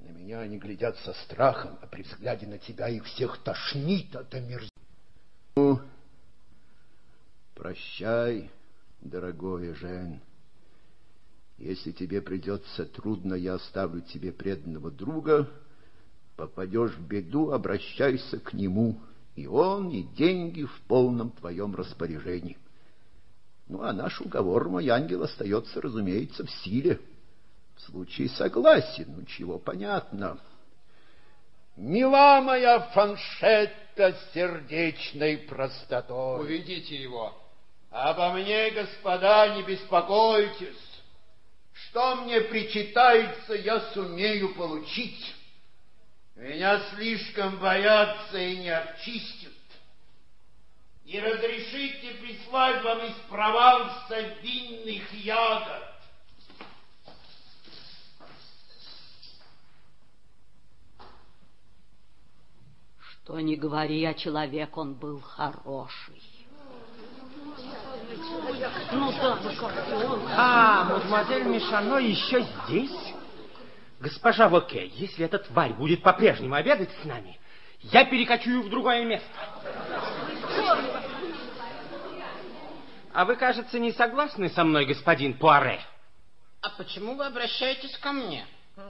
[0.00, 4.34] На меня они глядят со страхом, а при взгляде на тебя их всех тошнит от
[4.34, 4.71] омерзения.
[5.54, 5.80] Ну,
[7.54, 8.50] прощай,
[9.02, 10.20] дорогой Жен.
[11.58, 15.48] Если тебе придется трудно, я оставлю тебе преданного друга.
[16.36, 18.98] Попадешь в беду, обращайся к нему,
[19.36, 22.56] и он, и деньги в полном твоем распоряжении.
[23.68, 26.98] Ну, а наш уговор, мой ангел, остается, разумеется, в силе.
[27.76, 30.38] В случае согласия, ну, чего понятно.
[31.76, 36.40] Мила моя фаншетта сердечной простотой.
[36.40, 37.34] Уведите его.
[37.90, 40.76] Обо мне, господа, не беспокойтесь.
[41.72, 45.34] Что мне причитается, я сумею получить.
[46.36, 49.52] Меня слишком боятся и не обчистят.
[51.04, 55.91] Не разрешите прислать вам из Прованса винных ягод.
[63.24, 66.20] Что не говори, а человек он был хороший.
[68.90, 69.38] Ну да.
[70.36, 73.14] А, мадемуазель Мишано еще здесь?
[74.00, 77.38] Госпожа Воке, если эта тварь будет по-прежнему обедать с нами,
[77.82, 79.28] я перекочую в другое место.
[83.12, 85.80] А вы, кажется, не согласны со мной, господин Пуаре?
[86.60, 88.44] А почему вы обращаетесь ко мне?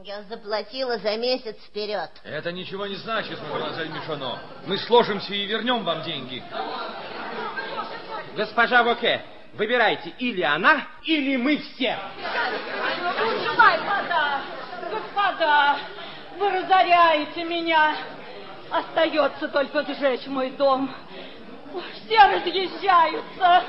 [0.05, 2.11] Я заплатила за месяц вперед.
[2.25, 4.41] Это ничего не значит, мадемуазель Мишано.
[4.67, 6.43] Мы сложимся и вернем вам деньги.
[8.37, 11.99] Госпожа Воке, Выбирайте, или она, или мы все.
[13.57, 14.41] Господа,
[14.91, 15.77] господа,
[16.39, 17.95] вы разоряете меня.
[18.71, 20.91] Остается только сжечь мой дом.
[21.95, 23.65] Все разъезжаются.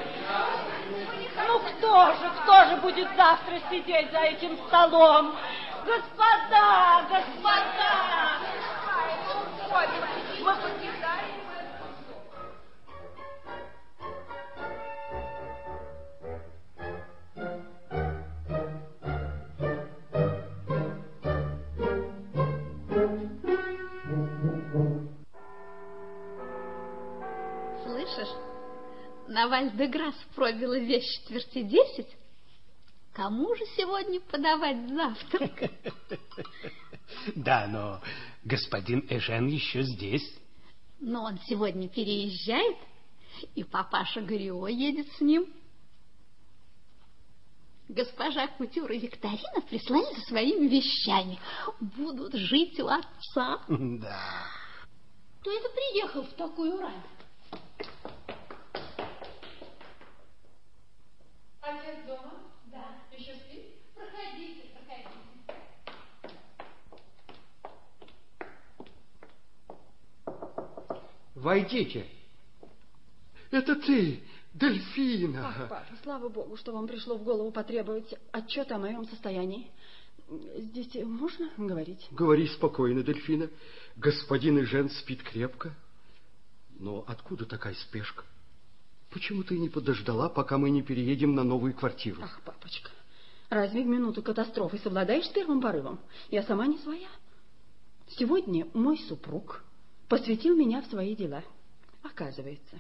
[1.48, 5.35] Ну кто же, кто же будет завтра сидеть за этим столом?
[5.85, 8.03] Господа, господа!
[27.84, 28.34] Слышишь,
[29.27, 32.23] на Вальдеграсс пробила весь четверти десять.
[33.14, 35.72] Кому же сегодня подавать завтрак?
[37.35, 38.02] Да, но
[38.44, 40.27] господин Эжен еще здесь.
[40.99, 42.77] Но он сегодня переезжает,
[43.53, 45.45] и папаша Горио едет с ним.
[47.88, 51.40] Госпожа Кутюр и Викторина прислали за своими вещами.
[51.80, 53.61] Будут жить у отца.
[53.68, 54.48] Да.
[55.41, 57.03] Кто это приехал в такую рань?
[61.61, 62.34] Отец дома?
[62.68, 63.03] Да.
[63.15, 63.94] Еще спит?
[63.94, 65.23] Проходите, проходите.
[71.44, 72.07] Войдите.
[73.52, 75.49] Это ты, Дельфина.
[75.49, 79.70] Ах, папа, слава богу, что вам пришло в голову потребовать отчета о моем состоянии.
[80.57, 82.07] Здесь можно говорить?
[82.11, 83.49] Говори спокойно, Дельфина.
[83.98, 85.76] Господин Ижен спит крепко.
[86.80, 88.24] Но откуда такая спешка?
[89.11, 92.22] Почему ты не подождала, пока мы не переедем на новую квартиру?
[92.24, 92.90] Ах, папочка,
[93.49, 95.99] разве в минуту катастрофы совладаешь с первым порывом?
[96.32, 97.10] Я сама не своя.
[98.07, 99.62] Сегодня мой супруг
[100.14, 101.44] посвятил меня в свои дела.
[102.03, 102.76] Оказывается,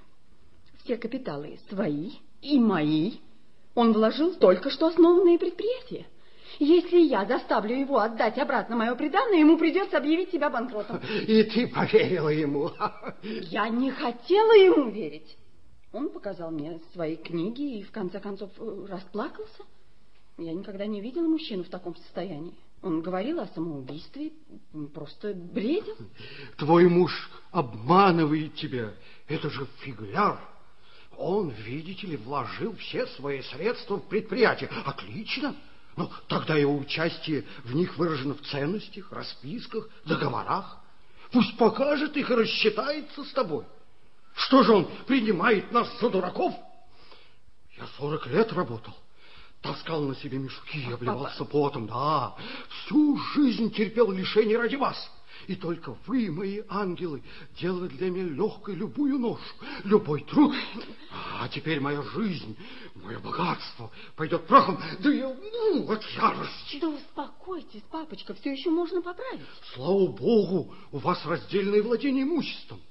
[0.83, 2.11] все капиталы свои
[2.43, 3.13] и мои
[3.73, 6.05] он вложил только что основанные предприятия.
[6.59, 11.01] Если я заставлю его отдать обратно мое приданное, ему придется объявить себя банкротом.
[11.27, 12.69] И ты поверила ему.
[13.23, 15.35] Я не хотела ему верить.
[15.91, 19.63] Он показал мне свои книги и, в конце концов, э, расплакался.
[20.37, 22.53] Я никогда не видела мужчину в таком состоянии.
[22.83, 24.33] Он говорил о самоубийстве,
[24.93, 25.95] просто бредил.
[26.57, 28.93] Твой муж обманывает тебя.
[29.27, 30.37] Это же фигляр.
[31.17, 34.69] Он, видите ли, вложил все свои средства в предприятие.
[34.85, 35.55] Отлично.
[35.95, 40.77] Ну, тогда его участие в них выражено в ценностях, расписках, договорах.
[41.31, 43.63] Пусть покажет их и рассчитается с тобой.
[44.35, 46.53] Что же он принимает нас за дураков?
[47.77, 48.93] Я сорок лет работал.
[49.63, 52.35] Таскал на себе мешки, обливался потом, да.
[52.69, 55.09] Всю жизнь терпел лишения ради вас.
[55.47, 57.23] И только вы, мои ангелы,
[57.59, 59.41] делали для меня легкой любую ношу,
[59.85, 60.53] любой труд.
[61.39, 62.57] А теперь моя жизнь,
[62.95, 66.79] мое богатство пойдет прахом, да я ну, от ярости.
[66.81, 69.45] Да успокойтесь, папочка, все еще можно поправить.
[69.73, 72.81] Слава Богу, у вас раздельное владение имуществом.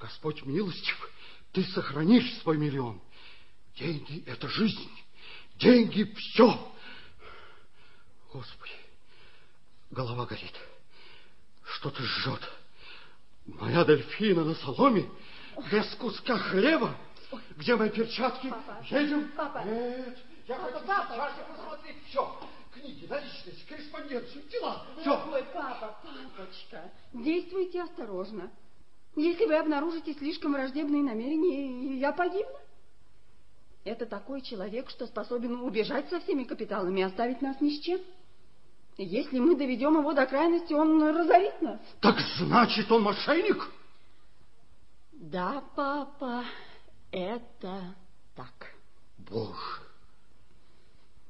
[0.00, 1.10] Господь милостив,
[1.52, 3.00] ты сохранишь свой миллион.
[3.78, 4.90] Деньги— это жизнь.
[5.58, 6.72] Деньги— все.
[8.32, 8.72] Господи,
[9.90, 10.54] голова горит.
[11.64, 12.40] Что-то жжет.
[13.46, 15.08] Моя дельфина на соломе,
[15.70, 16.94] без куска хлеба.
[17.56, 18.50] Где мои перчатки?
[18.50, 18.84] Папа.
[18.88, 19.32] Едем?
[19.36, 19.62] Папа.
[19.64, 21.32] Нет, я Папа, хочу папа.
[21.34, 22.40] сейчас посмотреть все.
[22.74, 24.86] Книги, наличность, корреспонденцию, дела.
[25.00, 25.16] Все.
[25.16, 28.50] Дорогой папа, папочка, действуйте осторожно.
[29.16, 32.58] Если вы обнаружите слишком враждебные намерения, я погибну.
[33.86, 38.00] Это такой человек, что способен убежать со всеми капиталами и оставить нас ни с чем.
[38.96, 41.80] Если мы доведем его до крайности, он разорит нас.
[42.00, 43.70] Так значит, он мошенник?
[45.12, 46.44] Да, папа,
[47.12, 47.94] это
[48.34, 48.74] так.
[49.18, 49.54] Боже.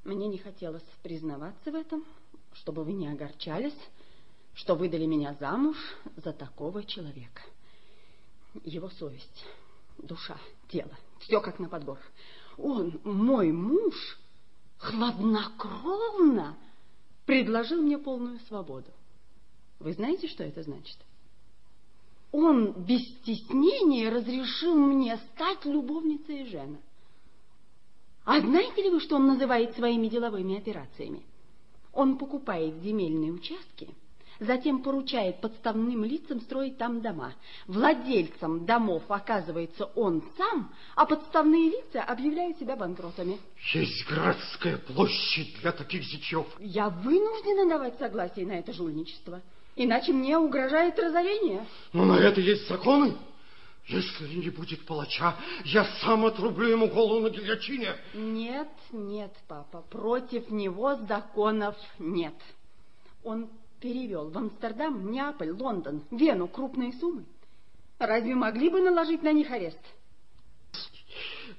[0.05, 2.07] Мне не хотелось признаваться в этом,
[2.55, 3.77] чтобы вы не огорчались,
[4.55, 5.77] что выдали меня замуж
[6.16, 7.43] за такого человека.
[8.65, 9.45] Его совесть,
[9.99, 10.39] душа,
[10.69, 11.99] тело, все как на подбор.
[12.59, 14.19] Он, мой муж,
[14.78, 16.57] хладнокровно
[17.27, 18.91] предложил мне полную свободу.
[19.78, 20.97] Вы знаете, что это значит?
[22.33, 26.78] Он без стеснения разрешил мне стать любовницей Жена.
[28.24, 31.23] А знаете ли вы, что он называет своими деловыми операциями?
[31.93, 33.89] Он покупает земельные участки,
[34.41, 37.35] затем поручает подставным лицам строить там дома.
[37.67, 43.39] Владельцем домов оказывается он сам, а подставные лица объявляют себя банкротами.
[43.73, 46.47] Есть городская площадь для таких зятьев.
[46.59, 49.43] Я вынуждена давать согласие на это жульничество,
[49.75, 51.67] иначе мне угрожает разорение.
[51.93, 53.15] Но на это есть законы.
[53.89, 57.95] Если не будет палача, я сам отрублю ему голову на гильотине.
[58.15, 62.35] Нет, нет, папа, против него законов нет.
[63.23, 63.49] Он
[63.81, 67.24] перевел в Амстердам, Неаполь, Лондон, Вену крупные суммы.
[67.98, 69.81] Разве могли бы наложить на них арест?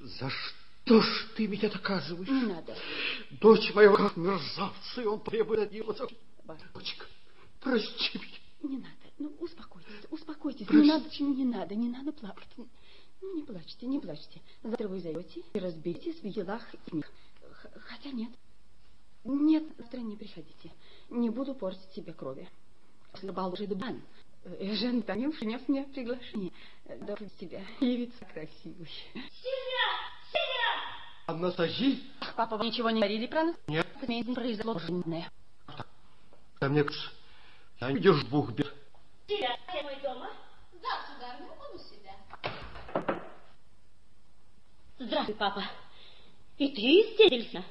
[0.02, 2.30] За что ж ты меня доказываешь?
[2.30, 2.76] Не надо.
[3.42, 5.94] Дочь моего как мерзавца, и он требует от него...
[6.74, 7.06] Дочка,
[7.60, 8.38] прости меня.
[8.62, 8.94] Не надо.
[9.20, 10.68] Ну, успокойтесь, успокойтесь.
[10.68, 10.84] Прости.
[10.84, 12.48] Не надо, не надо, не надо плакать.
[12.58, 14.42] Ну, не плачьте, не плачьте.
[14.64, 17.12] Завтра вы зайдете и разберетесь в делах и них.
[17.88, 18.30] Хотя нет.
[19.28, 20.72] Нет, завтра не приходите.
[21.10, 22.50] Не буду портить себе крови.
[23.12, 24.02] После бала уже бан.
[24.46, 26.54] Жен Тамил принес мне приглашение.
[27.02, 28.90] Должен тебя явиться красивой.
[31.26, 32.00] Анастасия?
[32.38, 33.56] Папа, вы ничего не говорили про нас?
[33.68, 33.86] Нет.
[34.08, 35.30] Жизнь произошло жизненное.
[36.62, 37.12] Да мне кажется,
[37.82, 38.74] я не держу двух бед.
[39.28, 40.30] Тебя, мой дома?
[40.82, 43.22] Да, сударыня, он у себя.
[45.00, 45.64] Здравствуй, папа.
[46.58, 47.64] И ты из Тедельса?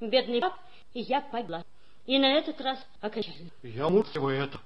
[0.00, 0.58] Бедный пап,
[0.94, 1.64] и я погибла.
[2.06, 3.50] И на этот раз окончательно.
[3.62, 4.58] Я его это.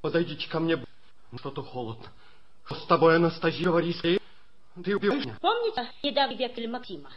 [0.00, 0.82] Подойдите ко мне,
[1.38, 2.06] что-то холодно.
[2.64, 4.20] Что с тобой, Анастасия, говори скорее.
[4.82, 5.36] Ты убиваешь меня?
[5.40, 7.10] Помните недавний вексель Максима?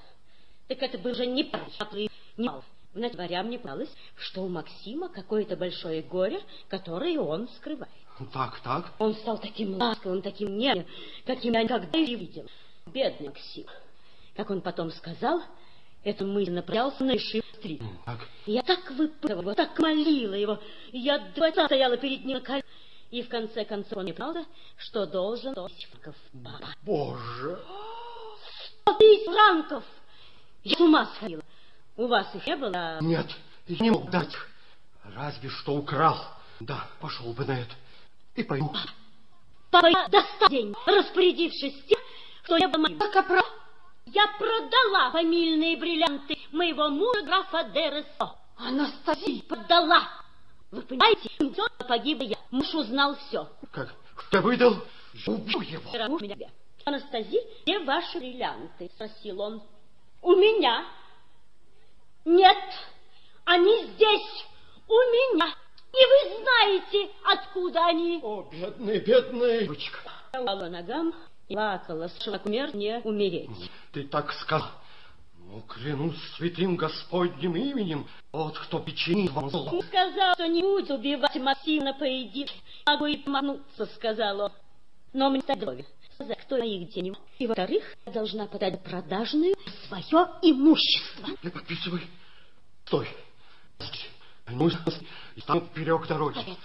[0.68, 2.64] Так это был же не правый, не мал.
[2.94, 7.92] В января мне казалось, что у Максима какое-то большое горе, которое он скрывает.
[8.34, 8.94] Так, так.
[8.98, 10.86] Он стал таким ласковым, таким нежным,
[11.26, 12.50] каким я никогда не видел.
[12.88, 13.66] Бедный Максим.
[14.36, 15.44] Как он потом сказал,
[16.04, 17.82] это мысль направлялся на решив три.
[18.06, 18.20] Так.
[18.46, 20.60] Я так выпытывала его, так молила его.
[20.92, 22.66] Я два часа стояла перед ним на коленях.
[23.12, 24.46] И в конце концов он мне правда,
[24.78, 26.68] что должен сто тысяч франков папа.
[26.84, 27.60] Боже.
[28.84, 29.84] Сто тысяч франков!
[30.64, 31.42] Я с ума сходила.
[31.98, 33.00] У вас их не было?
[33.02, 33.28] Нет,
[33.68, 34.34] я не мог дать.
[35.04, 36.18] Разве что украл.
[36.60, 37.74] Да, пошел бы на это.
[38.36, 38.74] И пойму.
[39.72, 42.00] Папа, я достал деньги, распорядившись тем,
[42.44, 43.00] что я была моим.
[43.00, 43.42] Только про...
[44.14, 48.36] Я продала фамильные бриллианты моего мужа, графа Дересо.
[48.58, 49.44] Анастасия!
[49.44, 50.08] Продала!
[50.72, 52.38] Вы понимаете, все погибла я.
[52.50, 53.48] Муж узнал все.
[53.72, 53.94] Как?
[54.32, 54.76] Ты выдал?
[55.14, 56.18] Я убью его.
[56.20, 56.50] Меня.
[56.86, 58.90] Анастасия, где ваши бриллианты?
[58.96, 59.62] Спросил он.
[60.22, 60.86] У меня.
[62.26, 62.58] Нет,
[63.46, 64.46] они здесь,
[64.88, 65.54] у меня.
[65.92, 68.20] И вы знаете, откуда они.
[68.24, 69.60] О, бедный, бедный.
[69.62, 70.00] Девочка.
[70.34, 71.14] Я упала ногам
[71.50, 72.10] плакала,
[72.46, 73.50] умер не умереть.
[73.92, 74.70] Ты так сказал.
[75.38, 79.68] Ну, клянусь святым Господним именем, вот кто причинит вам зло.
[79.72, 82.54] Он сказал, что не будет убивать Максима на поединке.
[82.86, 84.52] Могу и помануться, сказал он.
[85.12, 85.86] Но мне доволен.
[86.20, 87.18] За кто моих денег.
[87.40, 89.56] И, во-вторых, я должна подать продажную
[89.88, 91.30] свое имущество.
[91.42, 92.02] Не подписывай.
[92.86, 93.08] Стой.
[94.50, 94.70] Ну,
[95.36, 96.58] и там вперед дороги.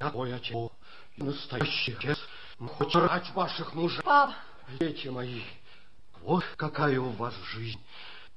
[0.00, 0.70] Я твой отец,
[1.16, 2.18] настоящий отец.
[2.58, 4.02] Хоть рать ваших мужей.
[4.02, 4.32] Пап.
[4.80, 5.42] Дети мои,
[6.22, 7.80] вот какая у вас жизнь.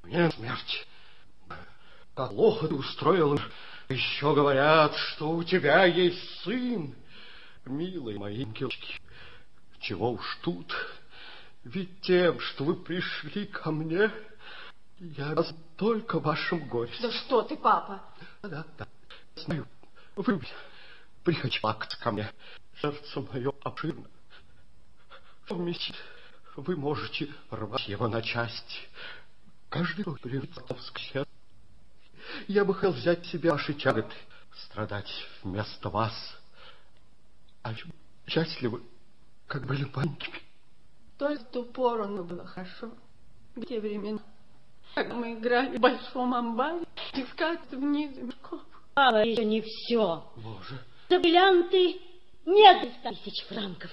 [0.03, 0.87] Мне смерть.
[2.15, 3.39] Как плохо ты устроил.
[3.87, 6.93] Еще говорят, что у тебя есть сын.
[7.65, 9.01] Милые мои ангелочки,
[9.79, 10.73] чего уж тут.
[11.63, 14.11] Ведь тем, что вы пришли ко мне,
[14.99, 15.35] я
[15.77, 16.91] только в вашем горе.
[17.01, 18.01] Да что ты, папа?
[18.41, 18.87] Да, да,
[19.35, 19.67] знаю.
[20.15, 20.41] Вы
[21.23, 21.61] приходите
[22.01, 22.31] ко мне.
[22.81, 24.07] Сердце мое обширно.
[25.49, 25.93] Вместе
[26.56, 28.80] вы можете рвать его на части.
[29.69, 31.26] Каждый год превратился
[32.47, 34.15] Я бы хотел взять себе ваши тяготы,
[34.65, 35.11] страдать
[35.43, 36.14] вместо вас.
[37.64, 37.93] А вы
[38.27, 38.81] счастливы,
[39.47, 40.41] как были маленькими.
[41.18, 42.91] Только в ту пору ну, было хорошо.
[43.56, 44.22] В те времена,
[44.95, 48.61] как мы играли в большом амбаре, искать вниз мешков.
[48.93, 50.31] Папа, еще не все.
[50.38, 50.80] Боже.
[51.10, 51.99] За бриллианты
[52.49, 52.91] нет
[53.23, 53.91] тысяч франков.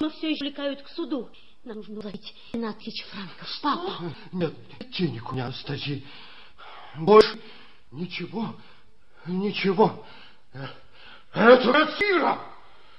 [0.00, 1.30] Но все еще влекают к суду.
[1.64, 3.48] Нам нужно уложить 12 тысяч франков.
[3.62, 4.14] Папа.
[4.32, 4.54] Нет,
[4.92, 6.02] денег у меня, Анастасия.
[6.96, 7.38] Больше
[7.90, 8.54] ничего,
[9.26, 10.06] ничего.
[11.32, 12.38] Это Ратира!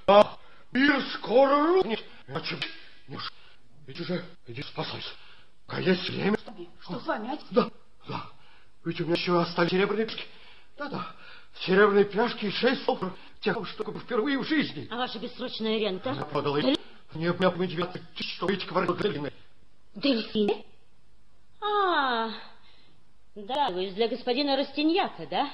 [0.08, 0.38] А
[0.72, 2.04] мир скоро рухнет.
[2.28, 3.32] Иначе ж-
[3.88, 5.10] Иди же, иди спасайся.
[5.68, 6.38] А есть время?
[6.82, 7.46] Что с вами, отец?
[7.52, 7.70] Да,
[8.08, 8.26] да.
[8.84, 10.26] Ведь у меня еще остались серебряные пляшки.
[10.78, 11.16] Да-да,
[11.62, 13.18] серебряные пляшки и шесть долларов.
[13.42, 14.88] Тех, что впервые в жизни.
[14.90, 16.14] А ваша бессрочная рента?
[16.32, 16.78] Продала их.
[17.14, 19.32] Мне мне 19 тысяч, что эти квартиры.
[19.96, 20.66] Дельфины?
[21.62, 22.30] А,
[23.36, 25.50] да, вы для господина Растиньяка, да?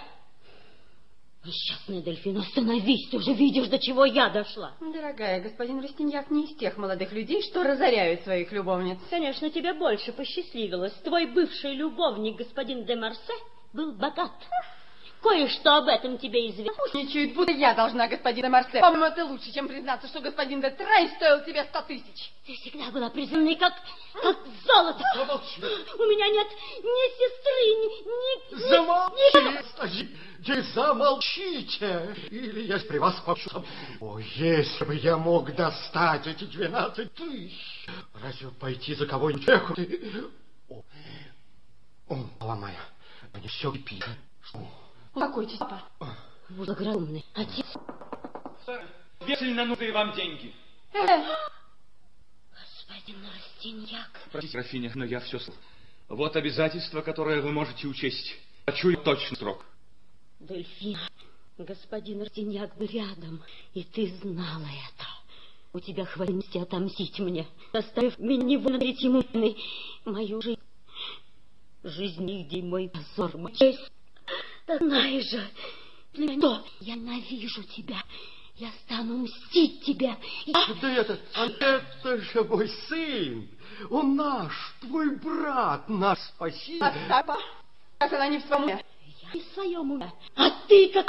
[1.45, 4.71] Несчастный дельфин, остановись, ты уже видишь, до чего я дошла.
[4.79, 8.97] Дорогая, господин Растиньяк не из тех молодых людей, что разоряют своих любовниц.
[9.09, 10.93] Конечно, тебе больше посчастливилось.
[11.03, 13.33] Твой бывший любовник, господин де Марсе,
[13.73, 14.31] был богат.
[15.23, 16.83] Кое-что об этом тебе известно.
[16.93, 18.81] Ничуть, будто я должна господина Марсе.
[18.81, 22.31] По-моему, это лучше, чем признаться, что господин де Трей стоил тебе сто тысяч.
[22.45, 23.73] Ты всегда была презренной, как,
[24.21, 25.03] как золото.
[25.97, 26.47] У меня нет
[26.83, 28.03] ни сестры, ни...
[28.03, 33.63] ни Замолчи, ни- да замолчите, или я при вас попшу.
[34.01, 37.87] О, если бы я мог достать эти двенадцать тысяч,
[38.21, 39.79] разве пойти за кого-нибудь ехать?
[40.69, 40.83] О,
[42.09, 42.77] о, ломая,
[43.33, 44.03] мне все кипит.
[44.53, 44.67] О,
[45.13, 45.83] Успокойтесь, папа.
[46.49, 47.65] Благоразумный отец.
[49.25, 50.53] Весельно нужны вам деньги.
[50.91, 54.09] Господин Растиньяк.
[54.31, 55.61] Простите, графиня, но я все слышал.
[56.09, 58.35] Вот обязательство, которое вы можете учесть.
[58.65, 59.65] Хочу точный срок?
[60.39, 60.97] Дельфин,
[61.57, 63.41] господин Растиньяк был рядом,
[63.73, 65.07] и ты знала это.
[65.73, 69.23] У тебя хватит отомстить мне, заставив меня говорить ему
[70.05, 70.59] мою жизнь.
[71.83, 73.91] Жизнь нигде мой позор, мой честь.
[74.67, 75.49] Да знаешь же,
[76.13, 78.01] что я ненавижу тебя.
[78.55, 80.17] Я стану мстить тебя.
[80.45, 80.67] Я...
[80.79, 83.49] Да это, это же мой сын,
[83.89, 86.79] он наш, твой брат, наш спаситель.
[87.09, 87.37] Папа,
[87.97, 88.85] как она не в своем уме.
[89.33, 90.13] Я в своем уме.
[90.35, 91.05] А ты как...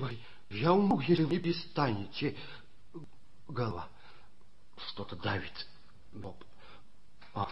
[0.00, 0.18] Мой,
[0.50, 2.36] я умру, если вы перестанете.
[3.48, 3.88] Голова,
[4.88, 5.66] что-то давит.
[6.12, 6.36] Боб.
[7.34, 7.48] А.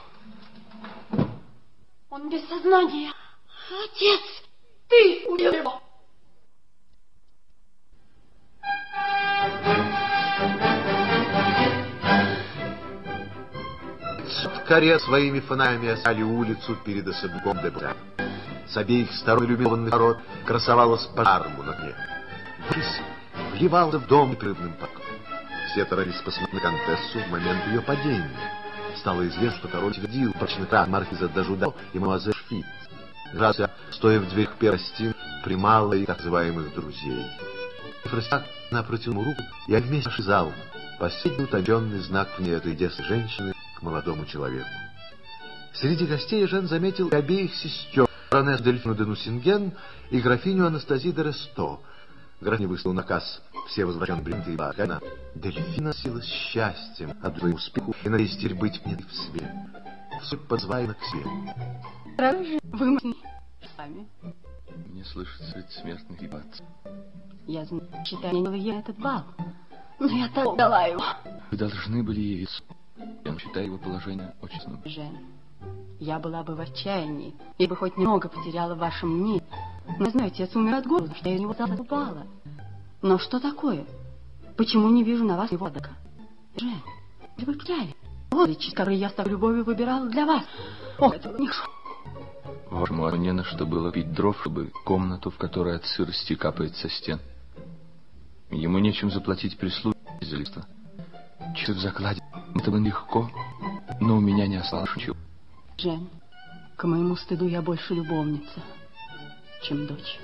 [2.11, 3.12] Он без сознания.
[3.70, 4.20] Отец,
[4.94, 5.80] ты убил его.
[14.54, 17.96] В каре своими фонарями осали улицу перед особняком Дебра.
[18.66, 21.94] С обеих сторон иллюминированный народ красовалась пожаром на дне.
[22.68, 22.86] Борис
[23.52, 25.02] вливался в дом непрерывным потоком.
[25.70, 28.30] Все торопились посмотреть на контессу в момент ее падения.
[28.96, 32.64] Стало известно, что король твердил прочный крах маркиза Дажуда и мамазель Шфит.
[33.35, 35.12] Грация, стоя в дверях первой стен,
[35.43, 37.27] примала их так называемых друзей.
[38.05, 40.52] Фрестак ему руку, и они вместе пошли в зал.
[41.01, 44.69] Последний утомленный знак в ней этой детской женщины к молодому человеку.
[45.74, 49.73] Среди гостей Жен заметил и обеих сестер, баронесс Дельфину де Нусинген
[50.11, 51.81] и графиню Анастазии де Ресто.
[52.40, 55.01] Графиня выслал наказ все возвращенные бренды и Багана.
[55.35, 59.51] Дельфина сила счастьем от своего успеху и надеясь теперь быть мне в себе.
[60.23, 61.24] Все подзвали к себе.
[62.16, 62.98] Разве вы
[63.76, 64.06] сами?
[64.88, 66.46] Мне слышится предсмертный хрипат.
[67.46, 69.24] Я знаю, считаю, я этот бал.
[69.98, 71.02] Но я так дала его.
[71.50, 72.62] Вы должны были явиться.
[73.24, 74.80] Я считаю его положение очень сном.
[74.84, 75.18] Жень,
[75.98, 79.42] я была бы в отчаянии, и бы хоть немного потеряла в вашем мнении.
[79.98, 82.26] Но знаю, отец умер от голода, что я у него забала.
[83.02, 83.84] Но что такое?
[84.56, 85.90] Почему не вижу на вас его отдыха?
[86.56, 86.82] Жень,
[87.38, 87.94] вы потеряли.
[88.30, 90.44] Вот ведь, который я с любовью выбирала для вас.
[90.98, 91.70] О, это нехорошо.
[92.70, 96.88] Вашему не на что было пить дров, чтобы комнату, в которой от сырости капает со
[96.88, 97.20] стен.
[98.50, 100.66] Ему нечем заплатить прислуги за листа.
[101.56, 102.20] Чуть в закладе.
[102.54, 103.30] Это бы легко,
[104.00, 105.16] но у меня не осталось ничего.
[105.78, 106.08] Жень,
[106.76, 108.60] к моему стыду я больше любовница,
[109.62, 110.18] чем дочь.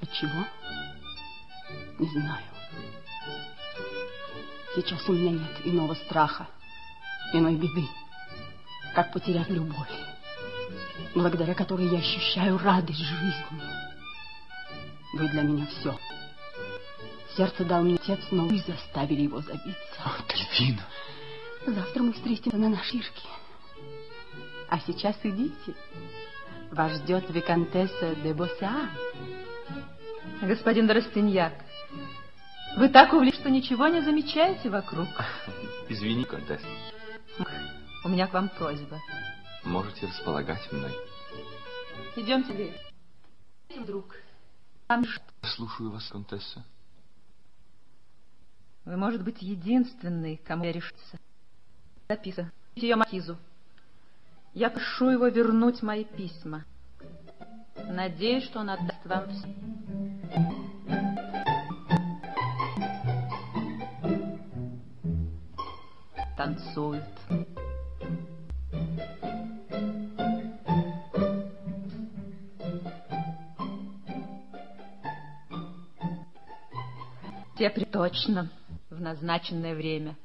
[0.00, 0.44] Отчего?
[1.98, 2.42] Не знаю.
[4.74, 6.48] Сейчас у меня нет иного страха,
[7.34, 7.86] иной беды,
[8.94, 9.90] как потерять любовь,
[11.14, 13.62] благодаря которой я ощущаю радость жизни.
[15.14, 15.98] Вы для меня все.
[17.36, 19.76] Сердце дал мне отец, но вы заставили его забиться.
[20.04, 20.82] О, Дельфина!
[21.66, 23.28] Завтра мы встретимся на наширке.
[24.68, 25.74] А сейчас идите.
[26.70, 28.90] Вас ждет виконтесса де Босиан.
[30.40, 31.52] Господин Доростиньяк,
[32.76, 35.08] вы так увлеклись, что ничего не замечаете вокруг.
[35.88, 36.62] Извини, контесс.
[38.04, 38.98] У меня к вам просьба.
[39.64, 40.92] Можете располагать мной.
[42.16, 42.72] Идемте, Ли.
[43.86, 44.16] Друг,
[45.56, 46.64] Слушаю вас, контесса.
[48.84, 51.18] вы, может быть, единственный, кому я решится.
[52.08, 52.50] Записа.
[52.74, 53.38] Ее маркизу.
[54.54, 56.64] Я прошу его вернуть мои письма.
[57.88, 60.62] Надеюсь, что он отдаст вам все.
[66.36, 67.04] Танцует.
[77.62, 78.50] Те приточно
[78.90, 80.18] в назначенное время.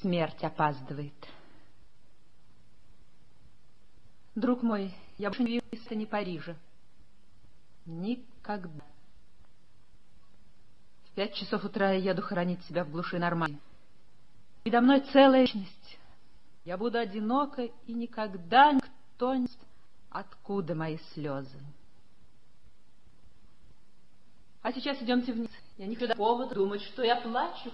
[0.00, 1.14] Смерть опаздывает.
[4.34, 6.56] Друг мой, я больше не виделся ни Парижа.
[7.86, 8.84] Никогда.
[11.04, 13.60] В пять часов утра я еду хоронить себя в глуши Нормандии.
[14.64, 15.98] Передо мной целая вечность.
[16.64, 19.46] Я буду одинока, и никогда никто не...
[20.10, 21.56] Откуда мои слезы?
[24.68, 25.48] А сейчас идемте вниз.
[25.78, 27.72] Я не хочу повод думать, что я плачу.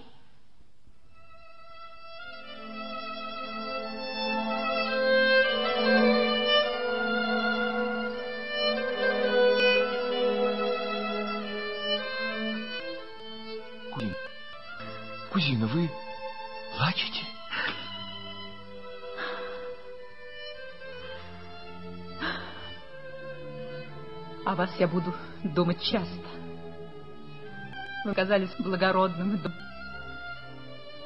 [13.91, 14.15] Кузина,
[15.33, 15.91] кузина, вы
[16.77, 17.25] плачете?
[24.45, 25.13] О вас я буду
[25.43, 26.44] думать часто.
[28.05, 29.41] Вы казались благородным,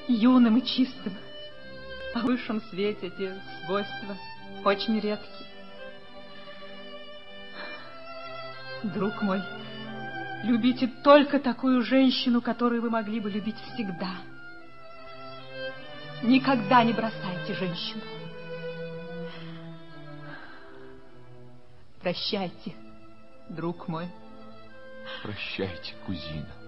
[0.09, 1.13] юным и чистым.
[2.13, 3.34] В высшем свете эти
[3.65, 4.17] свойства
[4.65, 5.45] очень редки.
[8.84, 9.41] Друг мой,
[10.43, 14.15] любите только такую женщину, которую вы могли бы любить всегда.
[16.21, 18.01] Никогда не бросайте женщину.
[22.01, 22.73] Прощайте,
[23.47, 24.09] друг мой.
[25.23, 26.59] Прощайте, кузина.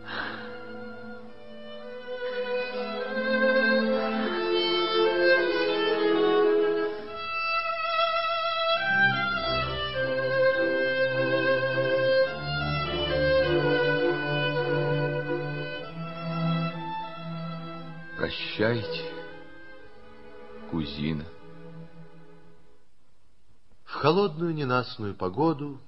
[24.81, 25.79] Ненастную погоду,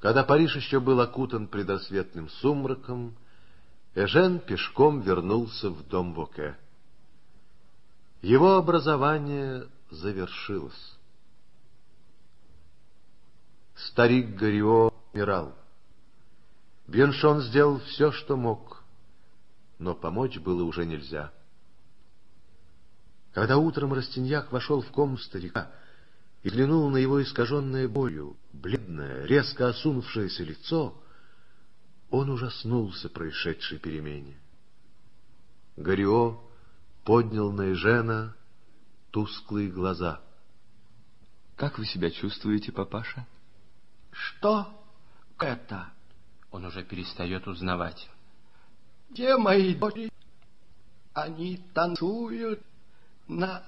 [0.00, 3.16] когда Париж еще был окутан предрассветным сумраком,
[3.94, 6.56] Эжен пешком вернулся в дом Воке.
[8.22, 10.98] Его образование завершилось.
[13.76, 15.54] Старик Горио умирал.
[16.86, 18.82] Беншон сделал все, что мог,
[19.78, 21.32] но помочь было уже нельзя.
[23.32, 25.70] Когда утром Растиньяк вошел в комнату старика
[26.44, 30.94] и взглянул на его искаженное болью, бледное, резко осунувшееся лицо,
[32.10, 34.36] он ужаснулся происшедшей перемене.
[35.76, 36.38] Горио
[37.02, 38.36] поднял на Эжена
[39.10, 40.20] тусклые глаза.—
[41.56, 43.26] Как вы себя чувствуете, папаша?—
[44.12, 44.68] Что
[45.38, 45.88] это?
[46.50, 48.10] Он уже перестает узнавать.—
[49.10, 50.12] Где мои дочери?
[51.14, 52.60] Они танцуют
[53.28, 53.62] на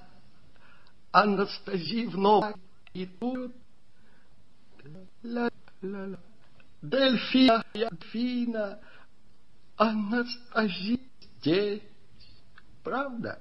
[1.11, 2.53] Анастасии вновь
[2.97, 3.53] и тут
[5.23, 5.49] ла
[5.81, 6.19] ла ла
[6.81, 8.79] Дельфина, Дельфина,
[9.77, 10.99] Анастасия
[11.39, 11.83] здесь.
[12.83, 13.39] Правда?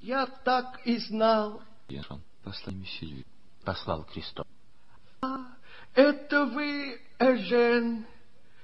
[0.00, 1.62] Я так и знал.
[1.88, 3.24] Беншон, послал Сильвию.
[3.64, 4.46] Послал Кристоф.
[5.20, 5.46] А,
[5.94, 8.06] это вы, Эжен.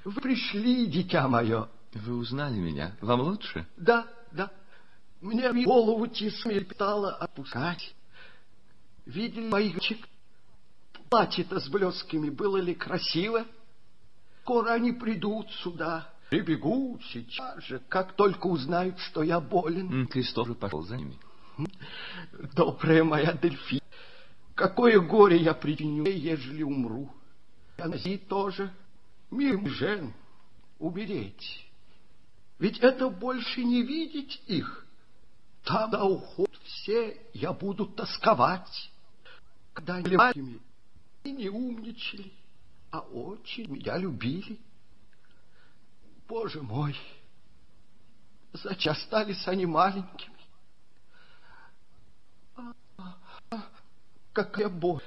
[0.05, 1.69] Вы пришли, дитя мое.
[1.93, 2.97] Вы узнали меня?
[3.01, 3.67] Вам лучше?
[3.77, 4.51] Да, да.
[5.21, 7.95] Мне голову тесмель стало опускать.
[9.07, 9.99] Видели чек?
[11.11, 13.45] Платье-то с блесками было ли красиво?
[14.43, 16.13] Скоро они придут сюда.
[16.31, 20.07] Прибегут сейчас же, как только узнают, что я болен.
[20.07, 21.19] Кристоф же пошел за ними.
[22.55, 23.81] Добрая моя Дельфи,
[24.55, 27.11] какое горе я причиню, ежели умру.
[27.79, 28.73] А Нази тоже,
[29.31, 30.13] мир жен,
[30.79, 31.69] умереть.
[32.59, 34.87] Ведь это больше не видеть их.
[35.65, 38.91] До уход все я буду тосковать.
[39.75, 40.61] Когда они
[41.25, 42.33] и не умничали,
[42.91, 44.59] а очень меня любили.
[46.29, 46.97] Боже мой,
[48.53, 50.35] зачем остались они маленькими?
[52.57, 52.73] А,
[53.51, 53.65] а,
[54.33, 55.03] какая боль,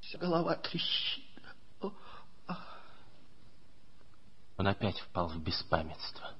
[0.00, 1.24] вся голова трещит.
[2.46, 2.56] А.
[4.56, 6.34] Он опять впал в беспамятство.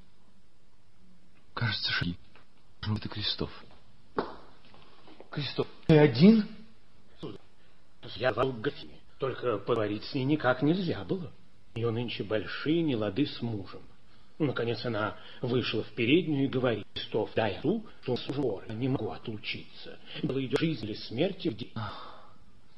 [1.55, 2.17] Кажется, шаги.
[2.83, 3.51] Это Кристоф.
[5.31, 6.58] Кристоф, ты один?
[8.17, 8.95] Я звал Графине.
[9.19, 11.31] Только поговорить с ней никак нельзя было.
[11.75, 13.83] Ее нынче большие нелады с мужем.
[14.39, 18.29] Наконец она вышла в переднюю и говорит, Кристоф, дай ту, что с
[18.69, 19.99] не могу отлучиться.
[20.23, 21.73] Было идет жизнь или смерть в день.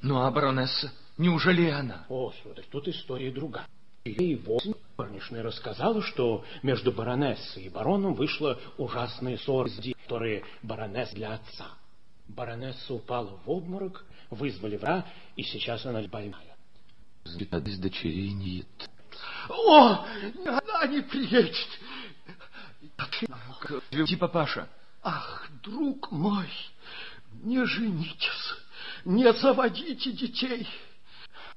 [0.01, 2.05] Ну, а баронесса, неужели она?
[2.09, 3.67] О, сударь, тут история другая.
[4.03, 9.69] Ей восемь горничная рассказала, что между баронессой и бароном вышла ужасная ссора,
[10.03, 11.67] которая баронесс для отца.
[12.27, 15.05] Баронесса упала в обморок, вызвали вра,
[15.35, 16.57] и сейчас она больная.
[17.23, 18.67] Без дочерей нет.
[19.49, 20.05] О,
[20.45, 21.55] она не приедет.
[23.91, 24.67] Иди, папаша.
[25.03, 26.49] Ах, друг мой,
[27.43, 28.55] не женитесь,
[29.05, 30.67] не заводите детей.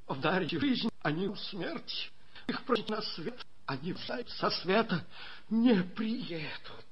[0.06, 2.10] В даре жизнь, они в смерти.
[2.46, 3.94] Их прочь на свет, они
[4.38, 5.06] со света
[5.48, 6.84] не приедут.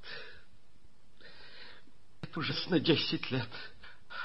[2.23, 3.49] Это ужасно десять лет.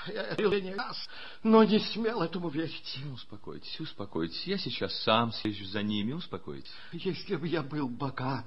[0.07, 0.97] Я не раз,
[1.43, 2.99] но не смел этому верить.
[3.03, 4.43] Ну, успокойтесь, успокойтесь.
[4.45, 6.71] Я сейчас сам съезжу за ними, успокойтесь.
[6.91, 8.45] Если бы я был богат,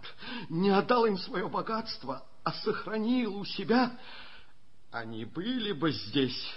[0.49, 3.99] не отдал им свое богатство, а сохранил у себя,
[4.91, 6.55] они были бы здесь.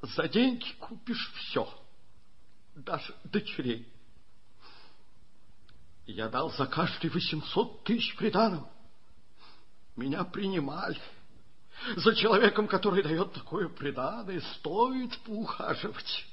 [0.00, 1.68] За деньги купишь все,
[2.76, 3.88] даже дочерей.
[6.06, 8.70] Я дал за каждый 800 тысяч приданого.
[9.96, 11.00] Меня принимали.
[11.96, 16.26] За человеком, который дает такое преданное, стоит поухаживать.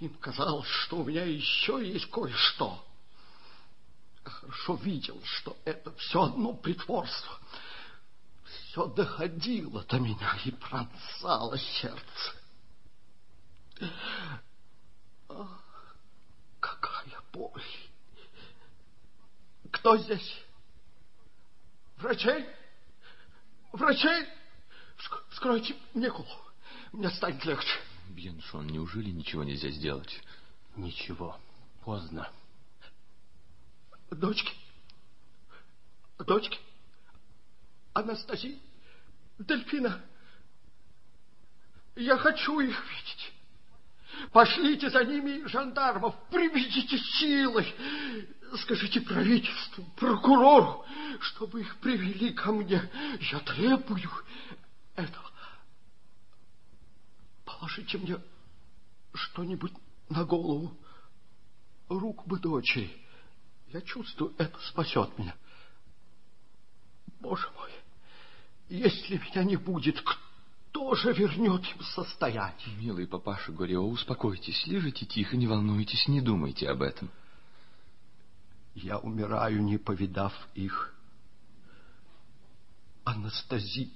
[0.00, 2.84] Им казалось, что у меня еще есть кое-что.
[4.24, 7.38] Хорошо видел, что это все одно притворство.
[8.44, 12.34] Все доходило до меня и пронзало сердце.
[15.28, 15.96] Ах,
[16.60, 17.62] какая боль!
[19.70, 20.42] Кто здесь?
[21.96, 22.46] Врачей?
[23.72, 24.26] Врачей?
[25.32, 26.28] Скройте мне голову.
[26.92, 27.78] Мне станет легче.
[28.08, 30.20] Бьеншон, неужели ничего нельзя сделать?
[30.76, 31.38] Ничего.
[31.84, 32.28] Поздно.
[34.10, 34.52] Дочки?
[36.18, 36.58] Дочки?
[37.92, 38.58] Анастасия?
[39.38, 40.02] Дельфина?
[41.94, 43.32] Я хочу их видеть.
[44.32, 47.72] Пошлите за ними жандармов, приведите силой.
[48.62, 50.84] Скажите правительству, прокурору,
[51.20, 52.90] чтобы их привели ко мне.
[53.30, 54.10] Я требую
[54.98, 55.30] этого.
[57.44, 58.18] Положите мне
[59.14, 59.72] что-нибудь
[60.08, 60.76] на голову.
[61.88, 62.90] Рук бы дочери.
[63.68, 65.34] Я чувствую, это спасет меня.
[67.20, 67.70] Боже мой,
[68.68, 72.76] если меня не будет, кто же вернет им состояние?
[72.78, 77.10] Милый папаша Горио, успокойтесь, лежите тихо, не волнуйтесь, не думайте об этом.
[78.74, 80.94] Я умираю, не повидав их.
[83.04, 83.90] Анастази,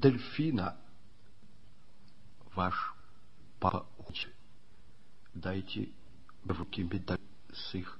[0.00, 0.76] Дельфина,
[2.54, 2.94] ваш
[3.58, 3.84] папа
[5.34, 5.90] дайте
[6.44, 7.20] в руки медаль
[7.52, 7.98] с их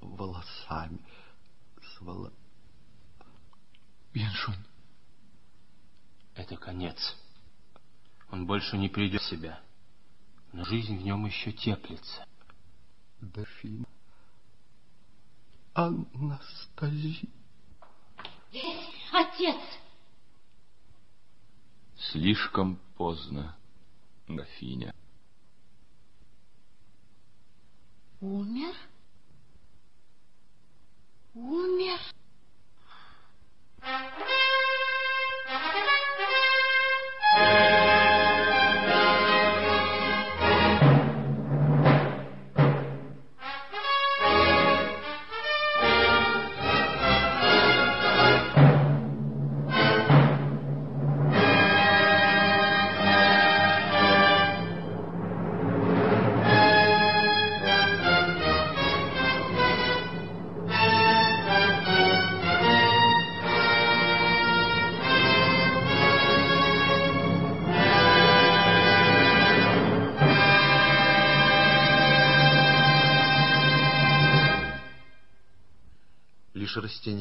[0.00, 0.98] волосами,
[1.80, 2.32] с воло...
[4.12, 4.56] Беншон.
[6.34, 7.16] Это конец.
[8.30, 9.60] Он больше не придет в себя,
[10.52, 12.26] но жизнь в нем еще теплится.
[13.20, 13.86] Дельфина.
[15.74, 17.28] Анастасия.
[19.12, 19.60] Отец!
[21.98, 23.56] Слишком поздно,
[24.28, 24.94] графиня.
[28.20, 28.74] Умер?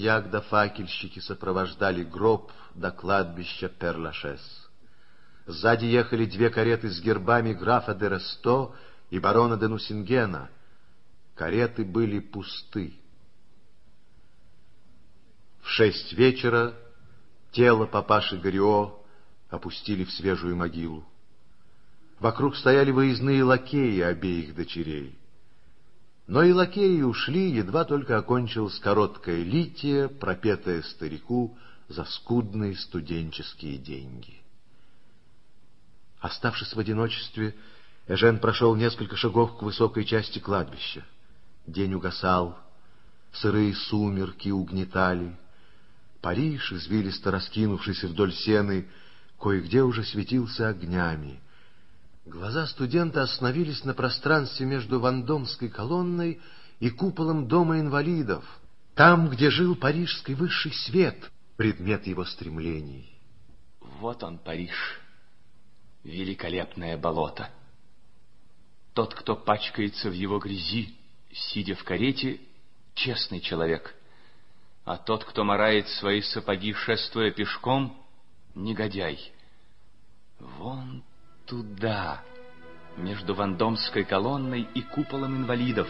[0.06, 4.70] Да факельщики сопровождали гроб до кладбища Перлашес.
[5.48, 8.76] Сзади ехали две кареты с гербами графа де Ресто
[9.10, 10.50] и барона де Нусингена.
[11.34, 12.94] Кареты были пусты.
[15.64, 16.76] В шесть вечера
[17.52, 19.04] тело папаши Горио
[19.50, 21.04] опустили в свежую могилу.
[22.20, 25.18] Вокруг стояли выездные лакеи обеих дочерей.
[26.28, 31.58] Но и лакеи ушли, едва только окончилась короткая лития, пропетая старику
[31.88, 34.42] за скудные студенческие деньги.
[36.20, 37.56] Оставшись в одиночестве,
[38.08, 41.04] Эжен прошел несколько шагов к высокой части кладбища.
[41.68, 42.58] День угасал,
[43.32, 45.36] сырые сумерки угнетали.
[46.22, 48.88] Париж, извилисто раскинувшийся вдоль сены,
[49.40, 51.40] кое-где уже светился огнями.
[52.26, 56.42] Глаза студента остановились на пространстве между Вандомской колонной
[56.80, 58.44] и куполом Дома инвалидов,
[58.96, 63.12] там, где жил парижский высший свет, предмет его стремлений.
[63.80, 65.00] Вот он, Париж,
[66.04, 67.52] великолепное болото.
[68.96, 70.96] Тот, кто пачкается в его грязи,
[71.32, 72.40] сидя в карете,
[72.96, 73.94] честный человек,
[74.84, 78.04] а тот, кто морает свои сапоги, шествуя пешком,
[78.56, 79.32] негодяй.
[80.40, 81.04] Вон
[81.46, 82.22] туда,
[82.98, 85.88] между Вандомской колонной и куполом инвалидов,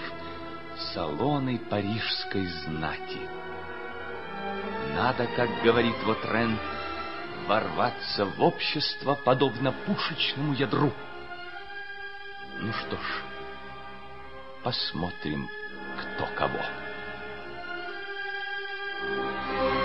[0.93, 3.19] салоны парижской знати.
[4.93, 6.57] Надо, как говорит Вотрен,
[7.47, 10.91] ворваться в общество, подобно пушечному ядру.
[12.59, 13.23] Ну что ж,
[14.63, 15.47] посмотрим,
[15.97, 16.59] кто кого.
[19.07, 19.84] Thank you.